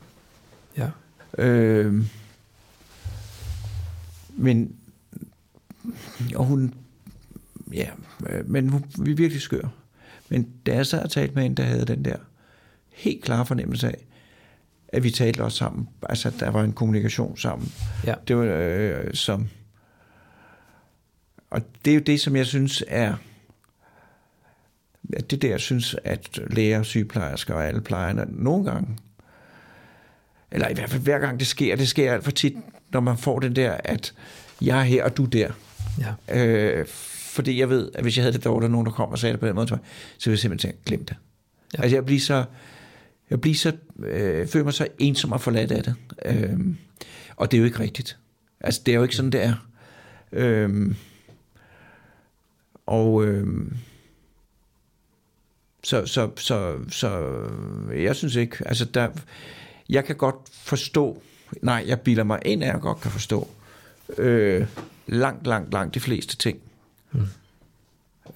Ja. 0.77 0.89
Øh, 1.37 2.03
men 4.29 4.75
og 6.35 6.45
hun 6.45 6.73
ja, 7.73 7.89
øh, 8.29 8.49
men 8.49 8.69
hun 8.69 8.85
vi 8.99 9.11
er 9.11 9.15
virkelig 9.15 9.41
skør. 9.41 9.67
Men 10.29 10.49
da 10.65 10.75
jeg 10.75 10.85
sad 10.85 11.03
og 11.03 11.11
talte 11.11 11.35
med 11.35 11.45
en, 11.45 11.55
der 11.55 11.63
havde 11.63 11.85
den 11.85 12.05
der 12.05 12.15
helt 12.93 13.23
klare 13.23 13.45
fornemmelse 13.45 13.87
af, 13.87 14.05
at 14.87 15.03
vi 15.03 15.11
talte 15.11 15.43
også 15.43 15.57
sammen, 15.57 15.89
altså 16.09 16.31
der 16.39 16.49
var 16.49 16.63
en 16.63 16.73
kommunikation 16.73 17.37
sammen. 17.37 17.71
Ja. 18.05 18.13
Det 18.27 18.37
var 18.37 18.43
øh, 18.43 19.13
som 19.13 19.47
og 21.49 21.61
det 21.85 21.91
er 21.91 21.95
jo 21.95 22.01
det, 22.01 22.21
som 22.21 22.35
jeg 22.35 22.45
synes 22.45 22.83
er 22.87 23.15
at 25.13 25.31
det 25.31 25.41
der, 25.41 25.49
jeg 25.49 25.59
synes, 25.59 25.95
at 26.03 26.39
læger, 26.47 26.83
sygeplejersker 26.83 27.53
og 27.53 27.67
alle 27.67 27.81
plejerne 27.81 28.25
nogle 28.29 28.71
gange, 28.71 28.97
eller 30.51 30.67
i 30.67 30.73
hvert 30.73 30.89
fald 30.89 31.01
hver 31.01 31.19
gang 31.19 31.39
det 31.39 31.47
sker, 31.47 31.75
det 31.75 31.87
sker 31.87 32.13
alt 32.13 32.23
for 32.23 32.31
tit, 32.31 32.53
når 32.91 32.99
man 32.99 33.17
får 33.17 33.39
den 33.39 33.55
der, 33.55 33.77
at 33.83 34.13
jeg 34.61 34.79
er 34.79 34.83
her, 34.83 35.03
og 35.03 35.17
du 35.17 35.23
er 35.23 35.29
der. 35.29 35.51
Ja. 35.99 36.13
Øh, 36.41 36.85
fordi 37.35 37.59
jeg 37.59 37.69
ved, 37.69 37.91
at 37.93 38.01
hvis 38.01 38.17
jeg 38.17 38.23
havde 38.23 38.33
det 38.33 38.45
dårligt, 38.45 38.71
nogen 38.71 38.85
der 38.85 38.91
kom 38.91 39.09
og 39.09 39.19
sagde 39.19 39.33
det 39.33 39.39
på 39.39 39.47
den 39.47 39.55
måde, 39.55 39.67
så 39.67 39.75
ville 39.75 40.33
jeg 40.33 40.39
simpelthen 40.39 40.71
tænke, 40.71 40.85
glem 40.85 41.05
det. 41.05 41.15
Ja. 41.77 41.81
Altså 41.81 41.95
jeg 41.95 42.05
bliver 42.05 42.19
så, 42.19 42.45
jeg 43.29 43.41
bliver 43.41 43.55
så, 43.55 43.71
øh, 43.99 44.47
føler 44.47 44.63
mig 44.63 44.73
så 44.73 44.87
ensom 44.99 45.31
og 45.31 45.41
forladt 45.41 45.71
af 45.71 45.83
det. 45.83 45.95
Øh, 46.25 46.59
og 47.35 47.51
det 47.51 47.57
er 47.57 47.59
jo 47.59 47.65
ikke 47.65 47.79
rigtigt. 47.79 48.17
Altså 48.59 48.81
det 48.85 48.91
er 48.91 48.95
jo 48.95 49.03
ikke 49.03 49.15
sådan, 49.15 49.31
det 49.31 49.43
er. 49.43 49.67
Øh, 50.31 50.95
og 52.85 53.25
øh, 53.25 53.47
så, 55.83 56.05
så, 56.05 56.29
så, 56.37 56.75
så 56.89 57.39
jeg 57.95 58.15
synes 58.15 58.35
ikke, 58.35 58.57
altså 58.65 58.85
der, 58.85 59.09
jeg 59.89 60.05
kan 60.05 60.15
godt 60.15 60.35
forstå, 60.51 61.21
nej, 61.61 61.83
jeg 61.87 62.01
bilder 62.01 62.23
mig 62.23 62.39
ind 62.45 62.63
af, 62.63 62.67
jeg 62.67 62.81
godt 62.81 63.01
kan 63.01 63.11
forstå, 63.11 63.47
øh, 64.17 64.67
langt, 65.07 65.47
langt, 65.47 65.73
langt 65.73 65.95
de 65.95 65.99
fleste 65.99 66.35
ting. 66.35 66.59
Mm. 67.11 67.27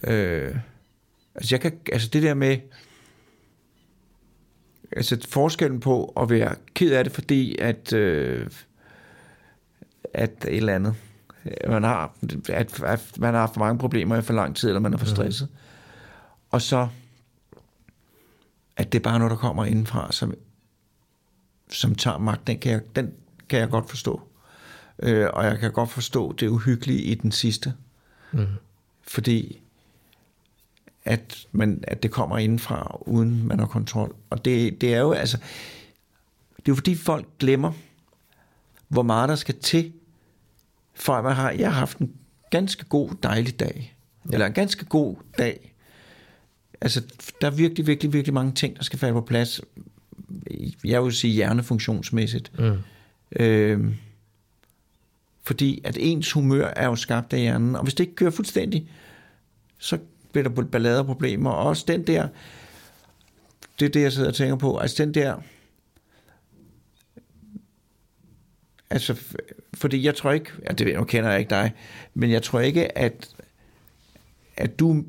Øh, 0.03 0.55
altså 1.35 1.55
jeg 1.55 1.61
kan, 1.61 1.79
altså 1.91 2.09
det 2.13 2.23
der 2.23 2.33
med, 2.33 2.57
altså 4.91 5.27
forskellen 5.29 5.79
på 5.79 6.05
at 6.05 6.29
være 6.29 6.55
ked 6.73 6.91
af 6.91 7.03
det, 7.03 7.13
fordi 7.13 7.57
at, 7.57 7.93
øh, 7.93 8.49
at 10.13 10.45
et 10.47 10.57
eller 10.57 10.75
andet, 10.75 10.95
man 11.67 11.83
har, 11.83 12.15
at, 12.49 12.83
at 12.83 13.19
man 13.19 13.33
har 13.33 13.39
haft 13.39 13.53
for 13.53 13.59
mange 13.59 13.79
problemer 13.79 14.17
i 14.17 14.21
for 14.21 14.33
lang 14.33 14.55
tid, 14.55 14.67
eller 14.67 14.79
man 14.79 14.93
er 14.93 14.97
for 14.97 15.05
mm. 15.05 15.15
stresset. 15.15 15.49
Mm. 15.51 15.55
Og 16.49 16.61
så, 16.61 16.87
at 18.77 18.91
det 18.91 18.99
er 18.99 19.03
bare 19.03 19.19
noget, 19.19 19.31
der 19.31 19.37
kommer 19.37 19.65
indenfra, 19.65 20.11
som, 20.11 20.33
som 21.69 21.95
tager 21.95 22.17
magt, 22.17 22.47
den 22.47 22.59
kan 22.59 22.71
jeg, 22.71 22.81
den 22.95 23.13
kan 23.49 23.59
jeg 23.59 23.69
godt 23.69 23.89
forstå. 23.89 24.28
Øh, 25.03 25.27
og 25.33 25.45
jeg 25.45 25.59
kan 25.59 25.71
godt 25.71 25.89
forstå 25.89 26.33
det 26.33 26.47
uhyggelige 26.47 27.01
i 27.01 27.15
den 27.15 27.31
sidste. 27.31 27.73
Mm. 28.31 28.45
Fordi 29.01 29.61
at, 31.05 31.47
man, 31.51 31.83
at 31.87 32.03
det 32.03 32.11
kommer 32.11 32.37
indenfra, 32.37 32.97
uden 33.01 33.47
man 33.47 33.59
har 33.59 33.65
kontrol. 33.65 34.15
Og 34.29 34.45
det, 34.45 34.81
det 34.81 34.93
er 34.93 34.99
jo 34.99 35.11
altså, 35.11 35.37
det 36.57 36.67
er 36.67 36.71
jo 36.71 36.75
fordi 36.75 36.95
folk 36.95 37.25
glemmer, 37.39 37.71
hvor 38.87 39.03
meget 39.03 39.29
der 39.29 39.35
skal 39.35 39.55
til, 39.55 39.93
for 40.95 41.13
at 41.13 41.23
man 41.23 41.35
har, 41.35 41.51
jeg 41.51 41.71
har 41.71 41.79
haft 41.79 41.97
en 41.97 42.13
ganske 42.51 42.85
god, 42.85 43.09
dejlig 43.23 43.59
dag. 43.59 43.95
Ja. 44.25 44.33
Eller 44.33 44.45
en 44.45 44.53
ganske 44.53 44.85
god 44.85 45.15
dag. 45.37 45.75
Altså, 46.81 47.03
der 47.41 47.47
er 47.47 47.51
virkelig, 47.51 47.87
virkelig, 47.87 48.13
virkelig 48.13 48.33
mange 48.33 48.51
ting, 48.51 48.77
der 48.77 48.83
skal 48.83 48.99
falde 48.99 49.13
på 49.13 49.21
plads. 49.21 49.61
Jeg 50.83 51.03
vil 51.03 51.13
sige 51.13 51.33
hjernefunktionsmæssigt. 51.33 52.59
Mm. 52.59 52.77
Øh, 53.35 53.93
fordi 55.43 55.81
at 55.83 55.97
ens 55.99 56.31
humør 56.31 56.73
er 56.75 56.85
jo 56.85 56.95
skabt 56.95 57.33
af 57.33 57.39
hjernen, 57.39 57.75
og 57.75 57.83
hvis 57.83 57.93
det 57.93 58.03
ikke 58.03 58.15
kører 58.15 58.31
fuldstændig, 58.31 58.91
så 59.77 59.97
bliver 60.31 60.49
der 60.49 60.63
ballader 60.63 61.03
problemer, 61.03 61.51
og 61.51 61.67
også 61.67 61.85
den 61.87 62.07
der, 62.07 62.27
det 63.79 63.85
er 63.85 63.89
det, 63.89 64.01
jeg 64.01 64.13
sidder 64.13 64.29
og 64.29 64.35
tænker 64.35 64.55
på, 64.55 64.77
altså 64.77 65.05
den 65.05 65.13
der, 65.13 65.35
altså, 68.89 69.21
fordi 69.73 70.05
jeg 70.05 70.15
tror 70.15 70.31
ikke, 70.31 70.51
ja, 70.63 70.71
det 70.71 70.85
ved 70.85 70.91
jeg, 70.91 70.99
nu 70.99 71.05
kender 71.05 71.29
jeg 71.29 71.39
ikke 71.39 71.49
dig, 71.49 71.73
men 72.13 72.31
jeg 72.31 72.43
tror 72.43 72.59
ikke, 72.59 72.97
at, 72.97 73.35
at 74.57 74.79
du, 74.79 75.05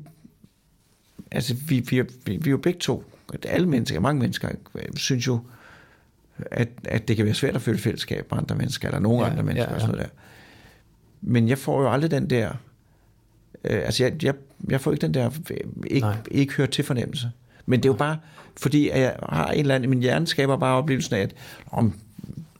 altså 1.31 1.55
vi, 1.67 1.79
vi, 1.79 2.01
vi, 2.01 2.37
vi 2.37 2.49
er 2.49 2.51
jo 2.51 2.57
begge 2.57 2.79
to, 2.79 3.03
alle 3.43 3.69
mennesker, 3.69 3.99
mange 3.99 4.19
mennesker, 4.19 4.49
synes 4.95 5.27
jo, 5.27 5.39
at, 6.51 6.69
at 6.83 7.07
det 7.07 7.15
kan 7.15 7.25
være 7.25 7.33
svært 7.33 7.55
at 7.55 7.61
føle 7.61 7.77
fællesskab 7.77 8.31
med 8.31 8.37
andre 8.37 8.55
mennesker, 8.55 8.87
eller 8.87 8.99
nogle 8.99 9.25
ja, 9.25 9.29
andre 9.29 9.43
mennesker, 9.43 9.63
ja, 9.63 9.69
ja. 9.69 9.75
og 9.75 9.81
sådan 9.81 9.95
noget 9.95 10.09
der. 10.09 10.15
Men 11.21 11.47
jeg 11.47 11.57
får 11.57 11.81
jo 11.81 11.91
aldrig 11.91 12.11
den 12.11 12.29
der, 12.29 12.49
øh, 13.63 13.81
altså 13.85 14.03
jeg, 14.03 14.23
jeg, 14.23 14.33
jeg 14.69 14.81
får 14.81 14.91
ikke 14.91 15.01
den 15.01 15.13
der, 15.13 15.29
ikke, 15.87 16.07
ikke 16.31 16.53
hørt 16.53 16.69
til 16.69 16.83
fornemmelse. 16.83 17.31
Men 17.65 17.79
det 17.79 17.89
er 17.89 17.93
jo 17.93 17.97
bare, 17.97 18.17
fordi 18.57 18.89
at 18.89 19.01
jeg 19.01 19.15
har 19.29 19.47
en 19.47 19.59
eller 19.59 19.75
anden, 19.75 19.89
min 19.89 19.99
hjerne 19.99 20.27
skaber 20.27 20.57
bare 20.57 20.75
oplevelsen 20.75 21.15
af, 21.15 21.19
at 21.19 21.33
om, 21.71 21.99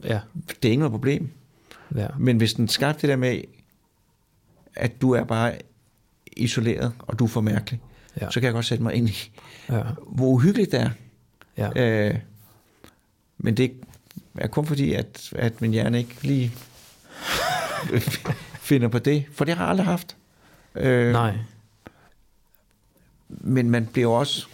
ja. 0.04 0.20
det 0.48 0.66
er 0.66 0.70
ikke 0.70 0.80
noget 0.80 0.92
problem. 0.92 1.30
Ja. 1.96 2.08
Men 2.20 2.38
hvis 2.38 2.54
den 2.54 2.68
skabte 2.68 3.02
det 3.02 3.10
der 3.10 3.16
med, 3.16 3.42
at 4.76 5.02
du 5.02 5.12
er 5.12 5.24
bare 5.24 5.54
isoleret, 6.38 6.92
og 7.00 7.20
du 7.20 7.24
er 7.24 7.28
for 7.28 7.42
mærkelig, 7.42 7.82
ja. 8.22 8.32
så 8.32 8.40
kan 8.40 8.44
jeg 8.46 8.54
godt 8.54 8.66
sætte 8.66 8.84
mig 8.84 8.94
ind 8.94 9.10
i, 9.10 9.32
ja. 9.70 9.82
hvor 10.08 10.28
uhyggeligt 10.28 10.72
det 10.72 10.82
er. 10.82 10.90
Ja. 11.58 12.10
Øh, 12.10 12.16
men 13.44 13.58
det 13.58 13.72
er 14.38 14.48
kun 14.48 14.66
fordi, 14.66 14.94
at, 14.94 15.34
at 15.36 15.62
min 15.62 15.72
hjerne 15.72 15.98
ikke 15.98 16.16
lige 16.22 16.54
finder 18.60 18.88
på 18.88 19.00
det, 19.00 19.26
for 19.32 19.46
det 19.46 19.56
har 19.56 19.64
jeg 19.64 19.70
aldrig 19.70 19.86
haft. 19.86 20.18
Øh, 20.76 21.12
Nej. 21.12 21.38
Men 23.30 23.70
man 23.70 23.86
bliver 23.86 24.10
også 24.10 24.48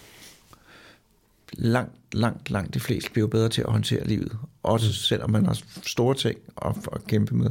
langt, 1.54 1.96
langt, 2.14 2.50
langt 2.50 2.74
de 2.74 2.80
fleste 2.80 3.12
bliver 3.12 3.28
bedre 3.28 3.50
til 3.50 3.62
at 3.62 3.72
håndtere 3.72 4.08
livet. 4.08 4.38
Også 4.64 4.94
selvom 4.94 5.32
man 5.32 5.46
har 5.46 5.60
store 5.84 6.16
ting 6.16 6.40
at, 6.66 6.76
at 6.92 7.08
kæmpe 7.08 7.36
med. 7.36 7.50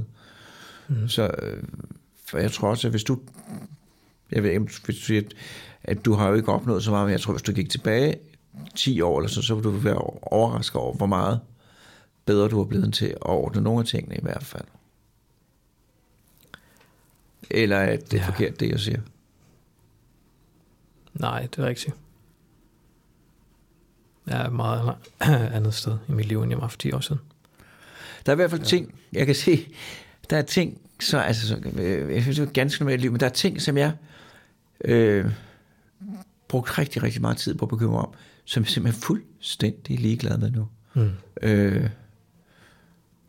Mm. 0.88 1.08
Så 1.08 1.30
øh, 1.42 1.62
for 2.26 2.38
jeg 2.38 2.52
tror 2.52 2.68
også, 2.68 2.88
at 2.88 2.92
hvis 2.92 3.04
du... 3.04 3.18
Jeg 4.32 4.42
ved 4.42 4.50
ikke, 4.50 4.60
hvis 4.84 4.96
du 4.96 5.02
siger, 5.02 5.20
at, 5.20 5.34
at 5.84 6.04
du 6.04 6.12
har 6.12 6.28
jo 6.28 6.34
ikke 6.34 6.52
opnået 6.52 6.84
så 6.84 6.90
meget, 6.90 7.06
men 7.06 7.12
jeg 7.12 7.20
tror, 7.20 7.32
hvis 7.32 7.42
du 7.42 7.52
gik 7.52 7.70
tilbage 7.70 8.16
10 8.74 9.00
år 9.00 9.18
eller 9.18 9.28
så, 9.28 9.42
så 9.42 9.54
vil 9.54 9.64
du 9.64 9.70
være 9.70 9.96
overrasket 10.22 10.76
over, 10.76 10.94
hvor 10.94 11.06
meget 11.06 11.40
bedre 12.24 12.48
du 12.48 12.60
er 12.60 12.64
blevet 12.64 12.94
til 12.94 13.06
at 13.06 13.16
ordne 13.22 13.62
nogle 13.62 13.80
af 13.80 13.86
tingene 13.86 14.16
i 14.16 14.22
hvert 14.22 14.44
fald. 14.44 14.64
Eller 17.50 17.76
er 17.76 17.96
det 17.96 18.18
ja. 18.18 18.26
forkert, 18.26 18.60
det 18.60 18.70
jeg 18.70 18.80
siger? 18.80 19.00
Nej, 21.14 21.42
det 21.42 21.58
er 21.58 21.66
rigtigt. 21.66 21.94
Jeg 24.26 24.46
er 24.46 24.50
meget 24.50 24.94
andet 25.56 25.74
sted 25.74 25.98
i 26.08 26.12
mit 26.12 26.26
liv, 26.26 26.42
end 26.42 26.50
jeg 26.50 26.60
var 26.60 26.68
for 26.68 26.78
10 26.78 26.92
år 26.92 27.00
siden. 27.00 27.20
Der 28.26 28.32
er 28.32 28.34
i 28.34 28.36
hvert 28.36 28.50
fald 28.50 28.60
ja. 28.60 28.66
ting, 28.66 28.94
jeg 29.12 29.26
kan 29.26 29.34
se, 29.34 29.68
der 30.30 30.36
er 30.36 30.42
ting, 30.42 30.80
så, 31.00 31.18
altså, 31.18 31.48
så, 31.48 31.56
øh, 31.74 32.14
jeg 32.14 32.22
synes, 32.22 32.38
det 32.38 32.48
er 32.48 32.52
ganske 32.52 32.82
normalt 32.82 33.00
liv, 33.00 33.10
men 33.10 33.20
der 33.20 33.26
er 33.26 33.30
ting, 33.30 33.62
som 33.62 33.76
jeg 33.76 33.92
øh, 34.84 35.32
brugt 36.48 36.78
rigtig, 36.78 37.02
rigtig 37.02 37.20
meget 37.20 37.36
tid 37.36 37.54
på 37.54 37.64
at 37.64 37.68
bekymre 37.68 38.00
om, 38.00 38.14
som 38.46 38.62
jeg 38.62 38.70
simpelthen 38.70 39.00
er 39.00 39.04
fuldstændig 39.06 39.98
ligeglad 40.00 40.38
med 40.38 40.50
nu. 40.50 40.68
Mm. 40.94 41.10
Øh, 41.42 41.90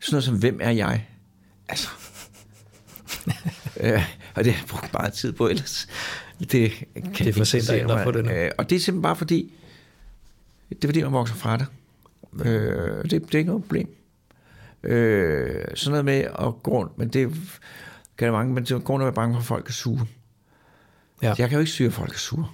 sådan 0.00 0.12
noget 0.12 0.24
som, 0.24 0.38
hvem 0.38 0.58
er 0.62 0.70
jeg? 0.70 1.08
Altså, 1.68 1.88
øh, 3.80 4.02
og 4.34 4.44
det 4.44 4.52
har 4.52 4.60
jeg 4.62 4.68
brugt 4.68 4.92
meget 4.92 5.12
tid 5.12 5.32
på 5.32 5.48
ellers. 5.48 5.88
Det, 6.38 6.70
kan 6.94 7.12
det 7.18 7.28
er 7.28 7.32
for 7.32 7.44
sent 7.44 7.70
at 7.70 7.80
ændre 7.80 8.04
på 8.04 8.10
det 8.10 8.24
nu. 8.24 8.30
Øh, 8.30 8.50
og 8.58 8.70
det 8.70 8.76
er 8.76 8.80
simpelthen 8.80 9.02
bare 9.02 9.16
fordi, 9.16 9.52
det 10.68 10.84
er 10.84 10.88
fordi, 10.88 11.02
man 11.02 11.12
vokser 11.12 11.34
fra 11.34 11.56
det. 11.56 11.66
Øh, 12.46 13.02
det, 13.02 13.10
det 13.10 13.34
er 13.34 13.38
ikke 13.38 13.50
noget 13.50 13.64
problem. 13.64 13.94
Øh, 14.82 15.64
sådan 15.74 15.90
noget 15.90 16.04
med 16.04 16.14
at 16.14 16.62
gå 16.62 16.70
rundt, 16.70 16.98
men 16.98 17.08
det 17.08 17.28
kan 18.18 18.26
det 18.26 18.32
mange, 18.32 18.54
men 18.54 18.64
det 18.64 18.70
er 18.70 18.78
grund 18.78 19.02
af 19.02 19.06
at 19.06 19.10
være 19.10 19.14
bange 19.14 19.34
for, 19.34 19.40
at 19.40 19.46
folk 19.46 19.68
er 19.68 19.72
sure. 19.72 20.06
Ja. 21.22 21.34
Jeg 21.38 21.48
kan 21.48 21.52
jo 21.52 21.58
ikke 21.60 21.72
syge, 21.72 21.86
at 21.86 21.92
folk 21.92 22.14
er 22.14 22.18
sure. 22.18 22.48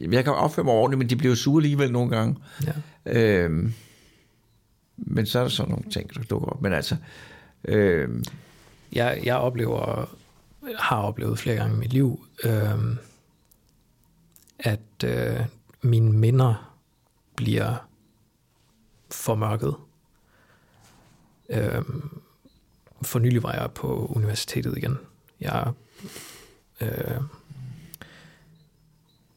Jeg 0.00 0.24
kan 0.24 0.32
opføre 0.32 0.64
mig 0.64 0.74
ordentligt, 0.74 0.98
men 0.98 1.10
de 1.10 1.16
bliver 1.16 1.34
sure 1.34 1.58
alligevel 1.60 1.92
nogle 1.92 2.10
gange. 2.10 2.36
Ja. 2.66 2.72
Øh, 3.06 3.70
men 4.96 5.26
så 5.26 5.38
er 5.38 5.42
der 5.42 5.50
sådan 5.50 5.70
nogle 5.70 5.90
ting, 5.90 6.14
der 6.14 6.22
dukker 6.22 6.48
op. 6.48 6.62
Men 6.62 6.72
altså... 6.72 6.96
Øh, 7.64 8.08
jeg, 8.92 9.20
jeg 9.24 9.36
oplever, 9.36 10.08
har 10.78 11.02
oplevet 11.02 11.38
flere 11.38 11.56
gange 11.56 11.76
i 11.76 11.78
mit 11.78 11.92
liv, 11.92 12.26
øh, 12.44 12.96
at 14.58 15.04
øh, 15.04 15.40
mine 15.82 16.12
minder 16.12 16.74
bliver 17.36 17.88
formørket. 19.10 19.74
Øh, 21.48 21.82
for 23.02 23.18
nylig 23.18 23.42
var 23.42 23.52
jeg 23.52 23.70
på 23.74 24.06
universitetet 24.06 24.76
igen. 24.76 24.98
Jeg, 25.40 25.72
øh, 26.80 27.20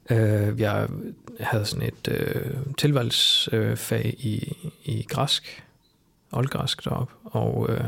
øh, 0.09 0.59
jeg 0.59 0.87
havde 1.39 1.65
sådan 1.65 1.87
et 1.87 2.07
øh, 2.07 2.57
tilvalgsfag 2.77 4.05
øh, 4.05 4.25
i, 4.25 4.57
i 4.83 5.05
græsk, 5.09 5.63
oldgræsk 6.31 6.85
deroppe, 6.85 7.13
og 7.23 7.69
øh, 7.69 7.83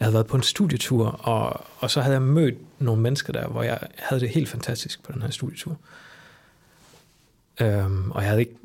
jeg 0.00 0.04
havde 0.04 0.14
været 0.14 0.26
på 0.26 0.36
en 0.36 0.42
studietur, 0.42 1.06
og, 1.06 1.64
og 1.78 1.90
så 1.90 2.00
havde 2.00 2.14
jeg 2.14 2.22
mødt 2.22 2.54
nogle 2.78 3.02
mennesker 3.02 3.32
der, 3.32 3.48
hvor 3.48 3.62
jeg 3.62 3.78
havde 3.98 4.20
det 4.20 4.28
helt 4.28 4.48
fantastisk 4.48 5.02
på 5.02 5.12
den 5.12 5.22
her 5.22 5.30
studietur. 5.30 5.76
Øhm, 7.60 8.10
og 8.10 8.22
jeg 8.22 8.28
havde 8.28 8.40
ikke 8.40 8.56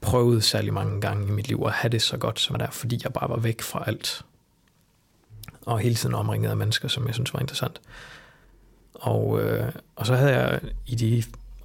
prøvet 0.00 0.44
særlig 0.44 0.72
mange 0.72 1.00
gange 1.00 1.28
i 1.28 1.30
mit 1.30 1.48
liv 1.48 1.62
at 1.66 1.72
have 1.72 1.90
det 1.90 2.02
så 2.02 2.16
godt 2.16 2.40
som 2.40 2.58
der, 2.58 2.70
fordi 2.70 3.00
jeg 3.04 3.12
bare 3.12 3.28
var 3.28 3.36
væk 3.36 3.62
fra 3.62 3.84
alt. 3.86 4.24
Og 5.66 5.78
hele 5.78 5.94
tiden 5.94 6.14
omringet 6.14 6.50
af 6.50 6.56
mennesker, 6.56 6.88
som 6.88 7.06
jeg 7.06 7.14
synes 7.14 7.34
var 7.34 7.40
interessant. 7.40 7.80
Og, 9.00 9.42
øh, 9.42 9.72
og 9.96 10.06
så 10.06 10.14
havde 10.14 10.32
jeg 10.32 10.60
i 10.86 10.94
de 10.94 11.22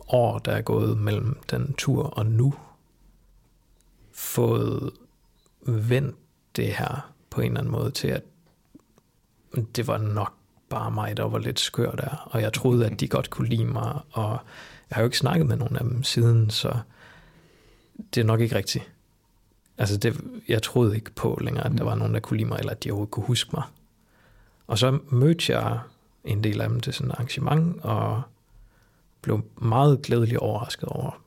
år, 0.07 0.39
der 0.39 0.51
er 0.51 0.61
gået 0.61 0.97
mellem 0.97 1.37
den 1.51 1.73
tur 1.73 2.03
og 2.03 2.25
nu, 2.25 2.53
fået 4.13 4.91
vendt 5.61 6.15
det 6.55 6.73
her 6.73 7.11
på 7.29 7.41
en 7.41 7.47
eller 7.47 7.59
anden 7.59 7.71
måde 7.71 7.91
til, 7.91 8.07
at 8.07 8.23
det 9.75 9.87
var 9.87 9.97
nok 9.97 10.33
bare 10.69 10.91
mig, 10.91 11.17
der 11.17 11.23
var 11.23 11.39
lidt 11.39 11.59
skør 11.59 11.91
der, 11.91 12.27
og 12.31 12.41
jeg 12.41 12.53
troede, 12.53 12.85
at 12.85 12.99
de 12.99 13.07
godt 13.07 13.29
kunne 13.29 13.49
lide 13.49 13.65
mig, 13.65 13.99
og 14.11 14.29
jeg 14.89 14.95
har 14.95 15.01
jo 15.01 15.05
ikke 15.07 15.17
snakket 15.17 15.47
med 15.47 15.57
nogen 15.57 15.75
af 15.75 15.83
dem 15.83 16.03
siden, 16.03 16.49
så 16.49 16.77
det 18.15 18.21
er 18.21 18.25
nok 18.25 18.39
ikke 18.39 18.55
rigtigt. 18.55 18.91
Altså, 19.77 19.97
det, 19.97 20.21
jeg 20.47 20.63
troede 20.63 20.95
ikke 20.95 21.11
på 21.11 21.37
længere, 21.41 21.65
at 21.65 21.71
der 21.71 21.83
var 21.83 21.95
nogen, 21.95 22.13
der 22.13 22.19
kunne 22.19 22.37
lide 22.37 22.49
mig, 22.49 22.59
eller 22.59 22.71
at 22.71 22.83
de 22.83 22.91
overhovedet 22.91 23.11
kunne 23.11 23.25
huske 23.25 23.49
mig. 23.53 23.63
Og 24.67 24.77
så 24.77 24.99
mødte 25.09 25.53
jeg 25.53 25.79
en 26.23 26.43
del 26.43 26.61
af 26.61 26.69
dem 26.69 26.79
til 26.79 26.93
sådan 26.93 27.09
et 27.09 27.15
arrangement, 27.15 27.81
og 27.83 28.21
blev 29.21 29.41
meget 29.61 30.01
glædelig 30.01 30.39
overrasket 30.39 30.89
over, 30.89 31.21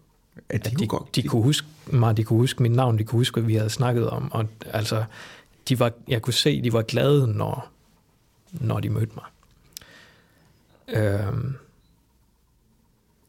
At 0.49 0.65
de, 0.65 0.71
at 0.71 0.79
de, 0.79 0.87
godt, 0.87 1.17
de 1.17 1.23
kunne 1.23 1.43
huske 1.43 1.67
mig, 1.87 2.17
de 2.17 2.25
kunne 2.25 2.39
huske 2.39 2.63
mit 2.63 2.73
navn, 2.73 2.99
de 2.99 3.05
kunne 3.05 3.19
huske, 3.19 3.41
hvad 3.41 3.47
vi 3.47 3.55
havde 3.55 3.71
snakket 3.71 4.11
om, 4.11 4.33
og 4.33 4.47
altså, 4.67 5.05
de 5.69 5.79
var, 5.81 5.93
jeg 6.09 6.23
kunne 6.23 6.35
se, 6.35 6.63
de 6.63 6.73
var 6.73 6.83
glade, 6.83 7.27
når, 7.27 7.69
når 8.53 8.81
de 8.81 8.91
mødte 8.91 9.13
mig. 9.15 9.25
Øhm, 10.89 11.57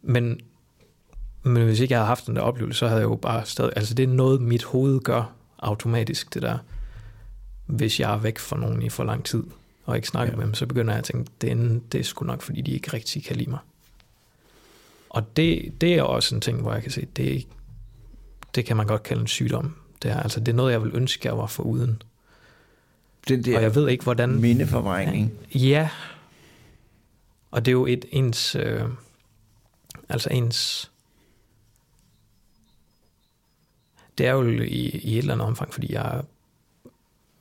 men, 0.01 0.39
men 1.43 1.63
hvis 1.63 1.79
ikke 1.79 1.91
jeg 1.91 1.99
havde 1.99 2.07
haft 2.07 2.27
den 2.27 2.35
der 2.35 2.41
oplevelse, 2.41 2.79
så 2.79 2.87
havde 2.87 3.01
jeg 3.01 3.09
jo 3.09 3.15
bare 3.15 3.45
stadig, 3.45 3.73
altså 3.75 3.93
det 3.93 4.03
er 4.03 4.07
noget, 4.07 4.41
mit 4.41 4.63
hoved 4.63 4.99
gør 4.99 5.33
automatisk, 5.59 6.33
det 6.33 6.41
der, 6.41 6.57
hvis 7.65 7.99
jeg 7.99 8.13
er 8.13 8.17
væk 8.17 8.39
fra 8.39 8.57
nogen 8.57 8.81
i 8.81 8.89
for 8.89 9.03
lang 9.03 9.25
tid, 9.25 9.43
og 9.85 9.95
ikke 9.95 10.07
snakker 10.07 10.33
Ja. 10.33 10.37
med 10.37 10.45
dem, 10.45 10.53
så 10.53 10.65
begynder 10.65 10.93
jeg 10.93 10.97
at 10.99 11.03
tænke, 11.03 11.31
det 11.41 11.81
det 11.91 11.99
er 11.99 12.03
sgu 12.03 12.25
nok, 12.25 12.41
fordi 12.41 12.61
de 12.61 12.71
ikke 12.71 12.93
rigtig 12.93 13.23
kan 13.23 13.35
lide 13.35 13.49
mig. 13.49 13.59
Og 15.09 15.37
det, 15.37 15.81
det 15.81 15.93
er 15.93 16.01
også 16.03 16.35
en 16.35 16.41
ting, 16.41 16.61
hvor 16.61 16.73
jeg 16.73 16.81
kan 16.81 16.91
se, 16.91 17.05
det, 17.15 17.47
det 18.55 18.65
kan 18.65 18.77
man 18.77 18.87
godt 18.87 19.03
kalde 19.03 19.21
en 19.21 19.27
sygdom. 19.27 19.75
Det 20.01 20.11
er, 20.11 20.19
altså, 20.19 20.39
det 20.39 20.47
er 20.47 20.53
noget, 20.55 20.71
jeg 20.71 20.81
vil 20.83 20.91
ønske, 20.95 21.27
jeg 21.27 21.37
var 21.37 21.45
for 21.47 21.63
uden. 21.63 22.01
den 23.27 23.45
der 23.45 23.57
Og 23.57 23.63
jeg 23.63 23.75
ved 23.75 23.89
ikke, 23.89 24.03
hvordan... 24.03 24.41
mindeforvrængning. 24.41 25.31
Ja. 25.55 25.89
Og 27.51 27.65
det 27.65 27.71
er 27.71 27.73
jo 27.73 27.85
et 27.85 28.05
ens... 28.11 28.55
Øh, 28.55 28.81
altså 30.09 30.29
ens... 30.31 30.91
Det 34.17 34.25
er 34.27 34.31
jo 34.31 34.49
i, 34.49 34.89
i 34.89 35.11
et 35.13 35.17
eller 35.17 35.33
andet 35.33 35.47
omfang, 35.47 35.73
fordi 35.73 35.93
jeg 35.93 36.21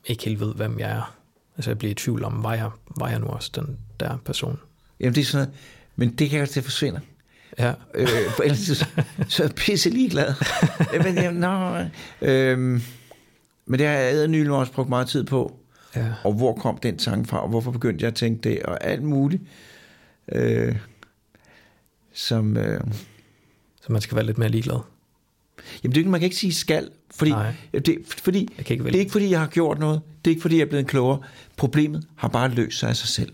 ikke 0.05 0.25
helt 0.25 0.41
ved, 0.41 0.55
hvem 0.55 0.79
jeg 0.79 0.91
er. 0.91 1.17
Altså 1.57 1.71
jeg 1.71 1.79
bliver 1.79 1.91
i 1.91 1.95
tvivl 1.95 2.25
om, 2.25 2.43
var 2.43 2.55
jeg, 2.55 2.71
var 2.97 3.09
jeg 3.09 3.19
nu 3.19 3.27
også 3.27 3.51
den 3.55 3.79
der 4.01 4.17
person? 4.25 4.59
Jamen 5.01 5.15
det 5.15 5.21
er 5.21 5.25
sådan 5.25 5.47
noget, 5.47 5.61
men 5.97 6.11
det 6.15 6.31
kan 6.31 6.39
jo 6.41 6.47
det 6.55 6.65
forsvinder. 6.65 7.01
Ja, 7.59 7.73
Øh, 7.95 8.09
for 8.37 8.43
ellers 8.43 8.59
så, 8.59 8.87
så 9.29 9.43
er 9.43 9.47
jeg 9.47 9.55
pisse 9.55 9.91
ligeglad. 9.91 10.35
men, 11.05 11.15
jamen, 11.15 11.41
nå, 11.41 11.79
øh, 12.23 12.59
men 13.67 13.79
det 13.81 13.87
har 13.87 13.95
jeg 13.95 14.15
ædernylig 14.15 14.53
også 14.53 14.73
brugt 14.73 14.89
meget 14.89 15.09
tid 15.09 15.25
på. 15.25 15.59
ja. 15.97 16.13
Og 16.25 16.33
hvor 16.33 16.55
kom 16.55 16.79
den 16.79 16.99
tanke 16.99 17.29
fra, 17.29 17.43
og 17.43 17.49
hvorfor 17.49 17.71
begyndte 17.71 18.03
jeg 18.03 18.09
at 18.09 18.15
tænke 18.15 18.51
det, 18.51 18.63
og 18.63 18.85
alt 18.85 19.03
muligt. 19.03 19.43
Øh, 20.33 20.77
som, 22.15 22.57
øh, 22.57 22.81
Så 23.83 23.93
man 23.93 24.01
skal 24.01 24.17
være 24.17 24.27
lidt 24.27 24.39
mere 24.39 24.49
ligeglad. 24.49 24.79
Jamen 25.85 25.95
det, 25.95 26.07
man 26.07 26.21
kan 26.21 26.25
ikke 26.25 26.37
sige 26.37 26.55
skal, 26.55 26.89
fordi, 27.15 27.31
Nej. 27.31 27.53
det, 27.73 27.99
fordi 28.07 28.49
Jeg 28.59 28.71
ikke 28.71 28.85
det 28.85 28.95
er 28.95 28.99
ikke 28.99 29.13
fordi, 29.13 29.31
jeg 29.31 29.41
har 29.41 29.47
gjort 29.47 29.79
noget, 29.79 30.01
det 30.25 30.31
er 30.31 30.33
ikke 30.33 30.43
fordi, 30.43 30.57
jeg 30.57 30.65
er 30.65 30.69
blevet 30.69 30.87
klogere. 30.87 31.19
Problemet 31.57 32.07
har 32.17 32.29
bare 32.29 32.49
løst 32.49 32.79
sig 32.79 32.89
af 32.89 32.97
sig 32.97 33.09
selv. 33.09 33.33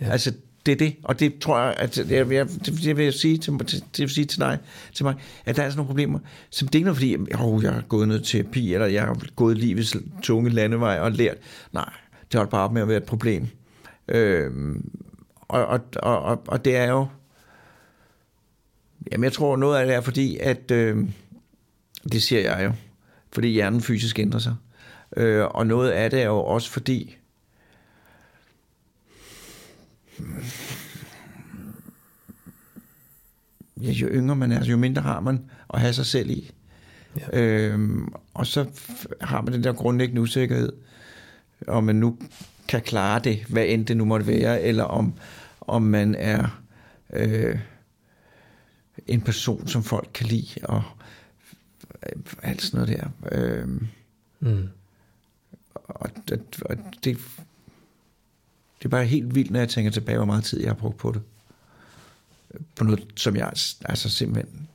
Ja. 0.00 0.10
Altså, 0.10 0.32
det 0.66 0.72
er 0.72 0.76
det, 0.76 0.96
og 1.02 1.20
det 1.20 1.38
tror 1.38 1.60
jeg, 1.60 1.74
at 1.78 2.10
jeg, 2.10 2.32
jeg, 2.32 2.48
det, 2.48 2.82
det 2.84 2.96
vil 2.96 3.04
jeg 3.04 3.14
sige 3.14 3.38
til, 3.38 3.52
det 3.52 3.82
vil 3.98 4.10
sige 4.10 4.24
til 4.24 4.40
dig, 4.40 4.58
til 4.92 5.04
mig, 5.04 5.14
at 5.44 5.56
der 5.56 5.62
er 5.62 5.70
sådan 5.70 5.76
nogle 5.76 5.86
problemer, 5.86 6.18
som 6.50 6.68
det 6.68 6.74
er 6.74 6.78
ikke 6.78 6.84
noget, 6.84 6.96
fordi 6.96 7.16
oh, 7.38 7.62
jeg 7.62 7.72
har 7.72 7.80
gået 7.80 8.08
noget 8.08 8.24
terapi, 8.24 8.74
eller 8.74 8.86
jeg 8.86 9.02
har 9.02 9.18
gået 9.36 9.58
livets 9.58 9.96
tunge 10.22 10.50
landevej 10.50 10.98
og 10.98 11.12
lært. 11.12 11.36
Nej, 11.72 11.92
det 12.32 12.38
holdt 12.38 12.50
bare 12.50 12.64
op 12.64 12.72
med 12.72 12.82
at 12.82 12.88
være 12.88 12.96
et 12.96 13.04
problem. 13.04 13.46
Øhm, 14.08 14.90
og, 15.40 15.66
og, 15.66 15.80
og, 15.96 16.22
og, 16.22 16.42
og 16.46 16.64
det 16.64 16.76
er 16.76 16.90
jo, 16.90 17.06
jamen 19.12 19.24
jeg 19.24 19.32
tror 19.32 19.56
noget 19.56 19.78
af 19.78 19.86
det 19.86 19.94
er 19.94 20.00
fordi, 20.00 20.38
at, 20.38 20.70
øh, 20.70 20.96
det 22.12 22.22
siger 22.22 22.40
jeg 22.40 22.64
jo, 22.64 22.72
fordi 23.32 23.48
hjernen 23.48 23.80
fysisk 23.80 24.18
ændrer 24.18 24.38
sig. 24.38 24.54
Øh, 25.16 25.44
og 25.44 25.66
noget 25.66 25.90
af 25.90 26.10
det 26.10 26.20
er 26.22 26.26
jo 26.26 26.44
også 26.44 26.70
fordi, 26.70 27.16
ja, 33.80 33.90
jo 33.90 34.08
yngre 34.08 34.36
man 34.36 34.52
er, 34.52 34.64
jo 34.64 34.76
mindre 34.76 35.02
har 35.02 35.20
man 35.20 35.50
at 35.74 35.80
have 35.80 35.92
sig 35.92 36.06
selv 36.06 36.30
i. 36.30 36.50
Ja. 37.18 37.40
Øhm, 37.40 38.12
og 38.34 38.46
så 38.46 38.66
har 39.20 39.42
man 39.42 39.52
den 39.52 39.64
der 39.64 39.72
grundlæggende 39.72 40.22
usikkerhed, 40.22 40.72
om 41.66 41.84
man 41.84 41.96
nu 41.96 42.18
kan 42.68 42.82
klare 42.82 43.20
det, 43.24 43.44
hvad 43.48 43.64
end 43.66 43.86
det 43.86 43.96
nu 43.96 44.04
måtte 44.04 44.26
være, 44.26 44.62
eller 44.62 44.84
om, 44.84 45.14
om 45.60 45.82
man 45.82 46.14
er 46.14 46.62
øh, 47.12 47.58
en 49.06 49.20
person, 49.20 49.68
som 49.68 49.82
folk 49.82 50.08
kan 50.14 50.26
lide, 50.26 50.60
og 50.62 50.82
alt 52.42 52.62
sådan 52.62 52.80
noget 52.80 52.98
der. 52.98 53.08
Øh, 53.32 53.68
Mm. 54.40 54.68
og, 55.74 56.00
og, 56.00 56.10
og 56.62 56.76
det, 57.04 57.18
det 58.78 58.84
er 58.84 58.88
bare 58.88 59.06
helt 59.06 59.34
vildt, 59.34 59.50
når 59.50 59.58
jeg 59.58 59.68
tænker 59.68 59.90
tilbage, 59.90 60.16
hvor 60.16 60.26
meget 60.26 60.44
tid 60.44 60.60
jeg 60.60 60.68
har 60.70 60.74
brugt 60.74 60.96
på 60.96 61.12
det. 61.12 61.22
På 62.76 62.84
noget, 62.84 63.06
som 63.16 63.36
jeg 63.36 63.46
altså 63.84 64.10
simpelthen... 64.10 64.68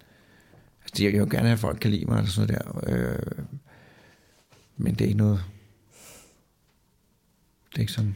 Altså, 0.83 1.03
jeg 1.03 1.11
vil 1.11 1.19
jo 1.19 1.25
gerne 1.31 1.47
have, 1.47 1.53
at 1.53 1.59
folk 1.59 1.79
kan 1.79 1.91
lide 1.91 2.05
mig, 2.05 2.17
eller 2.17 2.29
sådan 2.31 2.55
noget 2.55 2.87
der. 2.87 2.97
Øh, 2.97 3.45
men 4.77 4.93
det 4.93 5.01
er 5.01 5.05
ikke 5.05 5.17
noget... 5.17 5.43
Det 7.69 7.75
er 7.75 7.79
ikke 7.79 7.91
sådan... 7.93 8.15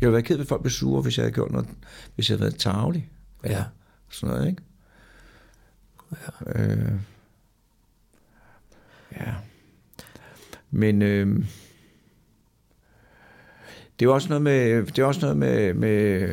Jeg 0.00 0.06
ville 0.08 0.12
være 0.12 0.22
ked 0.22 0.36
af, 0.36 0.40
at 0.40 0.48
folk 0.48 0.62
blev 0.62 0.70
sure, 0.70 1.02
hvis 1.02 1.18
jeg 1.18 1.24
havde 1.24 1.34
gjort 1.34 1.50
noget, 1.52 1.68
hvis 2.14 2.30
jeg 2.30 2.34
havde 2.38 2.42
været 2.50 2.60
tavlig. 2.60 3.10
Ja. 3.44 3.64
Sådan 4.08 4.34
noget, 4.34 4.48
ikke? 4.50 4.62
Ja. 6.46 6.62
Øh, 6.62 6.92
ja. 9.20 9.34
Men 10.70 11.02
øh, 11.02 11.44
det 14.00 14.06
er 14.06 14.10
også 14.10 14.28
noget 14.28 14.42
med, 14.42 14.86
det 14.86 14.98
er 14.98 15.04
også 15.04 15.20
noget 15.20 15.36
med, 15.36 15.74
med, 15.74 16.28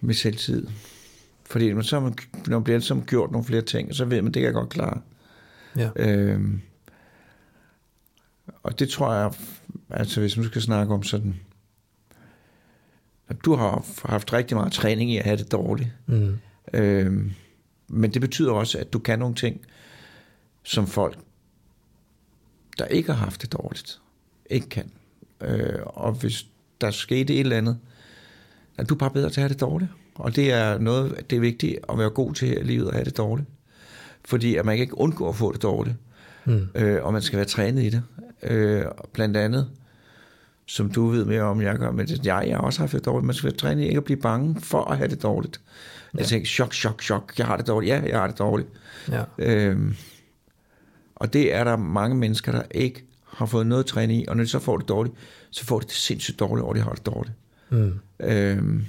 med 0.00 0.14
selvtid. 0.14 0.66
Fordi 1.46 1.72
når, 1.72 1.82
så 1.82 2.00
man, 2.00 2.14
når 2.46 2.56
man 2.56 2.64
bliver 2.64 2.78
ligesom 2.78 3.04
gjort 3.06 3.30
nogle 3.30 3.44
flere 3.44 3.62
ting, 3.62 3.94
så 3.94 4.04
ved 4.04 4.22
man, 4.22 4.32
det 4.32 4.40
kan 4.40 4.44
jeg 4.44 4.54
godt 4.54 4.68
klare. 4.68 5.00
Ja. 5.76 5.90
Øh, 5.96 6.40
og 8.62 8.78
det 8.78 8.88
tror 8.88 9.14
jeg, 9.14 9.32
altså 9.90 10.20
hvis 10.20 10.36
man 10.36 10.46
skal 10.46 10.62
snakke 10.62 10.94
om 10.94 11.02
sådan, 11.02 11.34
du 13.44 13.54
har 13.54 13.86
haft 14.08 14.32
rigtig 14.32 14.56
meget 14.56 14.72
træning 14.72 15.10
i 15.10 15.18
at 15.18 15.24
have 15.24 15.36
det 15.36 15.52
dårligt. 15.52 15.88
Mm. 16.06 16.38
Øh, 16.74 17.30
men 17.88 18.14
det 18.14 18.20
betyder 18.20 18.52
også, 18.52 18.78
at 18.78 18.92
du 18.92 18.98
kan 18.98 19.18
nogle 19.18 19.34
ting, 19.34 19.60
som 20.64 20.86
folk, 20.86 21.18
der 22.78 22.84
ikke 22.84 23.12
har 23.12 23.24
haft 23.24 23.42
det 23.42 23.52
dårligt, 23.52 24.00
ikke 24.50 24.68
kan. 24.68 24.90
Øh, 25.40 25.80
og 25.84 26.12
hvis 26.12 26.46
der 26.80 26.90
skete 26.90 27.34
et 27.34 27.40
eller 27.40 27.56
andet, 27.56 27.78
at 28.78 28.88
du 28.88 28.94
er 28.94 28.98
bare 28.98 29.10
bedre 29.10 29.30
til 29.30 29.40
at 29.40 29.42
have 29.42 29.52
det 29.52 29.60
dårligt. 29.60 29.90
Og 30.14 30.36
det 30.36 30.52
er 30.52 30.78
noget, 30.78 31.30
det 31.30 31.36
er 31.36 31.40
vigtigt 31.40 31.78
at 31.88 31.98
være 31.98 32.10
god 32.10 32.34
til 32.34 32.58
i 32.58 32.62
livet 32.62 32.88
at 32.88 32.94
have 32.94 33.04
det 33.04 33.16
dårligt. 33.16 33.48
Fordi 34.24 34.56
at 34.56 34.64
man 34.64 34.76
kan 34.76 34.82
ikke 34.82 34.98
undgå 34.98 35.28
at 35.28 35.36
få 35.36 35.52
det 35.52 35.62
dårligt. 35.62 35.96
Mm. 36.44 36.68
Øh, 36.74 37.04
og 37.04 37.12
man 37.12 37.22
skal 37.22 37.36
være 37.36 37.46
trænet 37.46 37.82
i 37.82 37.90
det. 37.90 38.02
Øh, 38.42 38.84
blandt 39.12 39.36
andet, 39.36 39.70
som 40.66 40.90
du 40.90 41.06
ved 41.06 41.24
mere 41.24 41.42
om, 41.42 41.62
jeg 41.62 41.76
gør, 41.76 41.90
men 41.90 42.06
det, 42.06 42.26
jeg, 42.26 42.44
jeg 42.48 42.56
har 42.56 42.62
også 42.62 42.80
haft 42.80 42.92
det 42.92 43.04
dårligt. 43.04 43.26
Man 43.26 43.34
skal 43.34 43.50
være 43.50 43.58
trænet 43.58 43.82
i 43.82 43.86
ikke 43.86 43.98
at 43.98 44.04
blive 44.04 44.20
bange 44.20 44.60
for 44.60 44.84
at 44.84 44.96
have 44.96 45.08
det 45.08 45.22
dårligt. 45.22 45.60
Ja. 46.14 46.18
Jeg 46.18 46.26
tænker, 46.26 46.46
chok, 46.46 46.72
chok, 46.72 47.02
chok, 47.02 47.32
jeg 47.38 47.46
har 47.46 47.56
det 47.56 47.66
dårligt. 47.66 47.90
Ja, 47.90 48.02
jeg 48.06 48.18
har 48.18 48.26
det 48.26 48.38
dårligt. 48.38 48.68
Ja. 49.10 49.24
Øhm, 49.38 49.96
og 51.24 51.32
det 51.32 51.54
er 51.54 51.64
der 51.64 51.76
mange 51.76 52.16
mennesker, 52.16 52.52
der 52.52 52.62
ikke 52.70 53.04
har 53.26 53.46
fået 53.46 53.66
noget 53.66 53.86
træning 53.86 54.22
i, 54.22 54.24
og 54.28 54.36
når 54.36 54.44
de 54.44 54.48
så 54.48 54.58
får 54.58 54.76
det 54.76 54.88
dårligt, 54.88 55.14
så 55.50 55.64
får 55.64 55.78
de 55.78 55.86
det 55.86 55.92
sindssygt 55.92 56.38
dårligt, 56.38 56.66
og 56.66 56.74
de 56.74 56.80
har 56.80 56.92
det 56.92 57.06
dårligt. 57.06 57.34
Mm. 57.70 58.00
Øhm, 58.20 58.84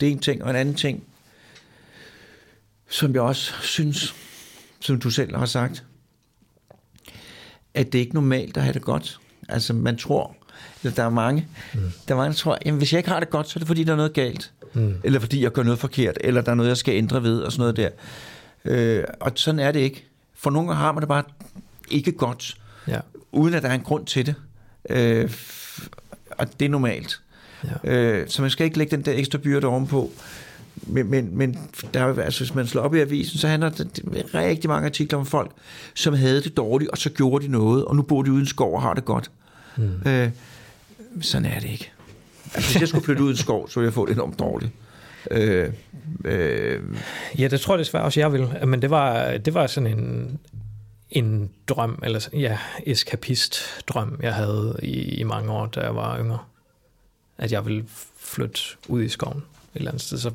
det 0.00 0.08
er 0.08 0.12
en 0.12 0.18
ting, 0.18 0.44
og 0.44 0.50
en 0.50 0.56
anden 0.56 0.74
ting, 0.74 1.04
som 2.88 3.14
jeg 3.14 3.22
også 3.22 3.52
synes, 3.62 4.14
som 4.80 5.00
du 5.00 5.10
selv 5.10 5.36
har 5.36 5.46
sagt, 5.46 5.84
at 7.74 7.92
det 7.92 7.94
er 7.94 8.02
ikke 8.02 8.14
normalt 8.14 8.56
at 8.56 8.62
have 8.62 8.74
det 8.74 8.82
godt. 8.82 9.20
Altså 9.48 9.72
man 9.72 9.96
tror, 9.96 10.36
eller 10.82 10.94
der 10.94 11.02
er 11.02 11.10
mange, 11.10 11.46
mm. 11.74 11.80
der 12.08 12.14
er 12.14 12.18
mange, 12.18 12.32
der 12.32 12.38
tror, 12.38 12.58
jamen 12.66 12.78
hvis 12.78 12.92
jeg 12.92 12.98
ikke 12.98 13.10
har 13.10 13.20
det 13.20 13.30
godt, 13.30 13.48
så 13.48 13.56
er 13.56 13.58
det 13.58 13.66
fordi, 13.66 13.84
der 13.84 13.92
er 13.92 13.96
noget 13.96 14.12
galt. 14.12 14.52
Mm. 14.72 14.94
Eller 15.04 15.20
fordi 15.20 15.42
jeg 15.42 15.52
gør 15.52 15.62
noget 15.62 15.78
forkert, 15.78 16.18
eller 16.20 16.40
der 16.40 16.50
er 16.50 16.54
noget, 16.54 16.68
jeg 16.68 16.76
skal 16.76 16.94
ændre 16.94 17.22
ved, 17.22 17.40
og 17.40 17.52
sådan 17.52 17.60
noget 17.60 17.76
der. 17.76 17.90
Øh, 18.64 19.04
og 19.20 19.32
sådan 19.34 19.58
er 19.58 19.72
det 19.72 19.80
ikke. 19.80 20.09
For 20.40 20.50
nogle 20.50 20.68
gange 20.68 20.80
har 20.82 20.92
man 20.92 21.00
det 21.00 21.08
bare 21.08 21.22
ikke 21.90 22.12
godt, 22.12 22.56
Ja. 22.88 23.00
uden 23.32 23.54
at 23.54 23.62
der 23.62 23.68
er 23.68 23.74
en 23.74 23.80
grund 23.80 24.06
til 24.06 24.26
det. 24.26 24.34
Øh, 24.90 25.30
og 26.30 26.60
det 26.60 26.66
er 26.66 26.70
normalt. 26.70 27.20
Ja. 27.84 27.90
Øh, 27.92 28.28
så 28.28 28.42
man 28.42 28.50
skal 28.50 28.64
ikke 28.64 28.78
lægge 28.78 28.96
den 28.96 29.04
der 29.04 29.12
ekstra 29.12 29.38
byrde 29.38 29.66
ovenpå. 29.66 30.10
men, 30.82 31.10
men, 31.10 31.36
men 31.38 31.58
der 31.94 32.00
er, 32.04 32.22
altså, 32.22 32.40
hvis 32.40 32.54
man 32.54 32.66
slår 32.66 32.82
op 32.82 32.94
i 32.94 33.00
avisen, 33.00 33.38
så 33.38 33.48
handler 33.48 33.68
det- 33.68 34.00
rigtig 34.34 34.70
mange 34.70 34.86
artikler 34.86 35.18
om 35.18 35.26
folk, 35.26 35.50
som 35.94 36.14
havde 36.14 36.42
det 36.42 36.56
dårligt, 36.56 36.90
og 36.90 36.98
så 36.98 37.10
gjorde 37.10 37.44
de 37.46 37.50
noget, 37.50 37.84
og 37.84 37.96
nu 37.96 38.02
bor 38.02 38.22
de 38.22 38.30
ude 38.32 38.38
i 38.40 38.42
en 38.42 38.46
skov 38.46 38.74
og 38.74 38.82
har 38.82 38.94
det 38.94 39.04
godt. 39.04 39.30
Mm. 39.76 39.90
Øh, 40.06 40.30
sådan 41.20 41.44
er 41.44 41.60
det 41.60 41.70
ikke. 41.70 41.90
Altså, 42.54 42.70
hvis 42.72 42.80
jeg 42.80 42.88
skulle 42.88 43.04
flytte 43.04 43.22
ud 43.22 43.28
i 43.28 43.30
en 43.30 43.36
skov, 43.36 43.68
så 43.68 43.80
ville 43.80 43.86
jeg 43.86 43.94
få 43.94 44.06
det 44.06 44.12
enormt 44.14 44.38
dårligt. 44.38 44.72
Øh, 45.30 45.72
øh, 46.24 46.82
Ja, 47.38 47.48
det 47.48 47.60
tror 47.60 47.74
jeg 47.74 47.78
desværre 47.78 48.04
også, 48.04 48.20
jeg 48.20 48.32
vil. 48.32 48.48
Men 48.66 48.82
det 48.82 48.90
var, 48.90 49.36
det 49.36 49.54
var 49.54 49.66
sådan 49.66 49.98
en, 49.98 50.38
en 51.10 51.50
drøm, 51.68 52.02
eller 52.02 52.28
ja, 52.32 52.58
eskapist-drøm, 52.86 54.18
jeg 54.22 54.34
havde 54.34 54.80
i, 54.82 55.00
i 55.00 55.22
mange 55.22 55.52
år, 55.52 55.66
da 55.66 55.80
jeg 55.80 55.96
var 55.96 56.18
yngre. 56.18 56.38
At 57.38 57.52
jeg 57.52 57.66
ville 57.66 57.84
flytte 58.18 58.60
ud 58.88 59.02
i 59.02 59.08
skoven 59.08 59.36
et 59.74 59.78
eller 59.78 59.90
andet 59.90 60.02
sted, 60.02 60.18
så, 60.18 60.30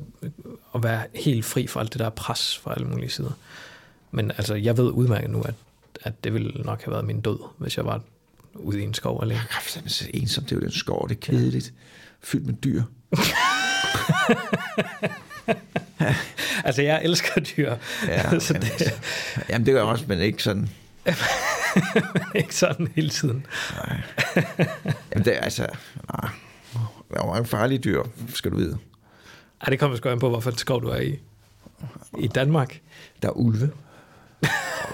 og 0.72 0.82
være 0.82 1.02
helt 1.14 1.44
fri 1.44 1.66
for 1.66 1.80
alt 1.80 1.92
det 1.92 2.00
der 2.00 2.10
pres 2.10 2.58
fra 2.58 2.74
alle 2.74 2.88
mulige 2.88 3.10
sider. 3.10 3.30
Men 4.10 4.30
altså, 4.30 4.54
jeg 4.54 4.76
ved 4.76 4.90
udmærket 4.90 5.30
nu, 5.30 5.42
at, 5.42 5.54
at 6.02 6.24
det 6.24 6.34
ville 6.34 6.62
nok 6.62 6.84
have 6.84 6.92
været 6.92 7.04
min 7.04 7.20
død, 7.20 7.38
hvis 7.58 7.76
jeg 7.76 7.84
var 7.84 8.00
ude 8.54 8.80
i 8.80 8.84
en 8.84 8.94
skov 8.94 9.22
alene. 9.22 9.40
kraftedeme 9.48 9.88
så 9.88 10.06
ensomt, 10.14 10.50
det 10.50 10.56
er 10.56 10.60
jo 10.60 10.62
den 10.62 10.72
skov, 10.72 11.08
det 11.08 11.16
er 11.16 11.20
kedeligt. 11.20 11.72
Fyldt 12.20 12.46
med 12.46 12.54
dyr. 12.54 12.82
Altså, 16.64 16.82
jeg 16.82 17.00
elsker 17.04 17.40
dyr, 17.40 17.76
Ja, 18.06 18.38
så 18.38 18.52
men 18.52 18.62
det 18.62 18.70
altså, 18.70 18.92
jamen 19.48 19.66
det 19.66 19.74
gør 19.74 19.80
jeg 19.80 19.88
også, 19.88 20.04
men 20.08 20.20
ikke 20.20 20.42
sådan. 20.42 20.68
ikke 22.34 22.54
sådan 22.54 22.92
hele 22.94 23.10
tiden. 23.10 23.46
Jamen 25.12 25.24
det 25.24 25.36
er 25.36 25.40
altså, 25.40 25.66
nej. 26.12 26.30
Der 27.14 27.22
er 27.22 27.26
mange 27.26 27.46
farlige 27.46 27.78
dyr, 27.78 28.02
skal 28.34 28.50
du 28.50 28.56
vide. 28.56 28.78
Ej, 29.60 29.70
det 29.70 29.78
kommer 29.78 29.96
sgu 29.96 30.08
an 30.08 30.18
på, 30.18 30.28
hvorfor 30.28 30.50
skov 30.56 30.82
du 30.82 30.88
er 30.88 31.00
i. 31.00 31.18
I 32.18 32.28
Danmark. 32.28 32.80
Der 33.22 33.28
er 33.28 33.32
ulve. 33.32 33.70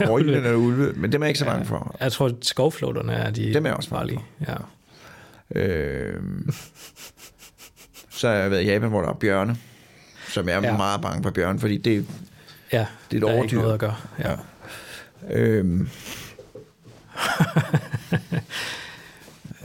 Røglen 0.01 0.45
er 0.45 0.55
ulve, 0.55 0.93
men 0.93 1.13
dem 1.13 1.23
er 1.23 1.27
jeg 1.27 1.31
ikke 1.31 1.39
så 1.39 1.45
bange 1.45 1.65
for. 1.65 1.97
Jeg 2.01 2.13
tror, 2.13 2.27
at 2.27 2.35
skovflåterne 2.43 3.13
er 3.13 3.31
de 3.31 3.55
Dem 3.55 3.67
er 3.67 3.73
også 3.73 3.89
farlige. 3.89 4.21
Ja. 4.49 4.55
Øh, 5.61 6.23
så 8.13 8.29
har 8.29 8.35
jeg 8.35 8.51
været 8.51 8.63
i 8.63 8.67
Japan, 8.67 8.89
hvor 8.89 9.01
der 9.03 9.09
er 9.09 9.13
bjørne, 9.15 9.57
som 10.29 10.49
jeg 10.49 10.57
er 10.59 10.63
Ja. 10.67 10.77
meget 10.77 11.01
bange 11.03 11.23
for 11.23 11.31
bjørne, 11.31 11.59
fordi 11.61 11.77
det 11.77 12.07
ja, 12.73 12.87
Det 13.11 13.17
er 13.17 13.17
et 13.17 13.23
der 13.23 13.29
er 13.29 13.31
ikke 13.33 13.39
overdyr. 13.39 13.59
noget 13.59 13.75
at 13.75 13.81
gøre. 13.81 13.97
Ja. 14.19 14.31
Ja. 14.31 14.37
øh, 15.39 15.81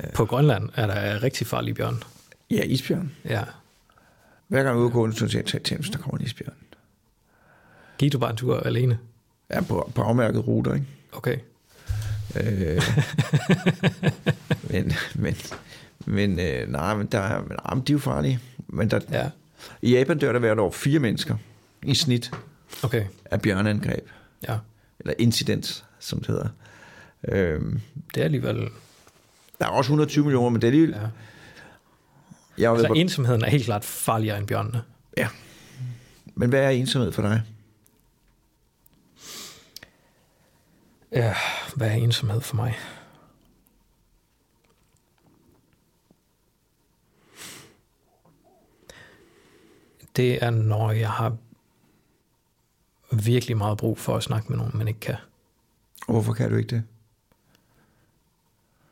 På 0.15 0.25
Grønland 0.25 0.69
er 0.75 0.87
der 0.87 1.23
rigtig 1.23 1.47
farlige 1.47 1.73
bjørn. 1.73 2.03
ja, 2.51 2.61
isbjørn. 2.63 3.11
Ja. 3.25 3.43
Hver 4.47 4.63
gang 4.63 4.67
jeg 4.67 4.73
er 4.73 4.79
ude 4.79 4.85
at 4.87 4.93
gå, 4.93 5.11
så 5.11 5.27
siger 5.27 5.41
jeg, 5.53 5.63
tag 5.63 5.77
der 5.91 5.97
kommer 5.97 6.17
en 6.19 6.25
isbjørn. 6.25 6.53
Gik 7.97 8.11
du 8.13 8.19
bare 8.19 8.29
en 8.31 8.37
tur 8.37 8.59
alene? 8.59 8.99
Ja, 9.49 9.61
på, 9.61 9.91
på 9.95 10.01
afmærket 10.01 10.47
ruter, 10.47 10.73
ikke? 10.73 10.85
Okay. 11.11 11.37
Øh, 12.35 12.81
men, 14.71 14.93
men, 15.15 15.35
men, 16.07 16.39
øh, 16.39 16.67
nej, 16.71 16.95
men, 16.95 17.07
der 17.07 17.19
er, 17.19 17.41
nej, 17.47 17.73
men 17.75 17.83
de 17.83 17.91
er 17.91 17.93
jo 17.95 17.99
farlige. 17.99 18.39
Men 18.67 18.91
der, 18.91 18.99
Ja. 19.11 19.29
i 19.81 19.91
Japan 19.97 20.17
dør 20.19 20.31
der 20.31 20.39
hvert 20.39 20.59
år 20.59 20.71
fire 20.71 20.99
mennesker 20.99 21.35
i 21.83 21.95
snit 21.95 22.31
Okay. 22.83 23.05
af 23.25 23.41
bjørneangreb. 23.41 24.07
Ja. 24.47 24.57
Eller 24.99 25.13
incidents, 25.19 25.85
som 25.99 26.19
det 26.19 26.27
hedder. 26.27 26.47
Øh, 27.27 27.61
Det 28.15 28.21
er 28.21 28.23
alligevel... 28.25 28.57
der 29.59 29.65
er 29.65 29.69
også 29.69 29.87
120 29.87 30.23
millioner, 30.25 30.49
men 30.49 30.61
det 30.61 30.67
er 30.67 30.71
alligevel... 30.71 30.95
Ja. 30.95 31.01
Jeg 32.57 32.69
Altså, 32.71 32.73
været 32.83 32.87
på, 32.87 32.93
ensomheden 32.93 33.41
er 33.43 33.49
helt 33.49 33.65
klart 33.65 33.85
farligere 33.85 34.37
end 34.37 34.47
bjørnene. 34.47 34.81
ja. 35.17 35.27
Men 36.35 36.49
hvad 36.49 36.59
er 36.63 36.69
ensomhed 36.69 37.11
for 37.11 37.21
dig? 37.21 37.41
Ja, 41.11 41.35
hvad 41.75 41.87
er 41.87 41.91
ensomhed 41.93 42.41
for 42.41 42.55
mig? 42.55 42.75
Det 50.17 50.43
er, 50.43 50.49
når 50.49 50.91
jeg 50.91 51.11
har 51.11 51.37
virkelig 53.11 53.57
meget 53.57 53.77
brug 53.77 53.97
for 53.97 54.15
at 54.17 54.23
snakke 54.23 54.49
med 54.49 54.57
nogen, 54.57 54.77
men 54.77 54.87
ikke 54.87 54.99
kan. 54.99 55.15
Og 56.07 56.13
hvorfor 56.13 56.33
kan 56.33 56.49
du 56.49 56.55
ikke 56.55 56.75
det? 56.75 56.83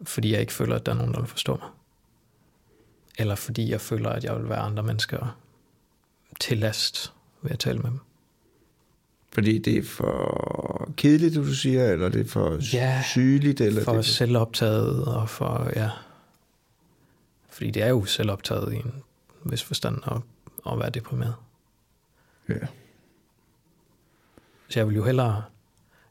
Fordi 0.04 0.32
jeg 0.32 0.42
ikke 0.42 0.54
føler, 0.54 0.76
at 0.76 0.86
der 0.86 0.92
er 0.92 0.96
nogen, 0.96 1.14
der 1.14 1.20
vil 1.20 1.30
forstå 1.30 1.56
mig. 1.56 1.70
Eller 3.18 3.36
fordi 3.36 3.72
jeg 3.72 3.82
føler, 3.82 4.10
at 4.10 4.24
jeg 4.24 4.36
vil 4.36 4.50
være 4.50 4.60
andre 4.60 4.84
mennesker 4.84 5.38
til 6.40 6.58
last 6.58 7.14
ved 7.42 7.52
at 7.52 7.60
tale 7.60 7.80
med 7.80 7.90
dem. 7.92 8.00
Fordi 9.32 9.58
det 9.58 9.78
er 9.78 9.84
for 9.84 10.92
kedeligt, 10.98 11.36
du 11.36 11.54
siger, 11.54 11.92
eller 11.92 12.10
det 12.10 12.26
er 12.26 12.30
for 12.30 12.76
Ja, 12.76 13.04
sygeligt? 13.06 13.62
Eller 13.62 13.84
For 13.84 13.94
det, 13.94 14.06
selvoptaget 14.06 15.06
og 15.06 15.30
for, 15.30 15.72
ja. 15.76 15.90
Fordi 17.50 17.72
det 17.72 17.84
er 17.84 17.90
jo 17.90 18.06
selvoptaget 18.06 18.74
i 18.74 18.76
en 18.76 19.04
vis 19.44 19.64
forstand 19.64 19.98
at, 20.06 20.18
at 20.72 20.80
være 20.80 20.90
deprimeret. 20.90 21.36
ja. 22.50 22.56
Så 24.70 24.80
jeg 24.80 24.88
vil 24.88 24.96
jo 24.96 25.04
hellere, 25.04 25.44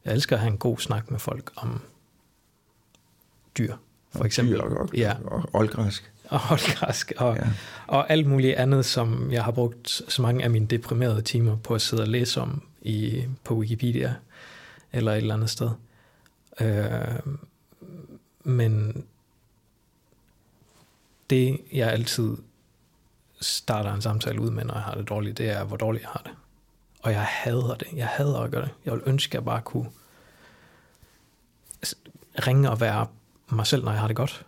jeg 0.05 0.13
elsker 0.13 0.35
at 0.35 0.39
have 0.39 0.51
en 0.51 0.57
god 0.57 0.77
snak 0.77 1.11
med 1.11 1.19
folk 1.19 1.51
om 1.55 1.81
dyr, 3.57 3.75
for 4.11 4.23
eksempel. 4.23 4.55
Dyr 4.55 4.61
og, 4.61 4.71
og, 4.77 4.89
Ja. 4.93 5.15
og 5.25 5.49
oldgræsk. 5.53 6.11
Og 6.29 6.39
holdgræsk 6.39 7.13
og, 7.17 7.35
ja. 7.35 7.47
og 7.87 8.09
alt 8.11 8.27
muligt 8.27 8.55
andet, 8.55 8.85
som 8.85 9.31
jeg 9.31 9.43
har 9.43 9.51
brugt 9.51 9.89
så 9.89 10.21
mange 10.21 10.43
af 10.43 10.49
mine 10.49 10.67
deprimerede 10.67 11.21
timer 11.21 11.55
på 11.57 11.75
at 11.75 11.81
sidde 11.81 12.03
og 12.03 12.07
læse 12.07 12.41
om 12.41 12.67
i, 12.81 13.23
på 13.43 13.55
Wikipedia 13.55 14.15
eller 14.93 15.11
et 15.11 15.17
eller 15.17 15.33
andet 15.33 15.49
sted. 15.49 15.69
Øh, 16.61 17.33
men 18.43 19.03
det, 21.29 21.61
jeg 21.73 21.91
altid 21.91 22.37
starter 23.45 23.93
en 23.93 24.01
samtale 24.01 24.41
ud 24.41 24.49
med, 24.49 24.65
når 24.65 24.73
jeg 24.73 24.83
har 24.83 24.95
det 24.95 25.09
dårligt, 25.09 25.37
det 25.37 25.49
er, 25.49 25.63
hvor 25.63 25.77
dårligt 25.77 26.01
jeg 26.01 26.09
har 26.09 26.21
det. 26.25 26.31
Og 27.01 27.11
jeg 27.11 27.21
hader 27.21 27.75
det. 27.75 27.87
Jeg 27.95 28.07
hader 28.07 28.39
at 28.39 28.51
gøre 28.51 28.61
det. 28.61 28.71
Jeg 28.85 28.93
vil 28.93 29.01
ønske, 29.05 29.31
at 29.31 29.33
jeg 29.33 29.45
bare 29.45 29.61
kunne 29.61 29.89
ringe 32.47 32.71
og 32.71 32.81
være 32.81 33.07
mig 33.49 33.67
selv, 33.67 33.83
når 33.83 33.91
jeg 33.91 33.99
har 33.99 34.07
det 34.07 34.15
godt. 34.15 34.45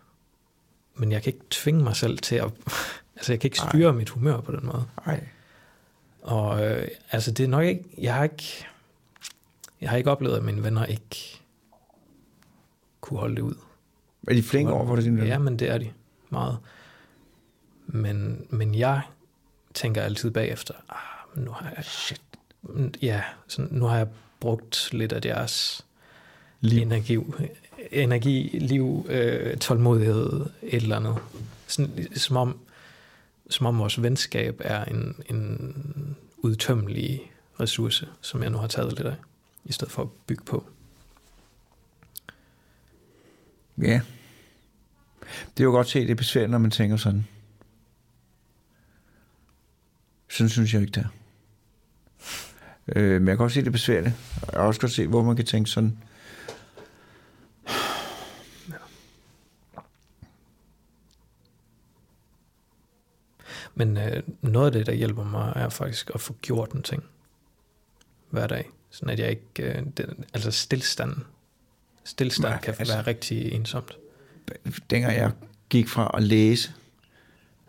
Men 0.95 1.11
jeg 1.11 1.23
kan 1.23 1.33
ikke 1.33 1.45
tvinge 1.49 1.83
mig 1.83 1.95
selv 1.95 2.17
til 2.17 2.35
at... 2.35 2.51
altså, 3.15 3.33
jeg 3.33 3.39
kan 3.39 3.47
ikke 3.47 3.59
styre 3.69 3.93
mit 3.93 4.09
humør 4.09 4.41
på 4.41 4.51
den 4.51 4.65
måde. 4.65 4.85
Nej. 5.05 5.27
Og 6.21 6.65
øh, 6.65 6.87
altså, 7.11 7.31
det 7.31 7.43
er 7.43 7.47
nok 7.47 7.65
ikke... 7.65 7.83
Jeg 7.97 8.15
har 8.15 8.23
ikke... 8.23 8.65
Jeg 9.81 9.89
har 9.89 9.97
ikke 9.97 10.11
oplevet, 10.11 10.37
at 10.37 10.43
mine 10.43 10.63
venner 10.63 10.85
ikke 10.85 11.41
kunne 13.01 13.19
holde 13.19 13.35
det 13.35 13.41
ud. 13.41 13.55
Er 14.27 14.33
de 14.33 14.43
flinke 14.43 14.73
over 14.73 14.87
for 14.87 14.95
det, 14.95 15.05
dine 15.05 15.17
venner? 15.17 15.33
Ja, 15.33 15.39
men 15.39 15.59
det 15.59 15.69
er 15.69 15.77
de 15.77 15.91
meget. 16.29 16.57
Men, 17.87 18.47
men 18.49 18.75
jeg 18.75 19.01
tænker 19.73 20.01
altid 20.01 20.31
bagefter, 20.31 20.73
ah, 20.89 21.43
nu 21.43 21.51
har 21.51 21.73
jeg... 21.75 21.85
Shit. 21.85 22.21
Ja, 23.01 23.21
sådan, 23.47 23.69
nu 23.71 23.85
har 23.85 23.97
jeg 23.97 24.07
brugt 24.39 24.89
lidt 24.91 25.11
af 25.11 25.21
deres 25.21 25.85
Liv. 26.61 26.81
energi, 26.81 27.17
energi 27.91 28.59
liv, 28.59 29.05
øh, 29.09 29.57
tålmodighed, 29.57 30.45
et 30.61 30.81
eller 30.81 30.95
andet. 30.95 31.17
Sådan, 31.67 32.07
som, 32.15 32.37
om, 32.37 32.59
som 33.49 33.65
om 33.65 33.79
vores 33.79 34.01
venskab 34.01 34.61
er 34.63 34.85
en, 34.85 35.15
en 35.29 35.75
udtømmelig 36.37 37.31
ressource, 37.59 38.07
som 38.21 38.43
jeg 38.43 38.49
nu 38.49 38.57
har 38.57 38.67
taget 38.67 38.93
lidt 38.93 39.07
af, 39.07 39.15
i 39.65 39.71
stedet 39.71 39.91
for 39.91 40.01
at 40.01 40.09
bygge 40.27 40.43
på. 40.43 40.65
Ja. 43.77 44.01
Det 45.57 45.59
er 45.59 45.63
jo 45.63 45.71
godt 45.71 45.89
se, 45.89 45.99
det 45.99 46.11
er 46.11 46.15
besværligt, 46.15 46.51
når 46.51 46.57
man 46.57 46.71
tænker 46.71 46.97
sådan. 46.97 47.27
Sådan 50.37 50.49
synes 50.49 50.73
jeg 50.73 50.81
ikke, 50.81 50.91
det 50.91 51.03
er. 51.03 51.09
Øh, 52.95 53.21
men 53.21 53.27
jeg 53.27 53.37
kan 53.37 53.43
også 53.43 53.55
se, 53.55 53.63
det 53.63 53.71
besværligt. 53.71 54.15
Jeg 54.41 54.49
kan 54.49 54.59
også 54.59 54.79
godt 54.81 54.91
se, 54.91 55.07
hvor 55.07 55.23
man 55.23 55.35
kan 55.35 55.45
tænke 55.45 55.69
sådan. 55.69 55.97
Men 63.75 63.97
øh, 63.97 64.23
noget 64.41 64.65
af 64.65 64.71
det, 64.71 64.85
der 64.85 64.93
hjælper 64.93 65.23
mig, 65.23 65.53
er 65.55 65.69
faktisk 65.69 66.11
at 66.13 66.21
få 66.21 66.33
gjort 66.41 66.71
en 66.71 66.81
ting 66.81 67.03
hver 68.29 68.47
dag. 68.47 68.69
Sådan 68.89 69.09
at 69.09 69.19
jeg 69.19 69.29
ikke... 69.29 69.63
Øh, 69.77 69.83
det, 69.97 70.13
altså 70.33 70.51
stillstanden. 70.51 71.23
Stillstand 72.03 72.53
Nej, 72.53 72.61
kan 72.61 72.75
altså- 72.79 72.93
være 72.93 73.07
rigtig 73.07 73.51
ensomt. 73.53 73.97
Dengang 74.89 75.15
jeg 75.17 75.31
gik 75.69 75.87
fra 75.87 76.11
at 76.13 76.23
læse 76.23 76.71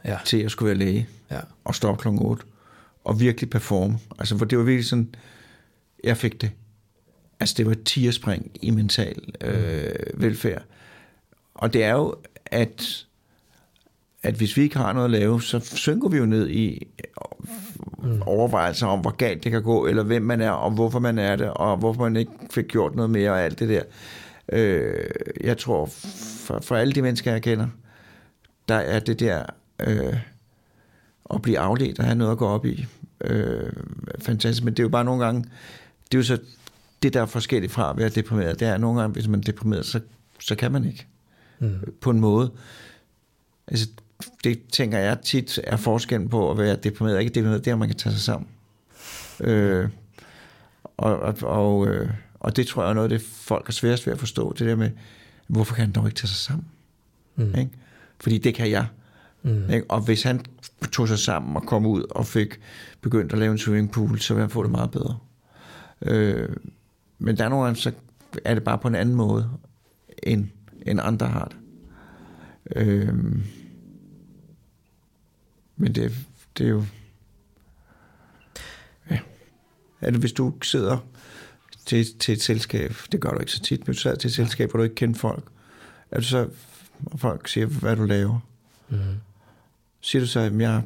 Ja, 0.05 0.19
til 0.25 0.43
at 0.43 0.51
skulle 0.51 0.69
være 0.69 0.79
læge 0.79 1.09
ja, 1.31 1.41
og 1.64 1.75
stoppe 1.75 2.03
klokken 2.03 2.23
8 2.23 2.45
og 3.09 3.21
virkelig 3.21 3.51
performe. 3.51 3.99
Altså, 4.19 4.35
hvor 4.35 4.47
det 4.47 4.59
var 4.59 4.65
virkelig 4.65 4.87
sådan, 4.87 5.15
jeg 6.05 6.17
fik 6.17 6.41
det. 6.41 6.51
Altså, 7.41 7.55
det 7.59 7.67
var 7.67 7.73
et 7.73 7.85
tierspring 7.85 8.51
i 8.63 8.71
mental 8.71 9.33
øh, 9.41 10.23
velfærd. 10.23 10.63
Og 11.55 11.73
det 11.73 11.85
er 11.85 11.93
jo, 11.93 12.15
at, 12.47 13.07
at 14.23 14.35
hvis 14.35 14.57
vi 14.57 14.63
ikke 14.63 14.77
har 14.77 14.93
noget 14.93 15.05
at 15.05 15.11
lave, 15.11 15.43
så 15.43 15.61
synker 15.61 16.09
vi 16.09 16.17
jo 16.17 16.27
ned 16.27 16.49
i 16.49 16.87
mm. 18.03 18.23
overvejelser 18.23 18.87
om, 18.87 19.01
hvor 19.01 19.17
galt 19.17 19.45
det 19.45 19.53
kan 19.53 19.63
gå, 19.63 19.87
eller 19.87 20.03
hvem 20.03 20.23
man 20.23 20.41
er, 20.41 20.51
og 20.51 20.71
hvorfor 20.71 20.99
man 20.99 21.19
er 21.19 21.37
det, 21.37 21.51
og 21.51 21.77
hvorfor 21.77 22.03
man 22.03 22.17
ikke 22.17 22.33
fik 22.51 22.69
gjort 22.69 22.95
noget 22.95 23.11
mere, 23.11 23.31
og 23.31 23.41
alt 23.41 23.59
det 23.59 23.69
der. 23.69 23.83
Øh, 24.53 25.11
jeg 25.41 25.59
tror, 25.59 25.87
for, 26.47 26.61
for 26.61 26.77
alle 26.77 26.93
de 26.93 27.03
mennesker, 27.03 27.33
jeg 27.33 27.43
kender, 27.43 27.67
der 28.69 28.75
er 28.75 29.01
det 29.01 29.21
der 29.21 29.45
øh, 29.81 30.17
at 31.35 31.43
blive 31.43 31.59
afledt 31.59 31.99
og 31.99 32.05
have 32.05 32.19
noget 32.19 32.33
at 32.33 32.39
gå 32.39 32.47
op 32.47 32.67
i. 32.67 32.87
Øh, 33.21 33.73
fantastisk, 34.19 34.64
men 34.64 34.75
det 34.75 34.79
er 34.79 34.85
jo 34.85 34.89
bare 34.89 35.05
nogle 35.05 35.25
gange, 35.25 35.45
det 36.12 36.14
er 36.14 36.19
jo 36.19 36.23
så 36.23 36.39
det, 37.03 37.14
der 37.14 37.23
er 37.23 37.27
forskelligt 37.27 37.73
fra 37.73 37.91
at 37.91 37.97
være 37.97 38.09
deprimeret. 38.09 38.61
Det 38.61 38.69
er 38.69 38.77
nogle 38.77 39.01
gange, 39.01 39.12
hvis 39.12 39.29
man 39.29 39.41
er 39.41 39.45
deprimeret, 39.45 39.87
så, 39.87 40.01
så 40.41 40.55
kan 40.55 40.73
man 40.73 40.85
ikke. 40.85 41.07
Mm. 41.59 41.95
På 42.01 42.11
en 42.11 42.21
måde. 42.21 42.51
Altså, 43.66 43.89
det 44.45 44.61
tænker 44.73 44.99
jeg 44.99 45.21
tit 45.21 45.61
er 45.64 45.77
forskellen 45.77 46.29
på 46.29 46.51
at 46.51 46.59
være 46.59 46.77
deprimeret 46.77 47.21
ikke 47.21 47.35
deprimeret, 47.35 47.64
det 47.64 47.71
er, 47.71 47.75
at 47.75 47.79
man 47.79 47.89
kan 47.89 47.97
tage 47.97 48.12
sig 48.12 48.23
sammen. 48.23 48.49
Øh, 49.41 49.89
og, 50.97 51.19
og, 51.19 51.35
og, 51.43 51.89
øh, 51.89 52.11
og 52.41 52.57
det 52.57 52.66
tror 52.66 52.83
jeg 52.83 52.91
er 52.91 52.95
noget 52.95 53.11
det, 53.11 53.23
folk 53.23 53.69
er 53.69 53.73
sværest 53.73 54.07
ved 54.07 54.12
at 54.12 54.19
forstå. 54.19 54.53
Det 54.53 54.66
der 54.66 54.77
med, 54.77 54.91
hvorfor 55.47 55.75
kan 55.75 55.85
han 55.85 55.93
dog 55.93 56.07
ikke 56.07 56.16
tage 56.16 56.29
sig 56.29 56.37
sammen? 56.37 56.66
Mm. 57.37 57.55
Ikke? 57.59 57.71
Fordi 58.21 58.39
det 58.39 58.55
kan 58.55 58.71
jeg. 58.71 58.87
Mm. 59.43 59.70
Ikke? 59.70 59.91
Og 59.91 60.01
hvis 60.01 60.22
han 60.22 60.45
tog 60.93 61.09
sig 61.09 61.18
sammen 61.18 61.57
og 61.57 61.62
kom 61.62 61.86
ud 61.86 62.03
og 62.11 62.26
fik 62.26 62.61
begyndt 63.01 63.32
at 63.32 63.39
lave 63.39 63.53
en 63.53 63.59
swimmingpool, 63.59 64.18
så 64.18 64.34
ville 64.34 64.43
han 64.43 64.51
få 64.51 64.62
det 64.62 64.70
meget 64.70 64.91
bedre. 64.91 65.18
Øh, 66.03 66.57
men 67.18 67.36
der 67.36 67.45
er 67.45 67.49
nogle 67.49 67.64
gange, 67.64 67.80
så 67.80 67.93
er 68.45 68.55
det 68.55 68.64
bare 68.64 68.78
på 68.78 68.89
en 68.89 68.95
anden 68.95 69.14
måde, 69.14 69.51
end, 70.22 70.47
end 70.86 71.01
andre 71.03 71.26
har 71.26 71.45
det. 71.45 71.57
Øh, 72.76 73.14
men 75.76 75.95
det, 75.95 76.12
det 76.59 76.66
er 76.66 76.70
jo... 76.70 76.84
Ja. 79.11 79.18
Det, 80.01 80.14
hvis 80.14 80.32
du 80.32 80.55
sidder 80.62 80.99
til, 81.86 82.18
til 82.18 82.32
et 82.32 82.43
selskab, 82.43 82.95
det 83.12 83.20
gør 83.20 83.30
du 83.30 83.39
ikke 83.39 83.53
så 83.53 83.61
tit, 83.61 83.86
men 83.86 83.95
du 83.95 84.01
sidder 84.01 84.16
til 84.16 84.28
et 84.28 84.34
selskab, 84.34 84.70
hvor 84.70 84.78
du 84.78 84.84
ikke 84.84 84.95
kender 84.95 85.18
folk, 85.18 85.45
er 86.11 86.20
du 86.20 86.24
så, 86.24 86.49
og 87.07 87.20
folk 87.20 87.49
siger, 87.49 87.66
hvad 87.66 87.97
du 87.97 88.05
laver, 88.05 88.41
mm. 88.89 88.97
Siger 90.01 90.23
du 90.23 90.27
så, 90.27 90.41
at 90.41 90.61
jeg... 90.61 90.83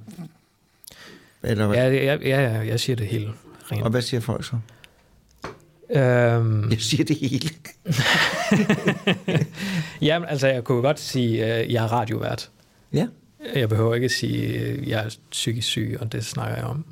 Eller 1.43 1.67
hvad? 1.67 1.77
Ja, 1.77 2.15
ja, 2.15 2.19
ja, 2.25 2.59
jeg 2.59 2.81
siger 2.81 2.97
det 2.97 3.07
hele. 3.07 3.33
Rent. 3.73 3.83
Og 3.83 3.91
hvad 3.91 4.03
siger 4.03 4.21
folk 4.21 4.45
så? 4.45 4.57
Øhm... 5.91 6.71
Jeg 6.71 6.81
siger 6.81 7.05
det 7.05 7.17
hele. 7.17 7.51
Jamen, 10.09 10.29
altså, 10.29 10.47
jeg 10.47 10.65
kunne 10.65 10.83
godt 10.83 11.01
sige, 11.01 11.45
at 11.45 11.73
jeg 11.73 11.85
er 11.85 11.93
radiovært. 11.93 12.51
Ja. 12.93 13.07
Jeg 13.55 13.69
behøver 13.69 13.95
ikke 13.95 14.05
at 14.05 14.11
sige, 14.11 14.59
at 14.59 14.89
jeg 14.89 15.05
er 15.05 15.17
psykisk 15.31 15.69
syg, 15.69 15.97
og 16.01 16.13
det 16.13 16.25
snakker 16.25 16.57
jeg 16.57 16.65
om 16.65 16.85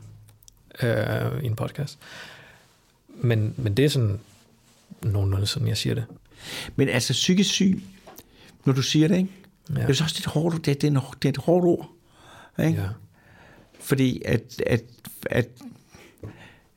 øh, 0.82 1.42
i 1.42 1.46
en 1.46 1.56
podcast. 1.56 1.98
Men, 3.08 3.54
men 3.56 3.74
det 3.74 3.84
er 3.84 3.88
sådan 3.88 4.20
nogenlunde 5.02 5.46
sådan, 5.46 5.68
jeg 5.68 5.76
siger 5.76 5.94
det. 5.94 6.04
Men 6.76 6.88
altså 6.88 7.12
psykisk 7.12 7.50
syg, 7.50 7.82
når 8.64 8.72
du 8.72 8.82
siger 8.82 9.08
det, 9.08 9.16
ikke? 9.16 9.30
Ja. 9.70 9.74
det 9.74 9.90
er 9.90 9.92
så 9.92 10.04
også 10.04 10.16
lidt 10.18 10.26
hårdt, 10.26 10.66
det, 10.66 10.66
det, 10.66 10.84
er, 10.84 10.90
en, 10.90 10.98
det 11.22 11.24
er 11.24 11.28
et 11.28 11.36
hårdt 11.36 11.64
ord. 11.64 11.90
Ikke? 12.58 12.80
Ja. 12.80 12.88
Fordi 13.80 14.22
at, 14.24 14.62
at, 14.66 14.82
at, 15.26 15.48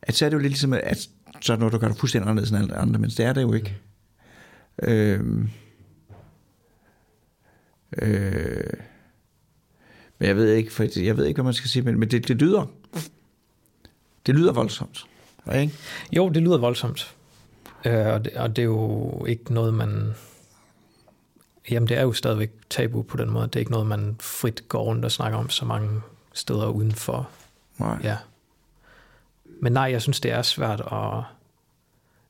at 0.02 0.16
så 0.16 0.26
er 0.26 0.30
det 0.30 0.36
jo 0.36 0.42
lidt 0.42 0.52
ligesom, 0.52 0.74
at 0.74 1.10
så 1.42 1.56
når 1.56 1.70
du 1.70 1.78
gør 1.78 1.88
det 1.88 1.98
fuldstændig 1.98 2.30
anderledes 2.30 2.52
end 2.52 2.60
alle 2.60 2.76
andre, 2.76 3.00
men 3.00 3.10
det 3.10 3.20
er 3.20 3.34
det 3.34 3.42
jo 3.42 3.54
ikke. 3.54 3.78
Mm. 4.84 4.90
Øhm, 4.90 5.50
øh, 8.02 8.74
men 10.20 10.28
jeg 10.28 10.36
ved 10.36 10.54
ikke, 10.54 10.74
for 10.74 11.00
jeg 11.00 11.18
ved 11.18 11.26
ikke, 11.26 11.38
hvad 11.38 11.44
man 11.44 11.54
skal 11.54 11.70
sige, 11.70 11.84
men, 11.84 12.00
men 12.00 12.12
det, 12.12 12.28
det 12.28 12.42
lyder, 12.42 12.66
det 14.26 14.36
lyder 14.36 14.54
voldsomt. 14.54 15.06
Ikke? 15.56 15.74
Jo, 16.12 16.30
det 16.30 16.44
lyder 16.44 16.58
voldsomt. 16.58 17.16
Øh, 17.86 18.08
og, 18.08 18.26
det, 18.26 18.34
og 18.34 18.56
det 18.56 18.62
er 18.62 18.66
jo 18.66 19.26
ikke 19.26 19.54
noget, 19.54 19.74
man... 19.74 20.14
Jamen, 21.72 21.90
det 21.90 21.98
er 21.98 22.02
jo 22.02 22.14
stadigvæk 22.14 22.52
tabu 22.70 23.02
på 23.02 23.18
den 23.18 23.30
måde. 23.30 23.48
Det 23.48 23.56
er 23.56 23.60
ikke 23.60 23.72
noget, 23.72 23.88
man 23.88 24.16
frit 24.20 24.64
går 24.70 24.84
rundt 24.84 25.06
og 25.06 25.12
snakker 25.12 25.38
om 25.38 25.50
så 25.50 25.66
mange 25.66 26.02
steder 26.34 26.68
udenfor. 26.68 27.30
Nej. 27.78 27.98
Ja. 28.04 28.18
Men 29.46 29.74
nej, 29.74 29.84
jeg 29.84 30.02
synes, 30.02 30.20
det 30.20 30.32
er 30.32 30.42
svært 30.42 30.82
at... 30.92 31.24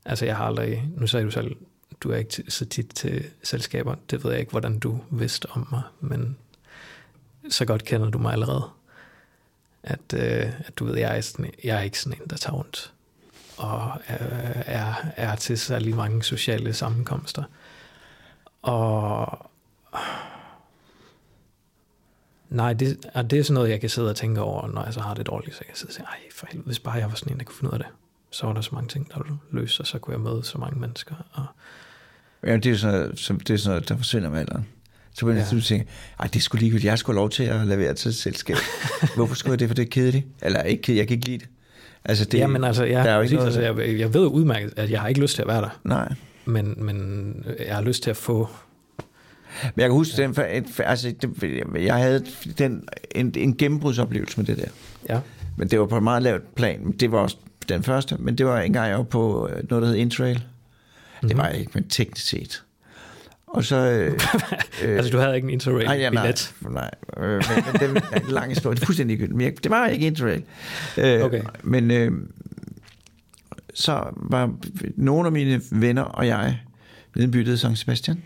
Altså, 0.04 0.24
jeg 0.24 0.36
har 0.36 0.44
aldrig... 0.44 0.88
Nu 0.96 1.06
sagde 1.06 1.26
du 1.26 1.30
selv, 1.30 1.56
du 2.00 2.10
er 2.10 2.16
ikke 2.16 2.42
så 2.48 2.66
tit 2.66 2.88
til 2.94 3.24
selskaber. 3.42 3.94
Det 4.10 4.24
ved 4.24 4.30
jeg 4.30 4.40
ikke, 4.40 4.50
hvordan 4.50 4.78
du 4.78 5.00
vidste 5.10 5.46
om 5.50 5.68
mig, 5.70 5.82
men 6.00 6.36
så 7.48 7.64
godt 7.64 7.84
kender 7.84 8.10
du 8.10 8.18
mig 8.18 8.32
allerede. 8.32 8.70
At, 9.82 10.14
øh, 10.14 10.52
at 10.66 10.78
du 10.78 10.84
ved, 10.84 10.98
jeg 10.98 11.16
er, 11.16 11.20
sådan, 11.20 11.50
jeg 11.64 11.76
er 11.76 11.80
ikke 11.80 12.00
sådan 12.00 12.20
en, 12.22 12.30
der 12.30 12.36
tager 12.36 12.56
rundt 12.56 12.94
og 13.56 13.92
øh, 14.10 14.62
er, 14.66 14.94
er 15.16 15.36
til 15.36 15.58
særlig 15.58 15.96
mange 15.96 16.22
sociale 16.22 16.72
sammenkomster. 16.72 17.42
Og 18.64 19.50
nej, 22.50 22.72
det, 22.72 23.06
det 23.30 23.38
er 23.38 23.42
sådan 23.42 23.54
noget, 23.54 23.70
jeg 23.70 23.80
kan 23.80 23.90
sidde 23.90 24.10
og 24.10 24.16
tænke 24.16 24.40
over, 24.40 24.68
når 24.68 24.84
jeg 24.84 24.94
så 24.94 25.00
har 25.00 25.14
det 25.14 25.26
dårligt, 25.26 25.54
så 25.54 25.58
jeg 25.60 25.66
kan 25.66 25.76
sidde 25.76 25.90
og 25.90 25.94
sige, 25.94 26.06
ej, 26.06 26.18
for 26.32 26.46
helvede, 26.50 26.66
hvis 26.66 26.78
bare 26.78 26.94
jeg 26.94 27.08
var 27.08 27.14
sådan 27.14 27.32
en, 27.32 27.38
der 27.38 27.44
kunne 27.44 27.56
finde 27.56 27.70
ud 27.70 27.78
af 27.78 27.84
det, 27.84 27.88
så 28.30 28.46
var 28.46 28.52
der 28.52 28.60
så 28.60 28.70
mange 28.72 28.88
ting, 28.88 29.12
der 29.12 29.22
ville 29.22 29.36
løse, 29.50 29.82
og 29.82 29.86
så 29.86 29.98
kunne 29.98 30.14
jeg 30.14 30.20
møde 30.20 30.44
så 30.44 30.58
mange 30.58 30.80
mennesker. 30.80 31.14
Og... 31.32 31.46
Ja, 32.46 32.56
det 32.56 32.66
er 32.66 32.76
sådan 32.76 33.00
noget, 33.00 33.18
det 33.48 33.50
er 33.50 33.58
sådan 33.58 33.74
noget, 33.74 33.88
der 33.88 33.96
forsvinder 33.96 34.30
med 34.30 34.40
alderen. 34.40 34.66
Så 35.12 35.20
begynder 35.20 35.46
ja. 35.50 35.54
jeg 35.54 35.62
tænke, 35.62 35.86
ej, 36.20 36.26
det 36.26 36.42
skulle 36.42 36.68
lige 36.68 36.86
jeg 36.86 36.98
skulle 36.98 37.16
lov 37.16 37.30
til 37.30 37.44
at 37.44 37.66
lavere 37.66 37.94
til 37.94 38.08
et 38.08 38.14
selskab. 38.14 38.56
Hvorfor 39.16 39.34
skulle 39.34 39.52
jeg 39.52 39.60
det, 39.60 39.68
for 39.68 39.74
det 39.74 39.82
er 39.82 39.90
kedeligt? 39.90 40.26
Eller 40.42 40.62
ikke, 40.62 40.96
jeg 40.96 41.08
kan 41.08 41.14
ikke 41.14 41.26
lide 41.26 41.38
det. 41.38 41.48
Altså 42.04 42.24
det, 42.24 42.50
men 42.50 42.64
altså, 42.64 42.84
ja, 42.84 43.02
der 43.02 43.10
er 43.10 43.16
jo 43.16 43.22
ikke 43.22 43.36
præcis, 43.36 43.56
noget, 43.56 43.68
altså, 43.68 43.82
jeg, 43.82 43.98
jeg 43.98 44.14
ved 44.14 44.26
udmærket, 44.26 44.72
at 44.76 44.90
jeg 44.90 45.00
har 45.00 45.08
ikke 45.08 45.20
lyst 45.20 45.34
til 45.34 45.42
at 45.42 45.48
være 45.48 45.60
der. 45.60 45.80
Nej. 45.84 46.14
Men, 46.44 46.74
men 46.76 47.46
jeg 47.66 47.74
har 47.74 47.82
lyst 47.82 48.02
til 48.02 48.10
at 48.10 48.16
få... 48.16 48.48
Men 49.62 49.80
jeg 49.80 49.88
kan 49.88 49.92
huske, 49.92 50.22
ja. 50.22 50.26
den, 50.26 50.66
altså, 50.78 51.14
det, 51.22 51.62
jeg 51.76 51.94
havde 51.94 52.26
den, 52.58 52.88
en, 53.14 53.32
en 53.36 53.56
gennembrudsoplevelse 53.56 54.36
med 54.36 54.46
det 54.46 54.56
der. 54.56 54.68
Ja. 55.14 55.20
Men 55.56 55.68
det 55.68 55.80
var 55.80 55.86
på 55.86 55.96
et 55.96 56.02
meget 56.02 56.22
lavt 56.22 56.54
plan. 56.54 56.92
Det 56.92 57.12
var 57.12 57.18
også 57.18 57.36
den 57.68 57.82
første, 57.82 58.16
men 58.18 58.38
det 58.38 58.46
var 58.46 58.60
en 58.60 58.72
gang, 58.72 58.88
jeg 58.88 58.96
var 58.96 59.04
på 59.04 59.48
øh, 59.48 59.70
noget, 59.70 59.82
der 59.82 59.88
hed 59.88 59.96
Intrail. 59.96 60.36
Mm-hmm. 60.36 61.28
Det 61.28 61.38
var 61.38 61.48
jeg 61.48 61.58
ikke, 61.58 61.70
men 61.74 61.88
teknisk 61.88 62.28
set. 62.28 62.64
Og 63.46 63.64
så... 63.64 63.76
Øh, 63.76 64.12
øh, 64.84 64.96
altså, 64.96 65.12
du 65.12 65.18
havde 65.18 65.36
ikke 65.36 65.46
en 65.46 65.50
Interrail-billet? 65.50 66.54
Nej, 66.60 66.70
nej, 66.70 66.90
øh, 67.16 67.30
men, 67.30 67.64
men 67.82 67.94
det 67.94 68.02
er 68.12 68.20
en 68.20 68.26
lang 68.28 68.48
historie. 68.48 68.74
Det 68.74 68.82
er 68.82 68.86
fuldstændig 68.86 69.18
gyldigt. 69.18 69.36
Men 69.36 69.54
det 69.54 69.70
var 69.70 69.86
ikke 69.86 70.06
Interrail. 70.06 70.42
Øh, 70.96 71.22
okay. 71.22 71.42
Men 71.62 71.90
øh, 71.90 72.12
så 73.74 74.04
var 74.16 74.54
nogle 74.96 75.26
af 75.26 75.32
mine 75.32 75.60
venner 75.70 76.02
og 76.02 76.26
jeg 76.26 76.60
blevet 77.12 77.30
byttet 77.30 77.60
San 77.60 77.76
Sebastian. 77.76 78.22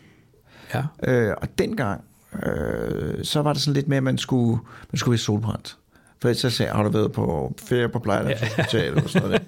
Ja. 0.74 0.82
Øh, 1.05 1.34
og 1.42 1.59
dengang, 1.59 2.05
øh, 2.46 3.24
så 3.24 3.42
var 3.42 3.53
det 3.53 3.62
sådan 3.62 3.74
lidt 3.74 3.88
med, 3.88 3.96
at 3.96 4.03
man 4.03 4.18
skulle, 4.18 4.61
man 4.92 4.99
skulle 4.99 5.12
være 5.12 5.18
solbrændt. 5.18 5.78
For 6.22 6.32
så 6.32 6.51
sagde 6.51 6.72
har 6.72 6.82
du 6.82 6.88
været 6.88 7.12
på 7.12 7.55
ferie 7.68 7.88
på 7.88 7.99
Plejland 7.99 8.38
ja. 8.72 8.84
Eller 8.84 9.09
sådan 9.09 9.28
noget. 9.28 9.42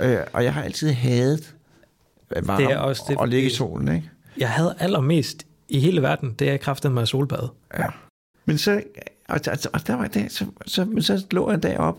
øh, 0.00 0.24
og 0.32 0.44
jeg 0.44 0.54
har 0.54 0.62
altid 0.62 0.92
hadet 0.92 1.54
varme 2.42 2.64
det 2.64 2.72
er 2.72 2.78
også 2.78 3.02
det, 3.08 3.16
og 3.16 3.28
ligge 3.28 3.46
i 3.46 3.50
solen, 3.50 3.94
ikke? 3.94 4.10
jeg 4.36 4.50
havde 4.50 4.74
allermest 4.78 5.46
i 5.68 5.80
hele 5.80 6.02
verden, 6.02 6.34
det 6.38 6.50
er 6.50 6.56
kræftet 6.56 6.92
med 6.92 7.06
solbad. 7.06 7.48
Ja. 7.78 7.86
Men 8.44 8.58
så, 8.58 8.82
og, 9.28 9.40
og, 9.46 9.58
og 9.72 9.86
der 9.86 9.94
var 9.94 10.06
det, 10.06 10.32
så, 10.32 10.44
så, 10.66 10.86
så 11.00 11.26
lå 11.30 11.50
jeg 11.50 11.62
derop 11.62 11.98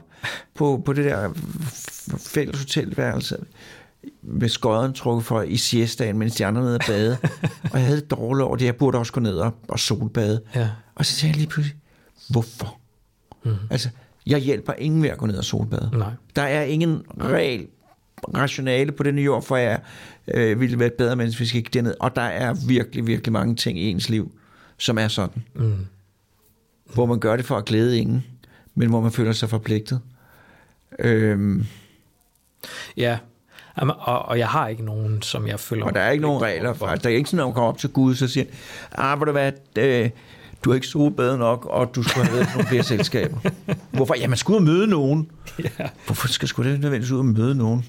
på, 0.55 0.81
på 0.85 0.93
det 0.93 1.05
der 1.05 1.33
fælles 2.17 2.59
hotelværelse 2.59 3.37
med 4.21 4.49
skøden 4.49 4.93
trukket 4.93 5.25
for 5.25 5.41
i 5.41 5.57
siestaen, 5.57 6.17
mens 6.17 6.35
de 6.35 6.45
andre 6.45 6.61
nede 6.61 6.75
og 6.75 6.81
bade. 6.87 7.17
og 7.71 7.79
jeg 7.79 7.85
havde 7.87 8.01
dårligt 8.01 8.43
over 8.43 8.55
det. 8.55 8.65
Jeg 8.65 8.75
burde 8.75 8.97
også 8.97 9.13
gå 9.13 9.19
ned 9.19 9.37
og, 9.37 9.55
og 9.67 9.79
solbade. 9.79 10.41
Ja. 10.55 10.69
Og 10.95 11.05
så 11.05 11.15
tænkte 11.15 11.27
jeg 11.27 11.35
lige 11.35 11.49
pludselig, 11.49 11.77
hvorfor? 12.29 12.79
Mm. 13.43 13.55
Altså, 13.69 13.89
jeg 14.25 14.39
hjælper 14.39 14.73
ingen 14.73 15.03
ved 15.03 15.09
at 15.09 15.17
gå 15.17 15.25
ned 15.25 15.37
og 15.37 15.43
solbade. 15.43 15.89
Nej. 15.93 16.11
Der 16.35 16.41
er 16.41 16.63
ingen 16.63 17.03
regel 17.21 17.67
rationale 18.35 18.91
på 18.91 19.03
den 19.03 19.19
jord, 19.19 19.43
for 19.43 19.57
jeg 19.57 19.79
øh, 20.27 20.59
ville 20.59 20.79
være 20.79 20.87
et 20.87 20.93
bedre 20.93 21.15
menneske, 21.15 21.39
hvis 21.39 21.55
jeg 21.55 21.63
gik 21.63 21.73
derned. 21.73 21.95
Og 21.99 22.15
der 22.15 22.21
er 22.21 22.53
virkelig, 22.67 23.07
virkelig 23.07 23.33
mange 23.33 23.55
ting 23.55 23.79
i 23.79 23.89
ens 23.89 24.09
liv, 24.09 24.31
som 24.77 24.97
er 24.97 25.07
sådan. 25.07 25.43
Mm. 25.55 25.85
Hvor 26.93 27.05
man 27.05 27.19
gør 27.19 27.35
det 27.35 27.45
for 27.45 27.57
at 27.57 27.65
glæde 27.65 27.99
ingen, 27.99 28.25
men 28.75 28.89
hvor 28.89 29.01
man 29.01 29.11
føler 29.11 29.31
sig 29.31 29.49
forpligtet. 29.49 30.01
Øhm. 30.99 31.65
Ja, 32.97 33.17
og, 33.75 34.25
og 34.25 34.39
jeg 34.39 34.47
har 34.47 34.67
ikke 34.67 34.85
nogen, 34.85 35.21
som 35.21 35.47
jeg 35.47 35.59
føler... 35.59 35.85
Og 35.85 35.95
der 35.95 36.01
er 36.01 36.11
ikke 36.11 36.21
nogen 36.21 36.41
regler 36.41 36.73
for. 36.73 36.87
Der 36.87 37.09
er 37.09 37.13
ikke 37.13 37.29
sådan, 37.29 37.39
at 37.39 37.45
man 37.45 37.53
kommer 37.53 37.69
op 37.69 37.77
til 37.77 37.89
Gud, 37.89 38.15
så 38.15 38.27
siger 38.27 38.45
ah, 38.91 39.19
du 39.19 39.31
hvad, 39.31 39.51
øh, 39.77 40.09
du 40.63 40.69
har 40.69 40.75
ikke 40.75 40.87
solbadet 40.87 41.39
nok, 41.39 41.65
og 41.65 41.95
du 41.95 42.03
skulle 42.03 42.25
have 42.25 42.37
været 42.37 42.49
nogle 42.53 42.67
flere 42.67 42.83
selskaber. 42.83 43.37
Hvorfor? 43.91 44.15
Ja, 44.19 44.27
man 44.27 44.37
skulle 44.37 44.55
ud 44.55 44.61
og 44.61 44.73
møde 44.73 44.87
nogen. 44.87 45.31
Ja. 45.79 45.89
Hvorfor 46.05 46.27
skal 46.27 46.47
sgu 46.47 46.63
det 46.63 46.79
nødvendigvis 46.79 47.11
ud 47.11 47.19
og 47.19 47.25
møde 47.25 47.55
nogen? 47.55 47.85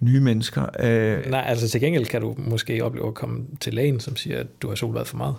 nye 0.00 0.20
mennesker. 0.20 0.62
Øh, 0.80 1.30
Nej, 1.30 1.44
altså 1.46 1.68
til 1.68 1.80
gengæld 1.80 2.06
kan 2.06 2.20
du 2.20 2.34
måske 2.38 2.84
opleve 2.84 3.08
at 3.08 3.14
komme 3.14 3.44
til 3.60 3.74
lægen, 3.74 4.00
som 4.00 4.16
siger, 4.16 4.40
at 4.40 4.46
du 4.62 4.68
har 4.68 4.74
solbad 4.74 5.04
for 5.04 5.16
meget. 5.16 5.34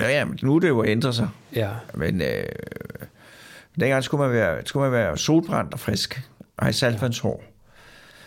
Ja, 0.00 0.08
ja, 0.10 0.24
nu 0.42 0.56
er 0.56 0.60
det 0.60 0.68
jo 0.68 0.80
at 0.80 0.88
ændre 0.88 1.12
sig. 1.12 1.28
Ja, 1.54 1.68
Men 1.94 2.22
øh, 2.22 2.44
dengang 3.80 4.04
skulle 4.04 4.22
man, 4.26 4.32
være, 4.32 4.58
skulle 4.64 4.82
man 4.90 4.92
være 4.92 5.18
solbrændt 5.18 5.72
og 5.74 5.80
frisk. 5.80 6.22
Og 6.56 6.66
have 6.66 6.72
saltvandshår. 6.72 7.44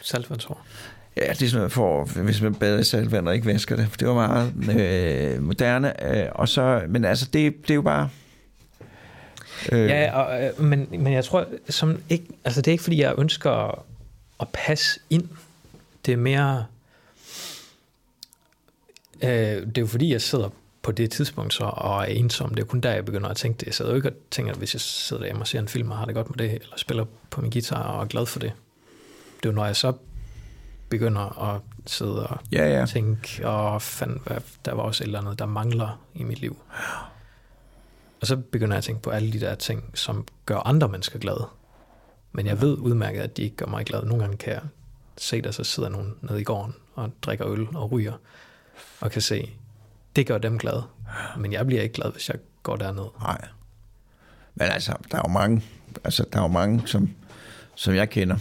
saltvandshår. 0.01 0.65
Ja, 1.17 1.21
det 1.21 1.41
er 1.41 1.47
sådan 1.47 1.57
noget 1.57 1.71
for, 1.71 2.05
hvis 2.05 2.41
man 2.41 2.55
bader 2.55 2.79
i 2.79 2.83
saltvand 2.83 3.27
og 3.27 3.35
ikke 3.35 3.47
vasker 3.47 3.75
det. 3.75 3.89
Det 3.99 4.07
var 4.07 4.13
meget 4.13 4.53
øh, 4.79 5.43
moderne. 5.43 6.17
Øh, 6.17 6.29
og 6.31 6.49
så, 6.49 6.81
men 6.89 7.05
altså, 7.05 7.25
det, 7.33 7.53
det 7.61 7.69
er 7.69 7.75
jo 7.75 7.81
bare... 7.81 8.09
Øh, 9.71 9.89
Ja, 9.89 10.19
og, 10.19 10.43
øh, 10.43 10.61
men, 10.61 10.87
men 10.91 11.13
jeg 11.13 11.25
tror, 11.25 11.45
som 11.69 11.97
ikke, 12.09 12.25
altså 12.45 12.61
det 12.61 12.67
er 12.67 12.71
ikke 12.71 12.83
fordi, 12.83 13.01
jeg 13.01 13.13
ønsker 13.17 13.83
at 14.39 14.47
passe 14.53 14.99
ind. 15.09 15.29
Det 16.05 16.11
er 16.11 16.17
mere, 16.17 16.65
øh, 19.23 19.29
det 19.29 19.77
er 19.77 19.81
jo 19.81 19.87
fordi, 19.87 20.11
jeg 20.11 20.21
sidder 20.21 20.49
på 20.83 20.91
det 20.91 21.11
tidspunkt 21.11 21.53
så, 21.53 21.63
og 21.63 22.01
er 22.01 22.05
ensom. 22.05 22.49
Det 22.49 22.63
er 22.63 22.67
kun 22.67 22.81
der, 22.81 22.91
jeg 22.91 23.05
begynder 23.05 23.29
at 23.29 23.37
tænke 23.37 23.57
det. 23.57 23.65
Jeg 23.65 23.73
sidder 23.73 23.91
jo 23.91 23.95
ikke 23.95 24.09
og 24.09 24.15
tænker, 24.31 24.51
at 24.51 24.57
hvis 24.57 24.73
jeg 24.73 24.81
sidder 24.81 25.21
derhjemme 25.21 25.43
og 25.43 25.47
ser 25.47 25.59
en 25.59 25.67
film 25.67 25.91
og 25.91 25.97
har 25.97 26.05
det 26.05 26.15
godt 26.15 26.29
med 26.29 26.37
det, 26.37 26.51
eller 26.51 26.77
spiller 26.77 27.05
på 27.29 27.41
min 27.41 27.51
guitar 27.51 27.83
og 27.83 28.01
er 28.01 28.07
glad 28.07 28.25
for 28.25 28.39
det. 28.39 28.53
Det 29.37 29.45
er 29.45 29.49
jo, 29.49 29.55
når 29.55 29.65
jeg 29.65 29.75
så 29.75 29.93
begynder 30.89 31.53
at 31.53 31.61
sidde 31.85 32.27
og 32.27 32.39
ja, 32.51 32.79
ja. 32.79 32.85
tænke, 32.85 33.47
og 33.47 33.81
fandt, 33.81 34.23
hvad, 34.23 34.37
der 34.65 34.73
var 34.73 34.83
også 34.83 35.03
et 35.03 35.05
eller 35.05 35.19
andet, 35.19 35.39
der 35.39 35.45
mangler 35.45 36.01
i 36.13 36.23
mit 36.23 36.39
liv. 36.39 36.57
Og 38.21 38.27
så 38.27 38.37
begynder 38.37 38.73
jeg 38.73 38.77
at 38.77 38.83
tænke 38.83 39.01
på 39.01 39.09
alle 39.09 39.33
de 39.33 39.39
der 39.39 39.55
ting, 39.55 39.91
som 39.93 40.25
gør 40.45 40.57
andre 40.57 40.87
mennesker 40.87 41.19
glade. 41.19 41.47
Men 42.31 42.47
jeg 42.47 42.61
ved 42.61 42.77
udmærket, 42.77 43.21
at 43.21 43.37
de 43.37 43.43
ikke 43.43 43.55
gør 43.55 43.65
mig 43.65 43.85
glad. 43.85 44.03
Nogle 44.03 44.23
gange 44.23 44.37
kan 44.37 44.53
jeg 44.53 44.61
se, 45.17 45.41
der 45.41 45.51
så 45.51 45.63
sidder 45.63 45.89
nogen 45.89 46.15
nede 46.21 46.41
i 46.41 46.43
gården 46.43 46.75
og 46.95 47.11
drikker 47.21 47.47
øl 47.47 47.67
og 47.75 47.91
ryger, 47.91 48.13
og 49.01 49.11
kan 49.11 49.21
se, 49.21 49.53
det 50.15 50.27
gør 50.27 50.37
dem 50.37 50.57
glade. 50.57 50.83
Men 51.37 51.53
jeg 51.53 51.65
bliver 51.65 51.81
ikke 51.81 51.93
glad, 51.93 52.11
hvis 52.11 52.29
jeg 52.29 52.37
går 52.63 52.75
derned. 52.75 53.05
Nej. 53.21 53.47
Men 54.55 54.67
altså, 54.67 54.95
der 55.11 55.17
er 55.17 55.21
jo 55.27 55.33
mange, 55.33 55.63
altså, 56.03 56.25
der 56.33 56.39
er 56.39 56.43
jo 56.43 56.47
mange 56.47 56.87
som, 56.87 57.09
som 57.75 57.95
jeg 57.95 58.09
kender, 58.09 58.37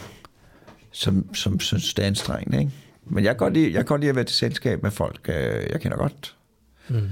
som, 0.91 1.35
som 1.35 1.61
synes, 1.61 1.95
det 1.95 2.03
er 2.03 2.07
anstrengende, 2.07 2.59
ikke? 2.59 2.73
Men 3.05 3.25
jeg 3.25 3.31
kan 3.31 3.39
godt 3.39 3.55
lide, 3.55 3.67
jeg 3.67 3.75
kan 3.75 3.85
godt 3.85 4.01
lide 4.01 4.11
at 4.11 4.17
være 4.17 4.25
til 4.25 4.37
selskab 4.37 4.83
med 4.83 4.91
folk, 4.91 5.29
øh, 5.29 5.67
jeg 5.71 5.81
kender 5.81 5.97
godt. 5.97 6.37
Mm. 6.89 7.11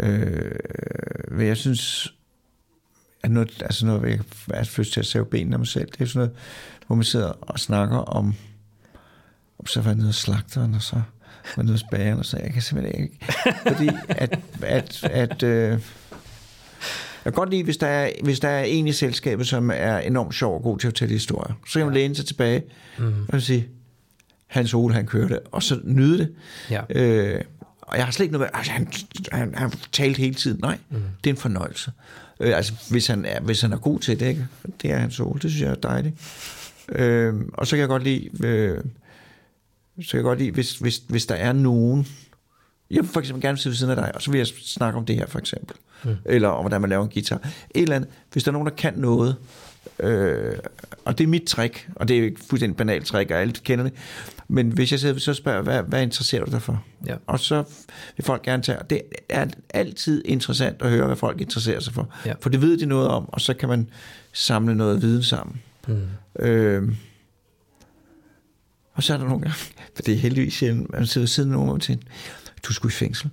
Øh, 0.00 0.58
men 1.30 1.46
jeg 1.46 1.56
synes, 1.56 2.14
at 3.22 3.30
noget, 3.30 3.62
altså 3.62 3.86
noget, 3.86 4.08
jeg 4.48 4.56
har 4.56 4.78
lyst 4.78 4.92
til 4.92 5.00
at 5.00 5.06
save 5.06 5.26
benene 5.26 5.54
af 5.54 5.58
mig 5.58 5.68
selv, 5.68 5.90
det 5.90 6.00
er 6.00 6.06
sådan 6.06 6.18
noget, 6.18 6.36
hvor 6.86 6.96
man 6.96 7.04
sidder 7.04 7.28
og 7.28 7.60
snakker 7.60 7.96
om, 7.96 8.34
om 9.58 9.66
så 9.66 9.80
var 9.80 9.90
jeg 9.90 9.96
nede 9.96 10.06
hos 10.06 10.16
slagteren, 10.16 10.74
og 10.74 10.82
så 10.82 11.02
jeg 11.56 11.62
nede 11.64 11.74
hos 11.74 11.84
bageren, 11.90 12.18
og 12.18 12.24
så 12.24 12.38
jeg 12.42 12.52
kan 12.52 12.62
simpelthen 12.62 13.02
ikke, 13.02 13.18
fordi 13.66 13.88
at, 14.08 14.38
at, 14.62 15.04
at 15.04 15.42
øh, 15.42 15.70
jeg 15.70 15.80
kan 17.24 17.32
godt 17.32 17.50
lide, 17.50 17.64
hvis 17.64 17.76
der, 17.76 17.86
er, 17.86 18.10
hvis 18.22 18.40
der 18.40 18.48
er 18.48 18.62
en 18.64 18.86
i 18.86 18.92
selskabet, 18.92 19.46
som 19.46 19.70
er 19.74 19.98
enormt 19.98 20.34
sjov 20.34 20.54
og 20.54 20.62
god 20.62 20.78
til 20.78 20.86
at 20.86 20.90
fortælle 20.92 21.12
historier. 21.14 21.54
Så 21.68 21.78
kan 21.78 21.86
man 21.86 21.94
læne 21.94 22.14
sig 22.14 22.26
tilbage 22.26 22.62
Mm. 22.98 23.12
og 23.28 23.42
sige, 23.42 23.68
Hans 24.46 24.74
Ole, 24.74 24.94
han 24.94 25.06
kørte, 25.06 25.40
og 25.40 25.62
så 25.62 25.80
nyde 25.84 26.18
det. 26.18 26.34
Ja. 26.70 26.80
Øh, 26.90 27.40
og 27.80 27.96
jeg 27.96 28.04
har 28.04 28.12
slet 28.12 28.24
ikke 28.24 28.32
noget 28.32 28.50
altså, 28.54 28.72
han, 28.72 28.88
han, 29.32 29.54
han 29.54 29.72
talt 29.92 30.16
hele 30.16 30.34
tiden. 30.34 30.58
Nej, 30.62 30.78
mm. 30.90 31.02
det 31.24 31.30
er 31.30 31.34
en 31.34 31.40
fornøjelse. 31.40 31.92
Øh, 32.40 32.56
altså, 32.56 32.72
hvis 32.90 33.06
han, 33.06 33.24
er, 33.24 33.40
hvis 33.40 33.60
han 33.60 33.72
er 33.72 33.76
god 33.76 34.00
til 34.00 34.20
det, 34.20 34.26
ikke? 34.26 34.46
det 34.82 34.90
er 34.90 34.98
Hans 34.98 35.20
Ole, 35.20 35.40
det 35.42 35.50
synes 35.50 35.62
jeg 35.62 35.70
er 35.70 35.74
dejligt. 35.74 36.14
Øh, 36.88 37.34
og 37.52 37.66
så 37.66 37.70
kan 37.76 37.80
jeg 37.80 37.88
godt 37.88 38.02
lide, 38.04 38.46
øh, 38.46 38.78
så 40.02 40.10
kan 40.10 40.18
jeg 40.18 40.24
godt 40.24 40.38
lide, 40.38 40.50
hvis, 40.50 40.78
hvis, 40.78 41.02
hvis 41.08 41.26
der 41.26 41.34
er 41.34 41.52
nogen, 41.52 42.06
jeg 42.90 43.02
vil 43.02 43.10
for 43.10 43.20
eksempel 43.20 43.42
gerne 43.42 43.58
sidde 43.58 43.72
ved 43.72 43.76
siden 43.76 43.90
af 43.90 43.96
dig, 43.96 44.14
og 44.14 44.22
så 44.22 44.30
vil 44.30 44.38
jeg 44.38 44.46
snakke 44.46 44.98
om 44.98 45.06
det 45.06 45.16
her, 45.16 45.26
for 45.26 45.38
eksempel. 45.38 45.76
Mm. 46.04 46.16
Eller 46.24 46.48
om, 46.48 46.62
hvordan 46.62 46.80
man 46.80 46.90
laver 46.90 47.04
en 47.04 47.10
guitar. 47.10 47.36
Et 47.74 47.82
eller 47.82 47.96
andet. 47.96 48.10
Hvis 48.32 48.44
der 48.44 48.50
er 48.50 48.52
nogen, 48.52 48.68
der 48.68 48.74
kan 48.74 48.94
noget, 48.96 49.36
øh, 50.00 50.52
og 51.04 51.18
det 51.18 51.24
er 51.24 51.28
mit 51.28 51.42
trick, 51.42 51.88
og 51.94 52.08
det 52.08 52.14
er 52.14 52.18
jo 52.18 52.24
ikke 52.24 52.40
fuldstændig 52.40 52.76
banalt 52.76 53.06
trick, 53.06 53.30
og 53.30 53.40
alle 53.40 53.52
kender 53.52 53.84
det, 53.84 53.92
men 54.48 54.70
hvis 54.70 54.92
jeg 54.92 55.00
sidder, 55.00 55.18
så 55.18 55.34
spørger 55.34 55.62
hvad, 55.62 55.82
hvad 55.82 56.02
interesserer 56.02 56.44
du 56.44 56.50
dig 56.50 56.62
for? 56.62 56.84
Ja. 57.06 57.14
Og 57.26 57.40
så 57.40 57.64
vil 58.16 58.24
folk 58.24 58.42
gerne 58.42 58.62
tage, 58.62 58.78
og 58.78 58.90
det 58.90 59.02
er 59.28 59.46
altid 59.70 60.22
interessant 60.24 60.82
at 60.82 60.90
høre, 60.90 61.06
hvad 61.06 61.16
folk 61.16 61.40
interesserer 61.40 61.80
sig 61.80 61.94
for. 61.94 62.08
Ja. 62.26 62.34
For 62.40 62.50
det 62.50 62.62
ved 62.62 62.78
de 62.78 62.86
noget 62.86 63.08
om, 63.08 63.28
og 63.28 63.40
så 63.40 63.54
kan 63.54 63.68
man 63.68 63.90
samle 64.32 64.74
noget 64.74 65.02
viden 65.02 65.22
sammen. 65.22 65.62
Mm. 65.88 66.02
Øh, 66.40 66.92
og 68.98 69.02
så 69.04 69.14
er 69.14 69.16
der 69.18 69.24
nogle 69.24 69.40
gange, 69.40 69.54
for 69.94 70.02
det 70.02 70.14
er 70.14 70.18
heldigvis 70.18 70.54
sjældent, 70.54 70.92
man 70.92 71.06
sidder 71.06 71.26
siden 71.26 71.50
nogen 71.50 71.70
og 71.70 71.80
tænker, 71.80 72.04
du 72.68 72.72
skulle 72.72 72.90
i 72.92 72.94
fængsel. 72.94 73.30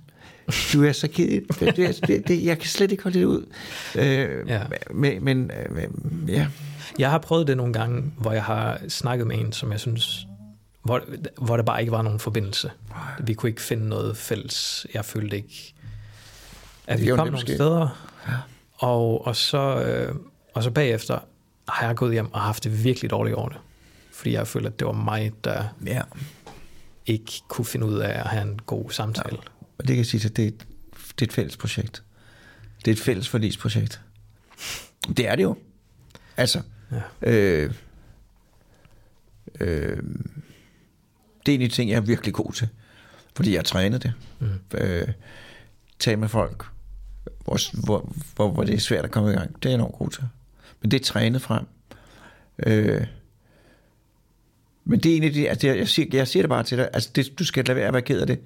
Du 0.72 0.84
er 0.84 0.92
så 0.92 1.08
ked. 1.08 1.40
Det, 1.60 1.76
det, 1.76 2.00
det, 2.06 2.28
det, 2.28 2.44
jeg 2.44 2.58
kan 2.58 2.68
slet 2.68 2.90
ikke 2.90 3.02
holde 3.02 3.18
det 3.18 3.24
ud. 3.24 3.46
Øh, 3.94 4.48
Ja. 4.48 4.62
Men, 4.90 5.24
men 5.24 5.50
øh, 5.70 5.88
ja, 6.28 6.46
Jeg 6.98 7.10
har 7.10 7.18
prøvet 7.18 7.46
det 7.46 7.56
nogle 7.56 7.72
gange, 7.72 8.12
hvor 8.18 8.32
jeg 8.32 8.44
har 8.44 8.80
snakket 8.88 9.26
med 9.26 9.38
en, 9.38 9.52
som 9.52 9.72
jeg 9.72 9.80
synes, 9.80 10.26
hvor, 10.82 11.00
hvor 11.38 11.56
der 11.56 11.64
bare 11.64 11.80
ikke 11.80 11.92
var 11.92 12.02
nogen 12.02 12.18
forbindelse. 12.18 12.70
Vi 13.20 13.34
kunne 13.34 13.50
ikke 13.50 13.62
finde 13.62 13.88
noget 13.88 14.16
fælles. 14.16 14.86
Jeg 14.94 15.04
følte 15.04 15.36
ikke, 15.36 15.74
at 16.86 17.00
vi 17.02 17.06
kom 17.06 17.16
nogle 17.18 17.30
måske- 17.32 17.54
steder. 17.54 18.08
Og, 18.74 19.26
og, 19.26 19.36
så, 19.36 19.82
øh, 19.82 20.14
og 20.54 20.62
så 20.62 20.70
bagefter 20.70 21.18
har 21.68 21.86
jeg 21.86 21.96
gået 21.96 22.12
hjem 22.12 22.32
og 22.32 22.40
haft 22.40 22.64
det 22.64 22.84
virkelig 22.84 23.10
dårligt 23.10 23.36
over 23.36 23.48
det. 23.48 23.58
Fordi 24.16 24.32
jeg 24.32 24.46
følte, 24.46 24.68
at 24.68 24.78
det 24.78 24.86
var 24.86 24.92
mig, 24.92 25.32
der 25.44 25.64
ja. 25.86 26.02
ikke 27.06 27.32
kunne 27.48 27.64
finde 27.64 27.86
ud 27.86 27.98
af 27.98 28.20
at 28.20 28.26
have 28.26 28.42
en 28.42 28.58
god 28.66 28.90
samtale. 28.90 29.36
Og 29.78 29.78
det 29.78 29.86
kan 29.86 29.96
jeg 29.96 30.06
sige, 30.06 30.26
at 30.28 30.36
det, 30.36 30.42
er 30.44 30.48
et- 30.48 30.66
det 31.18 31.22
er 31.22 31.26
et 31.26 31.32
fælles 31.32 31.56
projekt. 31.56 32.02
Det 32.84 32.88
er 32.90 32.92
et 32.92 33.00
fælles 33.00 33.28
forlisprojekt. 33.28 34.00
Det 35.16 35.28
er 35.28 35.36
det 35.36 35.42
jo. 35.42 35.56
Altså, 36.36 36.62
Ja. 36.92 37.30
øh, 37.30 37.74
øh, 39.60 40.02
det 41.46 41.52
er 41.52 41.56
en 41.56 41.62
af 41.62 41.68
de 41.68 41.74
ting, 41.74 41.90
jeg 41.90 41.96
er 41.96 42.00
virkelig 42.00 42.34
god 42.34 42.52
til. 42.52 42.68
Fordi 43.36 43.50
jeg 43.52 43.58
har 43.58 43.62
trænet 43.64 44.02
det. 44.02 44.12
Mm. 44.40 44.48
Øh, 44.74 45.08
tale 45.98 46.16
med 46.16 46.28
folk, 46.28 46.64
hvor, 47.44 47.84
hvor, 47.86 48.12
hvor, 48.36 48.50
hvor 48.50 48.64
det 48.64 48.74
er 48.74 48.78
svært 48.78 49.04
at 49.04 49.10
komme 49.10 49.32
i 49.32 49.34
gang. 49.34 49.56
Det 49.56 49.64
er 49.64 49.70
jeg 49.70 49.74
enormt 49.74 49.94
god 49.94 50.10
til. 50.10 50.24
Men 50.82 50.90
det 50.90 51.00
er 51.00 51.04
trænet 51.04 51.42
frem. 51.42 51.66
Øh, 52.66 53.06
men 54.88 55.00
det 55.00 55.12
er 55.12 55.16
en 55.16 55.22
af 55.22 55.32
de, 55.32 55.48
altså 55.48 55.66
jeg, 55.66 55.88
siger, 55.88 56.08
jeg 56.12 56.28
siger 56.28 56.42
det 56.42 56.50
bare 56.50 56.62
til 56.62 56.78
dig, 56.78 56.88
altså 56.92 57.10
det, 57.14 57.38
du 57.38 57.44
skal 57.44 57.64
lade 57.64 57.76
være 57.76 57.86
at 57.86 57.92
være 57.92 58.02
ked 58.02 58.20
af 58.20 58.26
det, 58.26 58.38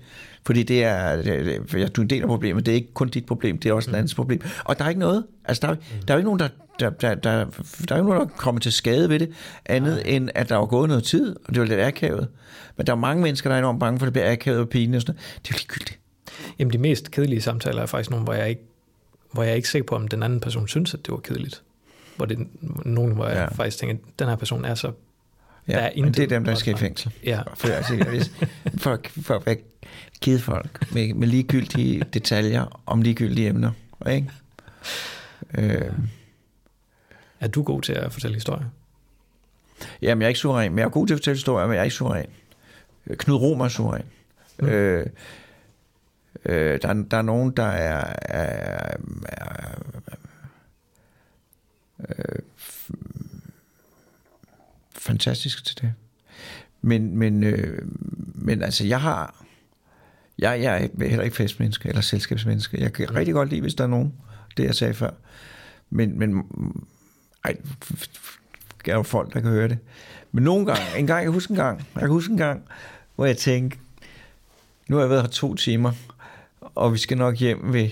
fordi 0.46 0.62
det 0.62 0.84
er, 0.84 1.16
det, 1.22 1.72
det, 1.72 1.96
du 1.96 2.00
er 2.00 2.04
en 2.04 2.10
del 2.10 2.22
af 2.22 2.28
problemet, 2.28 2.66
det 2.66 2.72
er 2.72 2.76
ikke 2.76 2.94
kun 2.94 3.08
dit 3.08 3.26
problem, 3.26 3.58
det 3.58 3.68
er 3.68 3.72
også 3.72 3.90
en 3.90 3.94
andens 3.96 4.14
problem. 4.14 4.40
Og 4.64 4.78
der 4.78 4.84
er 4.84 4.88
ikke 4.88 5.00
noget, 5.00 5.24
altså 5.44 5.66
der, 5.66 5.72
er- 5.72 5.76
der 6.08 6.14
er 6.14 6.18
ikke 6.18 6.26
nogen, 6.28 6.40
der, 6.40 6.48
der, 6.80 6.90
der, 6.90 7.14
der, 7.14 7.44
der 7.88 7.94
er 7.94 7.96
ikke 7.98 8.08
nogen, 8.10 8.20
der 8.20 8.26
kommer 8.36 8.60
til 8.60 8.72
skade 8.72 9.08
ved 9.08 9.18
det, 9.18 9.30
andet 9.66 9.92
Nej. 10.06 10.14
end 10.16 10.30
at 10.34 10.48
der 10.48 10.58
er 10.58 10.66
gået 10.66 10.88
noget 10.88 11.04
tid, 11.04 11.36
og 11.44 11.54
det 11.54 11.60
var 11.60 11.66
lidt 11.66 11.80
akavet. 11.80 12.28
Men 12.76 12.86
der 12.86 12.92
er 12.92 12.96
mange 12.96 13.22
mennesker, 13.22 13.50
der 13.50 13.54
er 13.54 13.58
enormt 13.58 13.80
bange 13.80 13.98
for, 13.98 14.06
at 14.06 14.08
det 14.08 14.12
bliver 14.12 14.32
akavet 14.32 14.60
og 14.60 14.68
pinligt 14.68 14.96
og 14.96 15.02
sådan 15.02 15.14
noget. 15.14 15.42
Det 15.42 15.50
er 15.50 15.54
jo 15.54 15.58
ligegyldigt. 15.58 15.98
Jamen 16.58 16.72
de 16.72 16.78
mest 16.78 17.10
kedelige 17.10 17.40
samtaler 17.40 17.82
er 17.82 17.86
faktisk 17.86 18.10
nogle, 18.10 18.24
hvor 18.24 18.34
jeg 18.34 18.48
ikke, 18.48 18.62
hvor 19.32 19.42
jeg 19.42 19.50
er 19.52 19.56
ikke 19.56 19.68
sikker 19.68 19.86
på, 19.86 19.94
om 19.94 20.08
den 20.08 20.22
anden 20.22 20.40
person 20.40 20.68
synes, 20.68 20.94
at 20.94 21.00
det 21.06 21.12
var 21.12 21.18
kedeligt. 21.18 21.62
Hvor 22.16 22.26
det 22.26 22.38
er 22.38 22.42
nogen, 22.84 23.14
hvor 23.14 23.26
jeg 23.26 23.36
ja. 23.36 23.46
faktisk 23.46 23.78
tænker, 23.78 23.94
at 23.94 24.18
den 24.18 24.28
her 24.28 24.36
person 24.36 24.64
er 24.64 24.74
så... 24.74 24.92
Ja, 25.68 25.72
Der 25.72 25.78
er 25.80 25.90
men 25.96 25.96
det 25.96 26.02
er 26.02 26.06
intet 26.06 26.30
dem, 26.30 26.44
der 26.44 26.54
skal 26.54 26.74
i 26.74 26.76
fængsel. 26.76 27.12
Ja, 27.24 27.42
For, 27.54 27.68
altså, 27.68 28.04
hvis, 28.04 28.30
for, 28.78 29.00
for 29.22 29.34
at 29.34 29.46
være 29.46 29.56
kede 30.20 30.38
folk 30.40 30.92
med, 30.92 31.14
med 31.14 31.28
ligegyldige 31.28 32.02
detaljer 32.14 32.82
om 32.86 33.02
ligegyldige 33.02 33.48
emner. 33.48 33.72
Ikke? 34.10 34.30
Øh, 35.54 35.92
er 37.40 37.48
du 37.48 37.62
god 37.62 37.82
til 37.82 37.92
at 37.92 38.12
fortælle 38.12 38.34
historier? 38.34 38.66
jamen, 40.02 40.22
jeg 40.22 40.26
er 40.26 40.28
ikke 40.28 40.40
suveræn, 40.40 40.70
men 40.72 40.78
jeg 40.78 40.84
er 40.84 40.88
god 40.88 41.06
til 41.06 41.14
at 41.14 41.18
fortælle 41.18 41.36
historier, 41.36 41.66
men 41.66 41.74
jeg 41.74 41.80
er 41.80 41.84
ikke 41.84 41.94
suveræn. 41.96 42.26
Knud 43.10 43.36
Romer 43.36 43.64
er 43.64 43.68
suveræn. 43.68 44.04
Mm. 44.58 44.66
Øh, 44.68 45.06
øh, 46.44 46.82
der, 46.82 46.88
er- 46.88 47.04
der 47.10 47.16
er 47.16 47.22
nogen, 47.22 47.50
der 47.50 47.62
er, 47.66 48.14
er, 48.22 48.96
er 49.22 49.78
øh, 52.08 52.38
f- 52.58 52.90
fantastiske 55.20 55.62
til 55.62 55.80
det. 55.80 55.92
Men, 56.82 57.16
men, 57.16 57.44
øh, 57.44 57.82
men 58.34 58.62
altså, 58.62 58.86
jeg 58.86 59.00
har... 59.00 59.44
Jeg, 60.38 60.62
jeg 60.62 60.90
er 61.00 61.08
heller 61.08 61.24
ikke 61.24 61.36
festmenneske 61.36 61.88
eller 61.88 62.00
selskabsmenneske. 62.00 62.80
Jeg 62.80 62.92
kan 62.92 63.14
rigtig 63.14 63.34
godt 63.34 63.48
lide, 63.48 63.60
hvis 63.60 63.74
der 63.74 63.84
er 63.84 63.88
nogen, 63.88 64.14
det 64.56 64.64
jeg 64.64 64.74
sagde 64.74 64.94
før. 64.94 65.10
Men, 65.90 66.18
men 66.18 66.44
ej, 67.44 67.56
der 68.86 68.92
er 68.92 68.96
jo 68.96 69.02
folk, 69.02 69.34
der 69.34 69.40
kan 69.40 69.50
høre 69.50 69.68
det. 69.68 69.78
Men 70.32 70.44
nogle 70.44 70.66
gange, 70.66 70.82
en 70.98 71.06
gang, 71.06 71.18
jeg 71.18 71.24
kan 71.24 71.32
huske 71.32 71.50
en 71.50 71.56
gang, 71.56 71.78
jeg 71.94 72.00
kan 72.00 72.10
huske 72.10 72.30
en 72.30 72.36
gang, 72.36 72.62
hvor 73.14 73.26
jeg 73.26 73.36
tænkte, 73.36 73.78
nu 74.88 74.96
har 74.96 75.02
jeg 75.02 75.10
været 75.10 75.22
her 75.22 75.28
to 75.28 75.54
timer, 75.54 75.92
og 76.60 76.92
vi 76.92 76.98
skal 76.98 77.18
nok 77.18 77.36
hjem 77.36 77.72
ved 77.72 77.84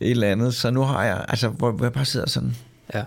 et 0.00 0.10
eller 0.10 0.32
andet, 0.32 0.54
så 0.54 0.70
nu 0.70 0.82
har 0.82 1.04
jeg, 1.04 1.24
altså, 1.28 1.48
hvor, 1.48 1.70
hvor 1.70 1.84
jeg 1.84 1.92
bare 1.92 2.04
sidder 2.04 2.28
sådan. 2.28 2.56
Ja. 2.94 3.04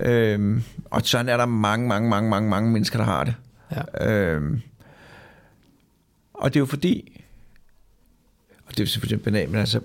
Øhm, 0.00 0.62
og 0.84 1.02
sådan 1.04 1.28
er 1.28 1.36
der 1.36 1.46
mange, 1.46 1.88
mange, 1.88 2.08
mange, 2.08 2.30
mange, 2.30 2.50
mange 2.50 2.70
mennesker, 2.70 2.98
der 2.98 3.04
har 3.04 3.24
det. 3.24 3.34
ja. 4.00 4.10
Øhm, 4.10 4.60
og 6.34 6.54
det 6.54 6.56
er 6.56 6.60
jo 6.60 6.66
fordi, 6.66 7.22
og 8.66 8.76
det 8.76 8.82
er 8.82 8.86
selvfølgelig 8.86 9.24
banalt, 9.24 9.50
men 9.50 9.60
altså, 9.60 9.80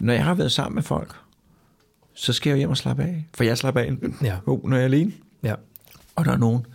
når 0.00 0.12
jeg 0.12 0.24
har 0.24 0.34
været 0.34 0.52
sammen 0.52 0.74
med 0.74 0.82
folk, 0.82 1.14
så 2.14 2.32
skal 2.32 2.50
jeg 2.50 2.58
hjem 2.58 2.70
og 2.70 2.76
slappe 2.76 3.02
af. 3.02 3.26
For 3.34 3.44
jeg 3.44 3.58
slapper 3.58 3.80
af, 3.80 3.92
Ja. 4.22 4.38
oh, 4.46 4.68
når 4.70 4.76
jeg 4.76 4.82
er 4.82 4.86
alene. 4.86 5.12
Ja. 5.42 5.54
Og 6.16 6.24
der 6.24 6.32
er 6.32 6.36
nogen, 6.36 6.66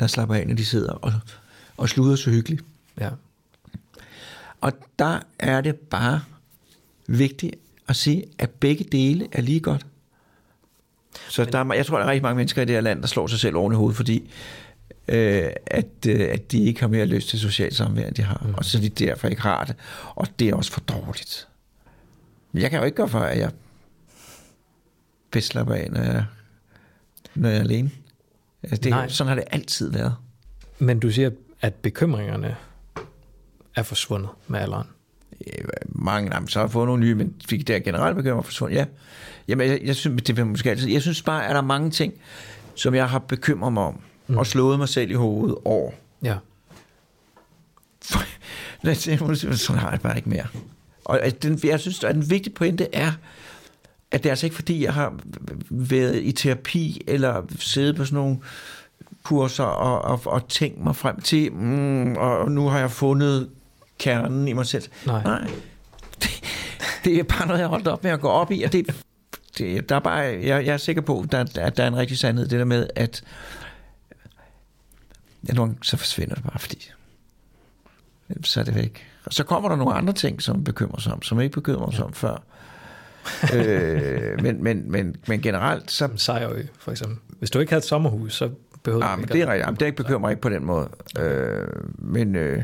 der 0.00 0.06
slapper 0.06 0.34
af, 0.34 0.46
når 0.46 0.54
de 0.54 0.64
sidder 0.64 0.92
og, 0.92 1.12
og 1.76 1.88
sluder 1.88 2.16
så 2.16 2.30
hyggeligt. 2.30 2.64
Ja. 3.00 3.10
Og 4.60 4.72
der 4.98 5.20
er 5.38 5.60
det 5.60 5.76
bare 5.76 6.20
vigtigt 7.06 7.56
at 7.88 7.96
sige, 7.96 8.24
at 8.38 8.50
begge 8.50 8.84
dele 8.84 9.28
er 9.32 9.40
lige 9.42 9.60
godt. 9.60 9.86
Så 11.28 11.44
der 11.44 11.58
er, 11.58 11.74
jeg 11.74 11.86
tror, 11.86 11.98
der 11.98 12.04
er 12.04 12.10
rigtig 12.10 12.22
mange 12.22 12.36
mennesker 12.36 12.62
i 12.62 12.64
det 12.64 12.74
her 12.74 12.80
land, 12.80 13.00
der 13.00 13.06
slår 13.06 13.26
sig 13.26 13.40
selv 13.40 13.56
oven 13.56 13.72
i 13.72 13.76
hovedet, 13.76 13.96
fordi 13.96 14.30
øh, 15.08 15.50
at, 15.66 15.86
øh, 16.08 16.20
at 16.20 16.52
de 16.52 16.64
ikke 16.64 16.80
har 16.80 16.88
mere 16.88 17.06
lyst 17.06 17.28
til 17.28 17.38
socialt 17.38 17.76
samvær, 17.76 18.06
end 18.06 18.14
de 18.14 18.22
har. 18.22 18.42
Mm. 18.46 18.54
Og 18.54 18.64
så 18.64 18.78
de 18.78 18.88
derfor 18.88 19.28
ikke 19.28 19.42
har 19.42 19.64
det. 19.64 19.76
Og 20.14 20.26
det 20.38 20.48
er 20.48 20.54
også 20.54 20.72
for 20.72 20.80
dårligt. 20.80 21.48
Men 22.52 22.62
jeg 22.62 22.70
kan 22.70 22.78
jo 22.78 22.84
ikke 22.84 22.96
gøre 22.96 23.08
for, 23.08 23.20
at 23.20 23.38
jeg 23.38 23.50
bedst 25.30 25.48
slapper 25.48 25.74
af, 25.74 25.88
når 25.90 26.00
jeg, 26.00 26.24
når 27.34 27.48
jeg 27.48 27.58
er 27.58 27.62
alene. 27.62 27.90
Altså, 28.62 28.76
det, 28.76 28.90
Nej. 28.90 29.08
sådan 29.08 29.28
har 29.28 29.34
det 29.34 29.44
altid 29.50 29.92
været. 29.92 30.14
Men 30.78 31.00
du 31.00 31.10
siger, 31.10 31.30
at 31.60 31.74
bekymringerne 31.74 32.56
er 33.76 33.82
forsvundet 33.82 34.30
med 34.46 34.60
alderen. 34.60 34.88
Ja, 35.46 35.52
mange, 35.88 36.30
nej, 36.30 36.40
så 36.46 36.58
har 36.58 36.66
jeg 36.66 36.72
fået 36.72 36.86
nogle 36.86 37.00
nye, 37.00 37.14
men 37.14 37.34
fik 37.48 37.68
der 37.68 37.78
generelt 37.78 38.16
bekymring 38.16 38.44
forsvundet, 38.44 38.76
ja. 38.76 38.84
Jamen, 39.48 39.68
jeg, 39.68 39.80
jeg, 39.84 39.96
synes, 39.96 40.22
det 40.22 40.36
vil 40.36 40.46
måske 40.46 40.70
altid, 40.70 40.88
jeg 40.88 41.02
synes 41.02 41.22
bare, 41.22 41.44
at 41.44 41.50
der 41.50 41.56
er 41.56 41.62
mange 41.62 41.90
ting, 41.90 42.12
som 42.74 42.94
jeg 42.94 43.08
har 43.08 43.18
bekymret 43.18 43.72
mig 43.72 43.82
om, 43.82 44.00
mm. 44.26 44.38
og 44.38 44.46
slået 44.46 44.78
mig 44.78 44.88
selv 44.88 45.10
i 45.10 45.14
hovedet 45.14 45.56
over. 45.64 45.90
Ja. 46.22 46.36
Se, 48.94 49.18
sådan 49.56 49.80
har 49.80 49.90
jeg 49.90 50.00
bare 50.00 50.16
ikke 50.16 50.28
mere. 50.28 50.46
Og 51.04 51.20
den, 51.42 51.60
jeg 51.64 51.80
synes, 51.80 52.04
at 52.04 52.14
den 52.14 52.30
vigtige 52.30 52.54
pointe 52.54 52.94
er, 52.94 53.12
at 54.10 54.22
det 54.22 54.26
er 54.26 54.32
altså 54.32 54.46
ikke 54.46 54.56
fordi, 54.56 54.84
jeg 54.84 54.94
har 54.94 55.14
været 55.70 56.22
i 56.22 56.32
terapi, 56.32 57.02
eller 57.06 57.42
siddet 57.58 57.96
på 57.96 58.04
sådan 58.04 58.16
nogle 58.16 58.38
kurser 59.22 59.64
og, 59.64 60.02
og, 60.02 60.32
og 60.32 60.48
tænkt 60.48 60.84
mig 60.84 60.96
frem 60.96 61.20
til, 61.20 61.52
mm, 61.52 62.16
og 62.16 62.50
nu 62.50 62.68
har 62.68 62.78
jeg 62.78 62.90
fundet 62.90 63.50
kernen 63.98 64.48
i 64.48 64.52
mig 64.52 64.66
selv. 64.66 64.84
Nej. 65.06 65.22
Nej. 65.22 65.50
Det, 66.22 66.42
det 67.04 67.18
er 67.18 67.22
bare 67.22 67.46
noget, 67.46 67.60
jeg 67.60 67.68
holdt 67.68 67.88
op 67.88 68.04
med 68.04 68.10
at 68.10 68.20
gå 68.20 68.28
op 68.28 68.50
i, 68.50 68.62
og 68.62 68.72
det, 68.72 69.04
det 69.58 69.88
der 69.88 69.96
er 69.96 70.00
bare, 70.00 70.18
jeg, 70.18 70.44
jeg 70.44 70.66
er 70.66 70.76
sikker 70.76 71.02
på, 71.02 71.20
at 71.20 71.32
der, 71.32 71.44
at 71.60 71.76
der 71.76 71.82
er 71.82 71.88
en 71.88 71.96
rigtig 71.96 72.18
sandhed, 72.18 72.48
det 72.48 72.58
der 72.58 72.64
med, 72.64 72.88
at 72.96 73.22
ja, 75.48 75.52
nogle 75.52 75.74
så 75.82 75.96
forsvinder 75.96 76.34
det 76.34 76.44
bare, 76.44 76.58
fordi 76.58 76.90
så 78.44 78.60
er 78.60 78.64
det 78.64 78.74
væk. 78.74 79.06
Og 79.24 79.32
så 79.32 79.44
kommer 79.44 79.68
der 79.68 79.76
nogle 79.76 79.94
andre 79.94 80.12
ting, 80.12 80.42
som 80.42 80.64
bekymrer 80.64 81.00
sig 81.00 81.12
om, 81.12 81.22
som 81.22 81.40
ikke 81.40 81.54
bekymrer 81.54 81.90
sig 81.90 82.04
om 82.04 82.12
før. 82.12 82.42
øh, 83.54 84.42
men, 84.42 84.64
men, 84.64 84.90
men, 84.92 85.16
men 85.28 85.40
generelt, 85.42 85.90
så... 85.90 86.08
Sejrø, 86.16 86.62
for 86.78 86.90
eksempel. 86.90 87.18
Hvis 87.38 87.50
du 87.50 87.58
ikke 87.58 87.72
havde 87.72 87.78
et 87.78 87.84
sommerhus, 87.84 88.34
så 88.34 88.50
behøvede 88.82 89.06
Ja, 89.06 89.12
du 89.12 89.16
men 89.16 89.24
ikke 89.24 89.32
det 89.32 89.42
er 89.42 89.46
rigtigt. 89.46 89.66
Jamen, 89.66 89.80
det 89.80 89.86
ikke 89.86 89.96
bekymrer 89.96 90.20
mig 90.20 90.30
ikke 90.30 90.42
på 90.42 90.48
den 90.48 90.64
måde. 90.64 90.88
Øh, 91.18 91.66
men 91.98 92.36
øh, 92.36 92.62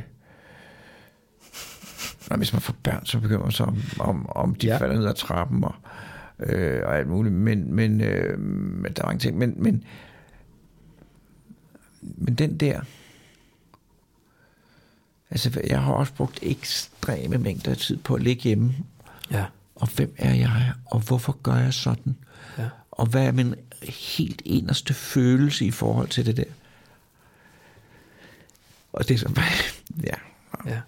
når 2.31 2.37
hvis 2.37 2.53
man 2.53 2.63
får 2.63 2.75
børn, 2.83 3.07
så 3.07 3.21
bekymrer 3.21 3.43
man 3.43 3.53
sig 3.53 3.67
om, 3.67 3.83
om, 4.01 4.29
om 4.29 4.55
de 4.55 4.67
Ja. 4.67 4.77
falder 4.77 4.97
ned 4.97 5.07
ad 5.07 5.15
trappen 5.15 5.65
og, 5.65 5.75
øh, 6.39 6.83
og 6.87 6.99
alt 6.99 7.09
muligt. 7.09 7.35
Men, 7.35 7.75
men, 7.75 8.01
øh, 8.01 8.39
men 8.39 8.93
der 8.93 9.03
er 9.03 9.07
mange 9.07 9.19
ting. 9.21 9.39
Men, 9.39 9.55
men, 9.63 9.85
men 12.01 12.35
den 12.35 12.57
der... 12.57 12.81
Altså, 15.31 15.61
jeg 15.67 15.83
har 15.83 15.93
også 15.93 16.15
brugt 16.15 16.39
ekstreme 16.43 17.39
mængder 17.39 17.71
af 17.71 17.77
tid 17.77 17.97
på 17.97 18.15
at 18.15 18.23
ligge 18.23 18.43
hjemme. 18.43 18.75
Ja. 19.31 19.45
Og 19.75 19.89
hvem 19.89 20.15
er 20.19 20.35
jeg? 20.35 20.73
Og 20.87 21.01
hvorfor 21.01 21.39
gør 21.43 21.55
jeg 21.57 21.75
sådan? 21.75 22.17
Ja. 22.59 22.69
Og 22.91 23.07
hvad 23.07 23.27
er 23.27 23.33
min 23.33 23.55
helt 23.89 24.43
inderste 24.45 24.95
følelse 24.95 25.65
i 25.65 25.71
forhold 25.71 26.09
til 26.09 26.27
det 26.27 26.37
der? 26.37 26.45
Og 28.93 29.09
det 29.09 29.15
er 29.15 29.19
så, 29.19 29.41
ja, 30.07 30.15
Ja. 30.67 30.81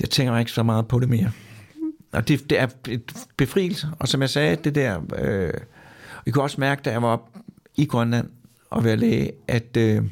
jeg 0.00 0.10
tænker 0.10 0.38
ikke 0.38 0.50
så 0.50 0.62
meget 0.62 0.88
på 0.88 1.00
det 1.00 1.08
mere. 1.08 1.32
Og 2.12 2.28
det, 2.28 2.50
det 2.50 2.58
er 2.58 2.68
et 2.88 3.12
befrielse. 3.36 3.88
Og 3.98 4.08
som 4.08 4.20
jeg 4.20 4.30
sagde, 4.30 4.56
det 4.56 4.74
der, 4.74 5.00
øh, 5.18 5.52
vi 6.24 6.30
kunne 6.30 6.44
også 6.44 6.60
mærke, 6.60 6.82
da 6.82 6.90
jeg 6.90 7.02
var 7.02 7.08
op 7.08 7.30
i 7.76 7.84
Grønland 7.84 8.28
og 8.70 8.84
være 8.84 8.96
læge, 8.96 9.32
at, 9.48 9.76
øh, 9.76 10.02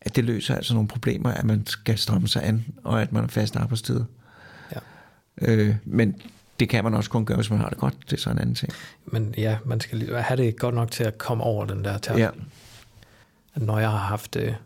at 0.00 0.16
det 0.16 0.24
løser 0.24 0.54
altså 0.54 0.74
nogle 0.74 0.88
problemer, 0.88 1.30
at 1.30 1.44
man 1.44 1.66
skal 1.66 1.98
stramme 1.98 2.28
sig 2.28 2.44
an, 2.44 2.64
og 2.84 3.02
at 3.02 3.12
man 3.12 3.24
er 3.24 3.28
fast 3.28 3.56
arbejdstid. 3.56 4.04
Ja. 4.72 4.78
Øh, 5.42 5.76
men 5.84 6.22
det 6.60 6.68
kan 6.68 6.84
man 6.84 6.94
også 6.94 7.10
kun 7.10 7.24
gøre, 7.24 7.36
hvis 7.36 7.50
man 7.50 7.58
har 7.58 7.68
det 7.68 7.78
godt. 7.78 7.94
Det 8.04 8.12
er 8.12 8.20
så 8.20 8.30
en 8.30 8.38
anden 8.38 8.54
ting. 8.54 8.72
Men 9.06 9.34
ja, 9.38 9.58
man 9.64 9.80
skal 9.80 10.14
have 10.14 10.36
det 10.36 10.58
godt 10.58 10.74
nok 10.74 10.90
til 10.90 11.04
at 11.04 11.18
komme 11.18 11.44
over 11.44 11.64
den 11.64 11.84
der 11.84 11.98
tærskel. 11.98 12.20
Ja. 12.20 12.30
Når 13.56 13.78
jeg 13.78 13.90
har 13.90 13.98
haft 13.98 14.34
det 14.34 14.56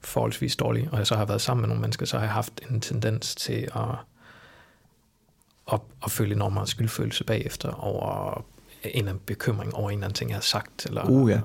forholdsvis 0.00 0.56
dårligt, 0.56 0.90
og 0.90 0.98
jeg 0.98 1.06
så 1.06 1.16
har 1.16 1.24
været 1.24 1.40
sammen 1.40 1.60
med 1.62 1.68
nogle 1.68 1.80
mennesker, 1.80 2.06
så 2.06 2.16
har 2.16 2.24
jeg 2.24 2.32
haft 2.32 2.60
en 2.70 2.80
tendens 2.80 3.34
til 3.34 3.68
at, 3.74 3.94
at, 5.72 5.80
at 6.04 6.10
føle 6.10 6.34
enormt 6.34 6.54
meget 6.54 6.68
skyldfølelse 6.68 7.24
bagefter 7.24 7.70
over 7.70 8.44
en 8.84 8.90
eller 8.98 9.10
anden 9.10 9.22
bekymring 9.26 9.74
over 9.74 9.90
en 9.90 9.98
eller 9.98 10.06
anden 10.06 10.14
ting, 10.14 10.30
jeg 10.30 10.36
har 10.36 10.42
sagt, 10.42 10.86
eller 10.86 11.04
Uh, 11.04 11.30
ja. 11.30 11.40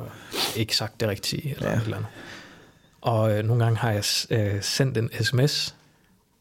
ikke 0.56 0.76
sagt 0.76 1.00
det 1.00 1.10
rigtige, 1.10 1.56
eller 1.56 1.70
ja. 1.70 1.76
et 1.76 1.84
eller 1.84 1.98
andet. 1.98 2.12
Og 3.02 3.38
øh, 3.38 3.46
nogle 3.46 3.64
gange 3.64 3.78
har 3.78 3.92
jeg 3.92 4.04
øh, 4.30 4.62
sendt 4.64 4.98
en 4.98 5.10
sms 5.22 5.76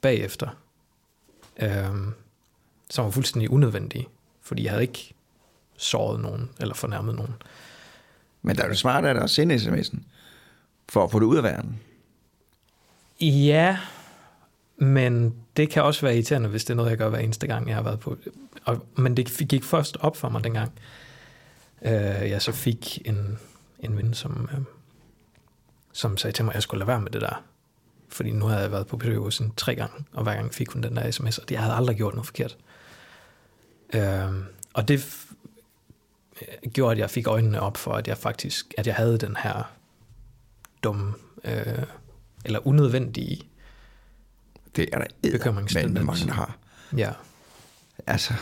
bagefter, 0.01 0.49
øh, 1.63 1.87
som 2.91 3.05
var 3.05 3.11
fuldstændig 3.11 3.51
unødvendig, 3.51 4.09
fordi 4.43 4.65
jeg 4.65 4.71
havde 4.71 4.83
ikke 4.83 5.15
såret 5.77 6.21
nogen, 6.21 6.51
eller 6.61 6.75
fornærmet 6.75 7.15
nogen. 7.15 7.35
Men 8.43 8.57
der 8.57 8.63
er 8.63 8.69
jo 8.69 8.75
smart 8.75 9.05
at 9.05 9.31
sende 9.31 9.55
sms'en, 9.55 9.99
for 10.89 11.05
at 11.05 11.11
få 11.11 11.19
det 11.19 11.27
ud 11.27 11.37
af 11.37 11.43
verden. 11.43 11.81
Ja, 13.23 13.79
men 14.77 15.35
det 15.57 15.71
kan 15.71 15.83
også 15.83 16.01
være 16.03 16.15
irriterende, 16.15 16.49
hvis 16.49 16.65
det 16.65 16.71
er 16.71 16.77
noget, 16.77 16.91
jeg 16.91 16.99
gør 16.99 17.09
hver 17.09 17.19
eneste 17.19 17.47
gang, 17.47 17.69
jeg 17.69 17.77
har 17.77 17.83
været 17.83 18.01
på. 18.01 18.17
Og, 18.65 18.87
men 18.97 19.17
det 19.17 19.49
gik 19.49 19.65
først 19.65 19.97
op 20.01 20.17
for 20.17 20.29
mig 20.29 20.45
dengang, 20.45 20.73
øh, 21.83 21.93
jeg 22.31 22.43
så 22.43 22.53
fik 22.53 22.99
en, 23.05 23.39
en 23.79 23.97
ven, 23.97 24.15
som, 24.15 24.49
øh, 24.53 24.61
som 25.93 26.17
sagde 26.17 26.37
til 26.37 26.45
mig, 26.45 26.53
at 26.53 26.55
jeg 26.55 26.63
skulle 26.63 26.79
lade 26.79 26.89
være 26.89 27.01
med 27.01 27.11
det 27.11 27.21
der. 27.21 27.45
Fordi 28.09 28.31
nu 28.31 28.45
havde 28.45 28.63
jeg 28.63 28.73
været 28.73 28.87
på 28.87 28.97
besøg 28.97 29.19
hos 29.19 29.39
hende 29.39 29.53
tre 29.57 29.75
gange, 29.75 30.05
og 30.13 30.23
hver 30.23 30.35
gang 30.35 30.55
fik 30.55 30.69
hun 30.69 30.83
den 30.83 30.97
der 30.97 31.11
sms, 31.11 31.39
og 31.39 31.45
jeg 31.51 31.61
havde 31.61 31.75
aldrig 31.75 31.97
gjort 31.97 32.15
noget 32.15 32.27
forkert. 32.27 32.57
Øh, 33.95 34.33
og 34.73 34.89
det 34.89 34.99
f- 34.99 35.35
gjorde, 36.73 36.93
at 36.93 36.99
jeg 36.99 37.11
fik 37.11 37.27
øjnene 37.27 37.61
op 37.61 37.77
for, 37.77 37.93
at 37.93 38.09
jeg 38.09 38.19
faktisk, 38.19 38.75
at 38.79 38.87
jeg 38.87 38.95
havde 38.95 39.19
den 39.19 39.37
her 39.37 39.73
dumme, 40.85 41.15
øh, 41.45 41.83
eller 42.45 42.67
unødvendige 42.67 43.41
Det 44.77 44.89
er 44.93 44.99
der 44.99 45.07
eddermame 45.23 45.39
Bekymringstendens. 45.39 46.07
mange, 46.07 46.27
der 46.27 46.33
har. 46.33 46.57
Ja, 46.97 47.13
Altså, 48.07 48.35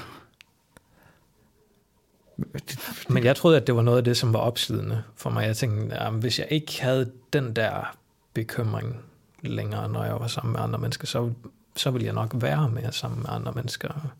men 3.09 3.24
jeg 3.24 3.36
troede, 3.36 3.57
at 3.57 3.66
det 3.66 3.76
var 3.76 3.82
noget 3.82 3.98
af 3.98 4.05
det, 4.05 4.16
som 4.16 4.32
var 4.32 4.38
opslidende 4.38 5.03
for 5.16 5.30
mig. 5.30 5.46
Jeg 5.46 5.57
tænkte, 5.57 5.96
at 5.96 6.12
hvis 6.12 6.38
jeg 6.38 6.46
ikke 6.51 6.82
havde 6.82 7.11
den 7.32 7.57
der 7.57 7.96
bekymring 8.34 8.96
længere, 9.42 9.88
når 9.88 10.05
jeg 10.05 10.14
var 10.14 10.26
sammen 10.26 10.53
med 10.53 10.61
andre 10.61 10.78
mennesker, 10.78 11.07
så, 11.07 11.32
så 11.76 11.90
ville 11.90 12.07
jeg 12.07 12.14
nok 12.14 12.30
være 12.34 12.68
mere 12.68 12.92
sammen 12.92 13.20
med 13.20 13.28
andre 13.30 13.53
mennesker. 13.53 14.11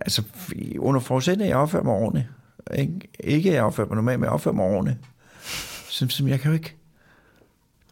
altså 0.00 0.22
under 0.78 1.00
forudsætning, 1.00 1.46
at 1.46 1.50
jeg 1.50 1.58
opfører 1.58 1.82
mig 1.82 1.94
ordentligt. 1.94 2.26
Ikke, 2.74 3.08
ikke 3.20 3.50
at 3.50 3.54
jeg 3.56 3.64
opfører 3.64 3.88
mig 3.88 3.96
normalt, 3.96 4.20
men 4.20 4.24
jeg 4.24 4.32
opfører 4.32 4.54
mig 4.54 4.64
ordentligt. 4.64 4.98
Som, 5.90 6.10
som 6.10 6.28
jeg 6.28 6.40
kan 6.40 6.50
jo 6.50 6.54
ikke, 6.54 6.76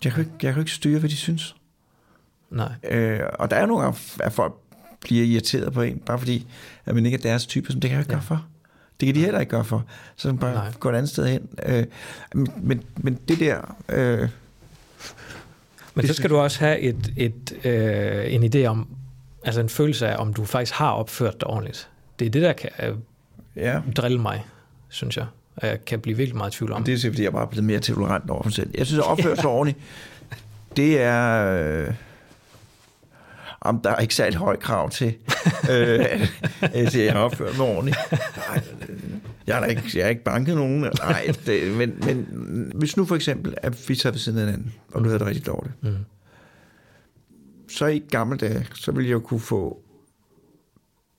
jeg 0.05 0.12
kan 0.12 0.20
ikke, 0.24 0.32
jeg 0.42 0.52
kan 0.52 0.61
ikke 0.62 0.72
styre, 0.72 0.98
hvad 0.98 1.11
de 1.11 1.16
synes. 1.16 1.57
Nej, 2.50 2.72
Øh, 2.90 3.20
og 3.38 3.50
der 3.50 3.57
er 3.57 3.66
nogle 3.66 3.82
gange, 3.82 3.98
at 4.20 4.32
folk 4.32 4.55
bliver 5.00 5.24
irriteret 5.24 5.72
på 5.72 5.82
en, 5.82 5.98
bare 5.98 6.18
fordi, 6.18 6.46
at 6.86 6.94
man 6.94 7.07
ikke 7.07 7.18
er 7.18 7.22
deres 7.22 7.46
type, 7.46 7.72
som 7.72 7.80
det 7.80 7.90
kan 7.90 7.96
jeg 7.98 8.02
ikke 8.05 8.12
Ja. 8.12 8.16
gøre 8.18 8.22
for. 8.26 8.46
Det 9.00 9.07
kan 9.07 9.14
de 9.14 9.20
heller 9.20 9.40
ikke 9.40 9.50
gøre 9.50 9.64
for. 9.64 9.84
Så 10.16 10.28
man 10.28 10.38
bare 10.38 10.55
Nej. 10.55 10.72
gå 10.80 10.90
et 10.90 10.94
andet 10.94 11.11
sted 11.11 11.26
hen. 11.28 11.48
Øh, 11.66 11.84
men, 12.34 12.48
men, 12.62 12.82
men 12.96 13.18
det 13.28 13.38
der... 13.40 13.76
Øh, 13.88 14.28
men 15.94 16.07
så 16.07 16.14
skal 16.14 16.30
du 16.30 16.36
også 16.36 16.59
have 16.61 16.78
et, 16.78 17.12
et, 17.16 17.66
øh, 17.66 18.32
en 18.34 18.55
idé 18.55 18.66
om, 18.66 18.88
altså 19.44 19.61
en 19.61 19.68
følelse 19.68 20.09
af, 20.09 20.16
om 20.20 20.34
du 20.34 20.44
faktisk 20.44 20.72
har 20.74 20.90
opført 20.90 21.40
dig 21.40 21.48
ordentligt. 21.48 21.88
Det 22.18 22.26
er 22.26 22.30
det, 22.30 22.42
der 22.42 22.52
kan 22.52 22.70
øh, 22.82 22.94
ja, 23.57 23.80
drille 23.96 24.18
mig, 24.20 24.44
synes 24.88 25.16
jeg. 25.16 25.26
Og 25.57 25.66
jeg 25.66 25.84
kan 25.84 26.00
blive 26.00 26.16
virkelig 26.16 26.36
meget 26.36 26.55
i 26.55 26.59
tvivl 26.59 26.72
om. 26.72 26.84
det 26.84 27.05
er 27.05 27.11
fordi 27.11 27.22
jeg 27.22 27.32
bare 27.32 27.42
er 27.42 27.46
blevet 27.46 27.64
mere 27.64 27.80
tolerant 27.80 28.30
over 28.30 28.42
mig 28.44 28.52
selv. 28.52 28.70
Jeg 28.78 28.86
synes, 28.86 28.98
at 28.98 29.05
opføre 29.07 29.36
sig 29.36 29.46
ordentligt, 29.59 29.78
det 30.76 31.00
er... 31.00 31.46
Øh, 31.88 31.94
om 33.61 33.80
der 33.80 33.90
er 33.90 33.96
ikke 33.96 34.14
særlig 34.14 34.38
høj 34.38 34.57
krav 34.57 34.90
til, 34.90 35.14
øh, 35.70 35.98
jeg 36.94 37.12
har 37.12 37.20
opført 37.20 37.59
mig 37.59 37.66
ordentligt. 37.66 37.96
Nej, 38.11 38.61
øh, 38.88 39.00
jeg 39.46 39.57
har, 39.57 39.64
ikke, 39.64 39.82
jeg 39.94 40.05
har 40.05 40.11
ikke 40.11 40.24
banket 40.24 40.55
nogen. 40.57 40.80
Nej, 40.80 41.32
det, 41.46 41.72
men, 41.76 41.98
men 42.07 42.26
hvis 42.74 42.96
nu 42.96 43.05
for 43.05 43.14
eksempel, 43.14 43.55
at 43.57 43.88
vi 43.88 43.96
tager 43.96 44.12
ved 44.12 44.18
siden 44.18 44.38
af 44.38 44.44
hinanden, 44.44 44.74
og 44.92 45.00
du 45.00 45.09
havde 45.09 45.18
det 45.18 45.26
rigtig 45.26 45.46
dårligt, 45.46 45.74
Mm. 45.82 45.96
så 47.70 47.86
i 47.86 48.02
gamle 48.11 48.38
dage, 48.38 48.66
så 48.74 48.92
ville 48.92 49.09
jeg 49.09 49.14
jo 49.14 49.20
kunne 49.20 49.40
få 49.40 49.80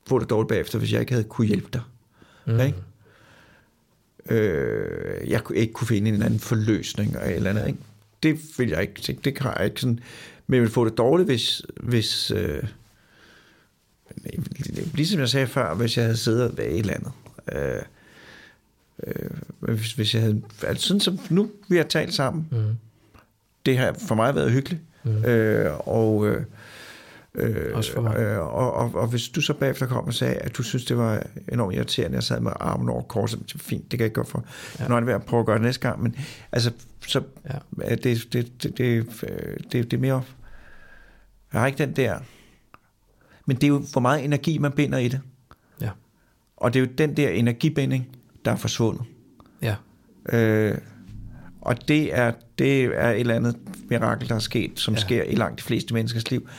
få 0.07 0.19
det 0.19 0.29
dårligt 0.29 0.49
bagefter, 0.49 0.79
hvis 0.79 0.91
jeg 0.93 0.99
ikke 0.99 1.11
havde 1.13 1.23
kunne 1.23 1.47
hjælpe 1.47 1.67
dig. 1.73 1.81
Mm. 2.45 2.59
Ikke? 2.59 2.77
Øh, 4.30 5.30
jeg 5.30 5.43
kunne 5.43 5.57
ikke 5.57 5.73
kunne 5.73 5.88
finde 5.88 6.09
en 6.09 6.21
anden 6.21 6.39
forløsning 6.39 7.09
eller 7.09 7.26
et 7.26 7.36
eller 7.36 7.49
andet. 7.49 7.67
Ikke? 7.67 7.80
Det 8.23 8.39
vil 8.57 8.69
jeg 8.69 8.82
ikke 8.82 9.01
tænke. 9.01 9.21
Det 9.21 9.36
kan 9.36 9.51
jeg 9.57 9.65
ikke 9.65 9.82
sådan. 9.82 9.99
Men 10.47 10.55
jeg 10.55 10.61
vil 10.61 10.71
få 10.71 10.86
det 10.86 10.97
dårligt, 10.97 11.30
hvis, 11.30 11.61
hvis 11.76 12.32
øh, 12.32 12.63
ligesom 14.93 15.19
jeg 15.19 15.30
sagde 15.30 15.47
før, 15.47 15.73
hvis 15.73 15.97
jeg 15.97 16.05
havde 16.05 16.17
siddet 16.17 16.57
ved 16.57 16.65
et 16.65 16.80
eller 16.80 16.93
andet. 16.93 17.11
Øh, 17.51 17.82
øh, 19.07 19.30
hvis, 19.59 19.93
hvis 19.93 20.13
jeg 20.13 20.21
havde, 20.21 20.41
altså 20.63 20.88
sådan 20.88 21.01
som 21.01 21.19
nu 21.30 21.51
vi 21.69 21.78
har 21.78 21.84
talt 21.84 22.13
sammen, 22.13 22.47
mm. 22.51 22.78
det 23.65 23.78
har 23.78 23.95
for 24.07 24.15
mig 24.15 24.36
været 24.36 24.51
hyggeligt. 24.51 24.82
Mm. 25.03 25.26
Øh, 25.26 25.88
og, 25.88 26.28
øh, 26.28 26.43
øh, 27.38 27.77
Også 27.77 27.93
for 27.93 28.01
mig. 28.01 28.17
Øh, 28.17 28.39
og, 28.39 28.73
og, 28.73 28.95
og 28.95 29.07
hvis 29.07 29.29
du 29.29 29.41
så 29.41 29.53
bagefter 29.53 29.86
kom 29.86 30.05
og 30.05 30.13
sagde, 30.13 30.36
at 30.36 30.57
du 30.57 30.63
synes, 30.63 30.86
det 30.86 30.97
var 30.97 31.23
enormt 31.51 31.75
irriterende, 31.75 32.15
jeg 32.15 32.23
sad 32.23 32.39
med 32.39 32.51
armen 32.59 32.89
over 32.89 33.01
korset, 33.01 33.39
så 33.47 33.57
fint, 33.57 33.83
det 33.83 33.89
kan 33.91 33.99
jeg 33.99 34.05
ikke 34.05 34.15
gøre 34.15 34.25
for. 34.25 34.45
Ja. 34.79 34.88
Nu 34.88 34.95
er 34.95 34.99
det 34.99 35.07
ved 35.07 35.13
at 35.13 35.23
prøve 35.23 35.39
at 35.39 35.45
gøre 35.45 35.55
det 35.55 35.65
næste 35.65 35.81
gang, 35.81 36.03
men 36.03 36.15
altså, 36.51 36.71
så 37.07 37.21
ja. 37.49 37.95
det, 37.95 38.03
det, 38.03 38.33
det, 38.33 38.63
det, 38.63 39.07
det, 39.71 39.91
det 39.91 39.93
er 39.93 39.97
mere, 39.97 40.23
jeg 41.53 41.61
har 41.61 41.67
ikke 41.67 41.77
den 41.77 41.95
der, 41.95 42.19
men 43.45 43.55
det 43.55 43.63
er 43.63 43.67
jo, 43.67 43.83
hvor 43.91 44.01
meget 44.01 44.23
energi 44.23 44.57
man 44.57 44.71
binder 44.71 44.97
i 44.97 45.07
det. 45.07 45.21
Ja. 45.81 45.89
Og 46.57 46.73
det 46.73 46.79
er 46.79 46.86
jo 46.86 46.91
den 46.97 47.17
der 47.17 47.29
energibinding, 47.29 48.07
der 48.45 48.51
er 48.51 48.55
forsvundet. 48.55 49.03
Ja. 49.61 49.75
Øh, 50.29 50.77
og 51.61 51.88
det 51.88 52.17
er, 52.17 52.31
det 52.57 52.83
er 52.83 53.09
et 53.09 53.19
eller 53.19 53.36
andet 53.36 53.55
mirakel, 53.89 54.29
der 54.29 54.36
er 54.36 54.39
sket, 54.39 54.79
som 54.79 54.93
ja. 54.93 54.99
sker 54.99 55.23
i 55.23 55.36
langt 55.36 55.59
de 55.59 55.63
fleste 55.63 55.93
menneskers 55.93 56.31
liv, 56.31 56.49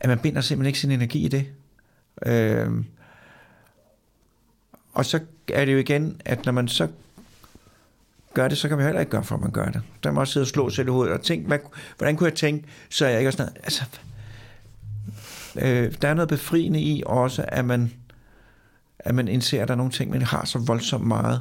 at 0.00 0.08
man 0.08 0.18
binder 0.18 0.40
simpelthen 0.40 0.66
ikke 0.68 0.78
sin 0.78 0.90
energi 0.90 1.24
i 1.24 1.28
det. 1.28 1.46
Øh, 2.26 2.84
og 4.92 5.06
så 5.06 5.20
er 5.52 5.64
det 5.64 5.72
jo 5.72 5.78
igen, 5.78 6.20
at 6.24 6.46
når 6.46 6.52
man 6.52 6.68
så 6.68 6.88
gør 8.34 8.48
det, 8.48 8.58
så 8.58 8.68
kan 8.68 8.76
man 8.76 8.86
heller 8.86 9.00
ikke 9.00 9.10
gøre, 9.10 9.24
for 9.24 9.34
at 9.34 9.40
man 9.40 9.50
gør 9.50 9.66
det. 9.66 9.82
Der 10.02 10.10
må 10.10 10.20
også 10.20 10.32
sidde 10.32 10.44
og 10.44 10.48
slå 10.48 10.70
sig 10.70 10.84
i 10.84 10.88
hovedet 10.88 11.14
og 11.14 11.22
tænke, 11.22 11.46
hvad, 11.46 11.58
hvordan 11.98 12.16
kunne 12.16 12.28
jeg 12.28 12.36
tænke, 12.36 12.68
så 12.88 13.06
er 13.06 13.10
jeg 13.10 13.18
ikke 13.18 13.32
sådan 13.32 13.46
noget, 13.46 13.64
altså, 13.64 13.84
øh, 15.56 15.94
der 16.02 16.08
er 16.08 16.14
noget 16.14 16.28
befriende 16.28 16.80
i 16.80 17.02
også, 17.06 17.44
at 17.48 17.64
man, 17.64 17.92
at 18.98 19.14
man 19.14 19.28
indser, 19.28 19.62
at 19.62 19.68
der 19.68 19.74
er 19.74 19.78
nogle 19.78 19.92
ting, 19.92 20.10
man 20.10 20.22
har 20.22 20.44
så 20.44 20.58
voldsomt 20.58 21.06
meget 21.06 21.40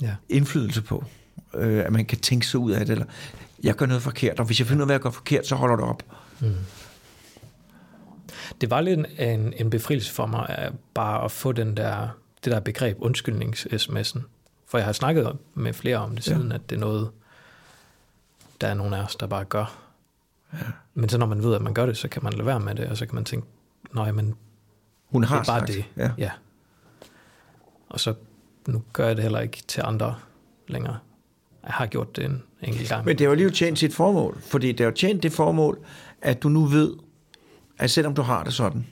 ja. 0.00 0.14
indflydelse 0.28 0.82
på. 0.82 1.04
Øh, 1.54 1.84
at 1.84 1.92
man 1.92 2.04
kan 2.04 2.18
tænke 2.18 2.46
sig 2.46 2.60
ud 2.60 2.72
af 2.72 2.86
det, 2.86 2.92
eller 2.92 3.06
jeg 3.62 3.74
gør 3.74 3.86
noget 3.86 4.02
forkert, 4.02 4.40
og 4.40 4.46
hvis 4.46 4.58
jeg 4.58 4.66
finder 4.66 4.78
ud 4.78 4.82
af, 4.82 4.86
hvad 4.86 4.94
jeg 4.94 5.00
gør 5.00 5.10
forkert, 5.10 5.46
så 5.46 5.54
holder 5.54 5.76
det 5.76 5.84
op. 5.84 6.02
Mm. 6.40 6.54
Det 8.60 8.70
var 8.70 8.80
lidt 8.80 9.00
en, 9.18 9.52
en 9.56 9.70
befrielse 9.70 10.12
for 10.12 10.26
mig, 10.26 10.48
at 10.48 10.72
bare 10.94 11.24
at 11.24 11.30
få 11.30 11.52
den 11.52 11.76
der, 11.76 12.08
det 12.44 12.52
der 12.52 12.60
begreb 12.60 12.98
undskyldnings-sms'en. 13.00 14.20
For 14.66 14.78
jeg 14.78 14.84
har 14.84 14.92
snakket 14.92 15.36
med 15.54 15.72
flere 15.72 15.96
om 15.96 16.14
det 16.14 16.24
siden, 16.24 16.48
ja. 16.48 16.54
at 16.54 16.70
det 16.70 16.76
er 16.76 16.80
noget, 16.80 17.10
der 18.60 18.68
er 18.68 18.74
nogen 18.74 18.94
af 18.94 19.02
os, 19.02 19.16
der 19.16 19.26
bare 19.26 19.44
gør. 19.44 19.78
Ja. 20.52 20.58
Men 20.94 21.08
så 21.08 21.18
når 21.18 21.26
man 21.26 21.42
ved, 21.42 21.54
at 21.54 21.62
man 21.62 21.74
gør 21.74 21.86
det, 21.86 21.96
så 21.96 22.08
kan 22.08 22.24
man 22.24 22.32
lade 22.32 22.46
være 22.46 22.60
med 22.60 22.74
det, 22.74 22.86
og 22.86 22.96
så 22.96 23.06
kan 23.06 23.14
man 23.14 23.24
tænke, 23.24 23.46
nej, 23.94 24.12
men 24.12 24.34
Hun 25.06 25.24
har 25.24 25.36
det 25.36 25.48
er 25.48 25.52
bare 25.52 25.66
sagt. 25.66 25.72
det. 25.72 25.84
Ja. 25.96 26.10
ja. 26.18 26.30
Og 27.88 28.00
så 28.00 28.14
nu 28.68 28.82
gør 28.92 29.06
jeg 29.06 29.16
det 29.16 29.22
heller 29.22 29.40
ikke 29.40 29.62
til 29.68 29.82
andre 29.84 30.14
længere. 30.68 30.98
Jeg 31.64 31.72
har 31.72 31.86
gjort 31.86 32.16
det 32.16 32.24
en 32.24 32.42
enkelt 32.62 32.88
gang. 32.88 33.04
Men 33.04 33.18
det 33.18 33.24
har 33.26 33.28
jo 33.30 33.34
lige 33.34 33.50
tjent 33.50 33.78
sit 33.78 33.94
formål, 33.94 34.40
fordi 34.40 34.68
det 34.72 34.80
har 34.80 34.84
jo 34.84 34.96
tjent 34.96 35.22
det 35.22 35.32
formål, 35.32 35.78
at 36.22 36.42
du 36.42 36.48
nu 36.48 36.64
ved, 36.64 36.94
at 37.82 37.90
selvom 37.90 38.14
du 38.14 38.22
har 38.22 38.44
det 38.44 38.52
sådan, 38.52 38.86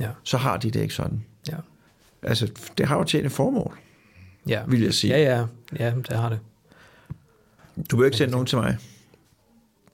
ja. 0.00 0.08
så 0.24 0.36
har 0.36 0.56
de 0.56 0.70
det 0.70 0.80
ikke 0.80 0.94
sådan. 0.94 1.24
Ja. 1.48 1.56
Altså, 2.22 2.50
det 2.78 2.86
har 2.86 2.96
jo 2.96 3.04
tjent 3.04 3.26
et 3.26 3.32
formål, 3.32 3.78
ja. 4.48 4.62
vil 4.66 4.82
jeg 4.82 4.94
sige. 4.94 5.16
Ja, 5.16 5.36
ja, 5.36 5.46
ja, 5.84 5.94
det 6.08 6.16
har 6.16 6.28
det. 6.28 6.38
Du 7.90 7.96
vil 7.96 8.04
ikke 8.04 8.16
sende 8.16 8.30
nogen 8.32 8.46
til 8.46 8.58
mig, 8.58 8.78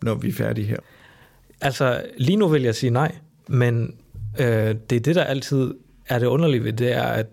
når 0.02 0.14
vi 0.14 0.28
er 0.28 0.32
færdige 0.32 0.66
her. 0.66 0.76
Altså, 1.60 2.04
lige 2.18 2.36
nu 2.36 2.48
vil 2.48 2.62
jeg 2.62 2.74
sige 2.74 2.90
nej, 2.90 3.14
men 3.46 3.96
øh, 4.38 4.46
det 4.90 4.92
er 4.92 5.00
det, 5.00 5.14
der 5.14 5.24
altid 5.24 5.74
er 6.08 6.18
det 6.18 6.26
underlige 6.26 6.64
ved 6.64 6.72
det, 6.72 6.92
er, 6.92 7.02
at 7.02 7.26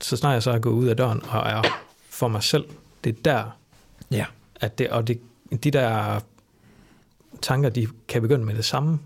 så 0.00 0.16
snart 0.16 0.32
jeg 0.34 0.42
så 0.42 0.50
er 0.50 0.58
gået 0.58 0.74
ud 0.74 0.86
af 0.88 0.96
døren 0.96 1.22
og 1.28 1.40
er 1.50 1.62
for 2.10 2.28
mig 2.28 2.42
selv, 2.42 2.64
det 3.04 3.16
er 3.18 3.22
der, 3.24 3.56
Ja. 4.10 4.26
at 4.60 4.78
det, 4.78 4.90
og 4.90 5.08
det, 5.08 5.20
de 5.64 5.70
der 5.70 6.20
tanker, 7.42 7.68
de 7.68 7.86
kan 8.08 8.22
begynde 8.22 8.44
med 8.44 8.54
det 8.54 8.64
samme. 8.64 8.98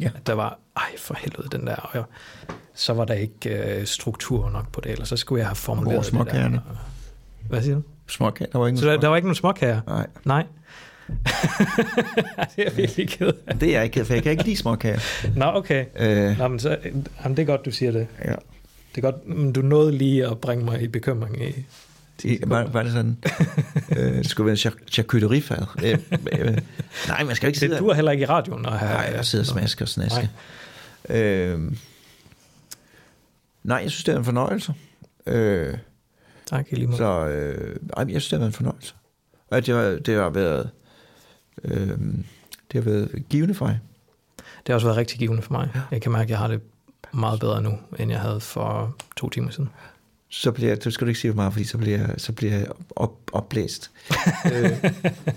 Ja. 0.00 0.10
At 0.14 0.26
der 0.26 0.32
var, 0.32 0.58
ej 0.76 0.98
for 0.98 1.14
helvede, 1.20 1.48
den 1.52 1.66
der, 1.66 1.74
og 1.76 1.90
jeg, 1.94 2.02
så 2.74 2.92
var 2.92 3.04
der 3.04 3.14
ikke 3.14 3.48
øh, 3.80 3.86
struktur 3.86 4.50
nok 4.50 4.72
på 4.72 4.80
det, 4.80 4.92
eller 4.92 5.04
så 5.04 5.16
skulle 5.16 5.38
jeg 5.40 5.48
have 5.48 5.56
formuleret 5.56 5.94
Hvor 5.94 6.02
det 6.02 6.12
der. 6.12 6.16
småkagerne? 6.24 6.60
Hvad 7.48 7.62
siger 7.62 7.74
du? 7.74 7.82
Småkager, 8.08 8.50
der 8.50 8.58
var 8.58 8.66
ikke 8.66 8.78
Så 8.78 8.86
der, 8.86 8.96
der 9.00 9.08
var 9.08 9.16
ikke 9.16 9.26
nogen 9.28 9.34
småkager? 9.36 9.80
Nej, 9.86 10.06
Nej. 10.24 10.44
det 12.56 12.58
er 12.58 12.62
jeg 12.64 12.76
virkelig 12.76 13.08
ked 13.08 13.32
af. 13.46 13.58
det 13.58 13.68
er 13.68 13.72
jeg 13.72 13.84
ikke, 13.84 14.04
for 14.04 14.14
jeg 14.14 14.22
kan 14.22 14.32
ikke 14.32 14.44
lide 14.44 14.56
småkager. 14.56 14.98
Nå, 15.36 15.44
okay. 15.44 15.84
Øh, 15.98 16.38
Nå, 16.38 16.48
men 16.48 16.58
så, 16.58 16.76
jamen, 17.24 17.36
det 17.36 17.42
er 17.42 17.46
godt, 17.46 17.64
du 17.64 17.70
siger 17.70 17.92
det. 17.92 18.06
ja. 18.24 18.34
Det 18.94 19.04
er 19.04 19.10
godt, 19.10 19.28
men 19.28 19.52
du 19.52 19.62
nåede 19.62 19.92
lige 19.92 20.26
at 20.26 20.38
bringe 20.38 20.64
mig 20.64 20.82
i 20.82 20.88
bekymring 20.88 21.42
i 21.48 21.66
I, 22.24 22.38
var, 22.46 22.64
var 22.64 22.82
det 22.82 22.92
sådan, 22.92 23.16
øh, 23.96 24.14
det 24.14 24.30
skulle 24.30 24.46
være 24.46 24.52
en 24.52 24.56
char- 24.56 24.86
charcuteriefad? 24.90 25.66
Øh, 25.84 25.98
øh, 26.32 26.58
nej, 27.08 27.24
man 27.24 27.36
skal 27.36 27.46
ikke 27.46 27.58
sidde 27.58 27.72
Det 27.72 27.80
duer 27.80 27.94
heller 27.94 28.12
ikke 28.12 28.22
i 28.22 28.26
radioen 28.26 28.64
have... 28.64 28.92
Nej, 28.92 29.12
jeg 29.16 29.24
sidder 29.24 29.42
og 29.42 29.46
smasker 29.46 29.84
og 29.84 29.88
snasker. 29.88 30.26
Øh, 31.08 31.72
nej, 33.62 33.78
jeg 33.78 33.90
synes, 33.90 34.04
det 34.04 34.14
er 34.14 34.18
en 34.18 34.24
fornøjelse. 34.24 34.74
Øh, 35.26 35.78
Tak, 36.46 36.66
i 36.72 36.74
lige 36.74 36.86
måde. 36.86 36.96
så 36.96 37.26
øh, 37.28 37.76
ej, 37.96 38.04
jeg 38.08 38.22
synes, 38.22 38.28
det 38.28 38.32
har 38.32 38.38
været 38.38 38.48
en 38.50 38.52
fornøjelse. 38.52 38.94
Og 39.50 39.66
det 39.66 39.74
har, 39.74 39.82
det 39.82 40.14
har 40.14 40.30
været 40.30 40.70
øh, 41.64 41.88
det 42.72 42.84
har 42.84 42.90
været 42.90 43.24
givende 43.30 43.54
for 43.54 43.66
mig. 43.66 43.80
Det 44.36 44.68
har 44.68 44.74
også 44.74 44.86
været 44.86 44.96
rigtig 44.96 45.18
givende 45.18 45.42
for 45.42 45.52
mig. 45.52 45.70
Jeg 45.90 46.02
kan 46.02 46.12
mærke, 46.12 46.22
at 46.22 46.30
jeg 46.30 46.38
har 46.38 46.48
det 46.48 46.60
meget 47.12 47.40
bedre 47.40 47.62
nu, 47.62 47.78
end 47.98 48.10
jeg 48.10 48.20
havde 48.20 48.40
for 48.40 48.96
to 49.16 49.28
timer 49.28 49.50
siden. 49.50 49.70
Så 50.28 50.52
bliver 50.52 50.76
du 50.76 50.90
skal 50.90 51.04
du 51.06 51.08
ikke 51.08 51.20
sige 51.20 51.30
for 51.30 51.36
meget, 51.36 51.52
fordi 51.52 51.64
så 51.64 51.78
bliver 51.78 51.98
jeg, 51.98 52.14
så 52.18 52.32
bliver 52.32 52.52
jeg 52.52 52.66
op, 52.96 53.18
opblæst. 53.32 53.90
øh, 54.54 54.84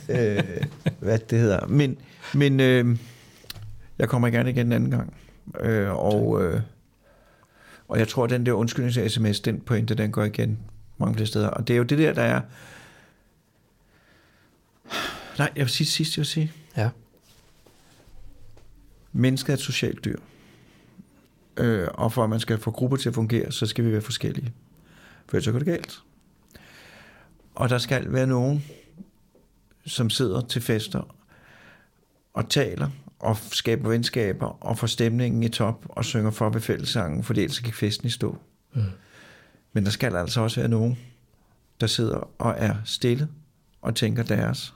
øh, 0.09 0.43
hvad 0.99 1.19
det 1.19 1.39
hedder. 1.39 1.67
Men, 1.67 1.97
men 2.33 2.59
øh, 2.59 2.97
jeg 3.99 4.09
kommer 4.09 4.29
gerne 4.29 4.49
igen 4.49 4.65
en 4.65 4.71
anden 4.73 4.91
gang. 4.91 5.13
Øh, 5.59 5.91
og, 5.91 6.43
øh, 6.43 6.61
og 7.87 7.99
jeg 7.99 8.07
tror, 8.07 8.23
at 8.23 8.29
den 8.29 8.45
der 8.45 8.53
undskyldnings-sms, 8.53 9.39
den 9.39 9.61
pointe, 9.61 9.95
den 9.95 10.11
går 10.11 10.23
igen 10.23 10.59
mange 10.97 11.15
flere 11.15 11.27
steder. 11.27 11.47
Og 11.47 11.67
det 11.67 11.73
er 11.73 11.77
jo 11.77 11.83
det 11.83 11.97
der, 11.97 12.13
der 12.13 12.21
er... 12.21 12.41
Nej, 15.37 15.51
jeg 15.55 15.61
vil 15.61 15.69
sige 15.69 15.85
det 15.85 15.93
sidste, 15.93 16.19
jeg 16.19 16.21
vil 16.21 16.25
sige. 16.25 16.51
Ja. 16.77 16.89
Mennesket 19.11 19.49
er 19.49 19.53
et 19.53 19.59
socialt 19.59 20.05
dyr. 20.05 20.19
Øh, 21.57 21.87
og 21.93 22.13
for 22.13 22.23
at 22.23 22.29
man 22.29 22.39
skal 22.39 22.57
få 22.57 22.71
grupper 22.71 22.97
til 22.97 23.09
at 23.09 23.15
fungere, 23.15 23.51
så 23.51 23.65
skal 23.65 23.85
vi 23.85 23.91
være 23.91 24.01
forskellige. 24.01 24.53
For 25.25 25.37
ellers 25.37 25.51
går 25.51 25.59
det 25.59 25.67
galt. 25.67 26.03
Og 27.55 27.69
der 27.69 27.77
skal 27.77 28.13
være 28.13 28.27
nogen, 28.27 28.65
som 29.85 30.09
sidder 30.09 30.41
til 30.41 30.61
fester 30.61 31.15
og 32.33 32.49
taler 32.49 32.89
og 33.25 33.37
skaber 33.51 33.89
venskaber 33.89 34.45
og 34.45 34.77
får 34.77 34.87
stemningen 34.87 35.43
i 35.43 35.49
top 35.49 35.85
og 35.89 36.05
synger 36.05 36.31
for 36.31 36.49
ved 36.49 36.61
fællessangen, 36.61 37.23
for 37.23 37.33
ellers 37.33 37.59
gik 37.59 37.73
festen 37.73 38.07
i 38.07 38.09
stå. 38.09 38.37
Mm. 38.73 38.81
Men 39.73 39.85
der 39.85 39.91
skal 39.91 40.15
altså 40.15 40.41
også 40.41 40.59
være 40.59 40.69
nogen, 40.69 40.97
der 41.81 41.87
sidder 41.87 42.29
og 42.37 42.55
er 42.57 42.75
stille 42.85 43.27
og 43.81 43.95
tænker 43.95 44.23
deres. 44.23 44.73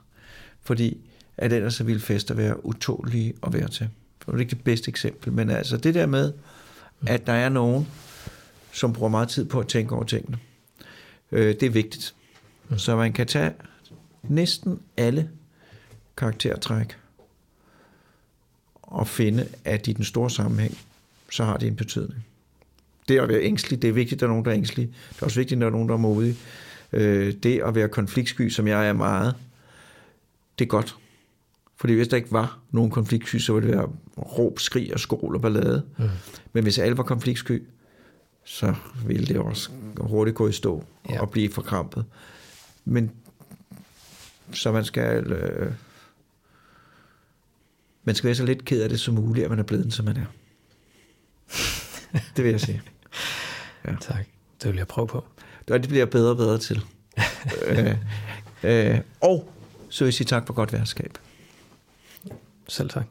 Fordi 0.62 0.98
at 1.38 1.54
ellers 1.54 1.74
så 1.74 1.84
ville 1.84 2.02
fester 2.02 2.36
være 2.36 2.66
utålige 2.66 3.34
at 3.44 3.54
være 3.54 3.68
til. 3.68 3.90
Det 4.20 4.34
er 4.34 4.38
ikke 4.38 4.50
det 4.50 4.64
bedste 4.64 4.90
eksempel, 4.90 5.34
men 5.34 5.50
altså 5.50 5.78
det 5.78 5.94
der 5.94 6.06
med, 6.06 6.34
at 7.08 7.28
der 7.28 7.34
er 7.34 7.50
nogen, 7.50 7.88
som 8.72 8.94
bruger 8.94 9.10
meget 9.10 9.30
tid 9.30 9.46
på 9.46 9.60
at 9.60 9.68
tænke 9.68 9.96
over 9.96 10.04
tingene. 10.04 10.38
Øh, 11.32 11.48
det 11.48 11.64
er 11.64 11.70
vigtigt. 11.70 12.16
Så 12.78 12.96
man 12.96 13.14
kan 13.14 13.28
tage 13.28 13.52
næsten 14.24 14.80
alle 14.98 15.30
karaktertræk 16.18 16.98
og 18.90 19.08
finde, 19.08 19.48
at 19.66 19.88
i 19.88 19.94
den 19.94 20.04
store 20.04 20.30
sammenhæng, 20.30 20.78
så 21.32 21.44
har 21.44 21.58
det 21.58 21.68
en 21.68 21.76
betydning. 21.76 22.26
Det 23.08 23.20
at 23.20 23.30
være 23.30 23.42
ængstelig, 23.42 23.82
det 23.82 23.88
er 23.88 23.92
vigtigt, 23.94 24.18
at 24.18 24.20
der 24.20 24.26
er 24.26 24.30
nogen, 24.30 24.46
der 24.46 24.52
er 24.52 24.58
ængstlige. 24.58 24.88
Det 25.10 25.22
er 25.22 25.26
også 25.26 25.40
vigtigt, 25.40 25.58
at 25.58 25.62
der 25.62 25.68
er 25.68 25.72
nogen, 25.72 25.88
der 25.90 25.94
er 25.96 26.00
modige. 26.00 26.36
Øh, 26.94 27.34
det 27.44 27.62
at 27.66 27.76
være 27.76 27.88
konfliktsky, 27.90 28.50
som 28.50 28.68
jeg 28.68 28.88
er 28.90 28.94
meget, 28.94 29.36
det 30.60 30.66
er 30.66 30.70
godt. 30.70 30.96
Fordi 31.78 31.94
hvis 31.94 32.08
der 32.08 32.18
ikke 32.18 32.32
var 32.32 32.60
nogen 32.72 32.92
konfliktsky, 32.92 33.36
så 33.36 33.54
ville 33.54 33.70
det 33.70 33.78
være 33.78 33.90
råb, 34.18 34.60
skrig 34.60 34.94
og 34.94 35.00
skål 35.00 35.36
og 35.36 35.42
ballade. 35.42 35.84
Mm. 35.98 36.10
Men 36.54 36.64
hvis 36.64 36.80
alle 36.80 36.98
var 36.98 37.04
konfliktsky, 37.04 37.64
så 38.44 38.76
ville 39.06 39.26
det 39.26 39.38
også 39.38 39.70
hurtigt 39.98 40.38
gå 40.38 40.48
i 40.48 40.52
stå 40.52 40.84
Ja. 41.10 41.22
og 41.22 41.30
blive 41.30 41.50
forkrampet. 41.52 42.06
Men 42.86 43.12
så 44.54 44.72
man 44.72 44.86
skal 44.86 45.32
øh, 45.32 45.72
man 48.10 48.16
skal 48.16 48.28
være 48.28 48.36
så 48.36 48.46
lidt 48.46 48.66
ked 48.66 48.82
af 48.82 48.90
det 48.90 49.00
som 49.00 49.14
muligt, 49.14 49.44
at 49.44 49.50
man 49.50 49.60
er 49.60 49.64
blevet, 49.64 49.94
som 49.94 50.06
man 50.06 50.18
er. 50.18 50.26
Det 52.36 52.44
vil 52.44 52.52
jeg 52.52 52.62
sige. 52.62 52.82
Ja. 53.86 53.96
Tak. 54.02 54.26
Det 54.64 54.70
vil 54.70 54.78
jeg 54.78 54.88
prøve 54.88 55.08
på. 55.08 55.26
Og 55.72 55.80
det 55.80 55.88
bliver 55.88 56.02
jeg 56.02 56.10
bedre 56.10 56.30
og 56.30 56.38
bedre 56.38 56.58
til. 56.58 56.86
øh, 57.68 57.96
øh, 58.64 59.00
og 59.22 59.54
så 59.90 60.04
vil 60.04 60.08
jeg 60.08 60.14
sige 60.14 60.26
tak 60.26 60.48
for 60.48 60.54
godt 60.54 60.74
værtskab. 60.74 61.18
Selv 62.68 62.90
tak. 62.90 63.06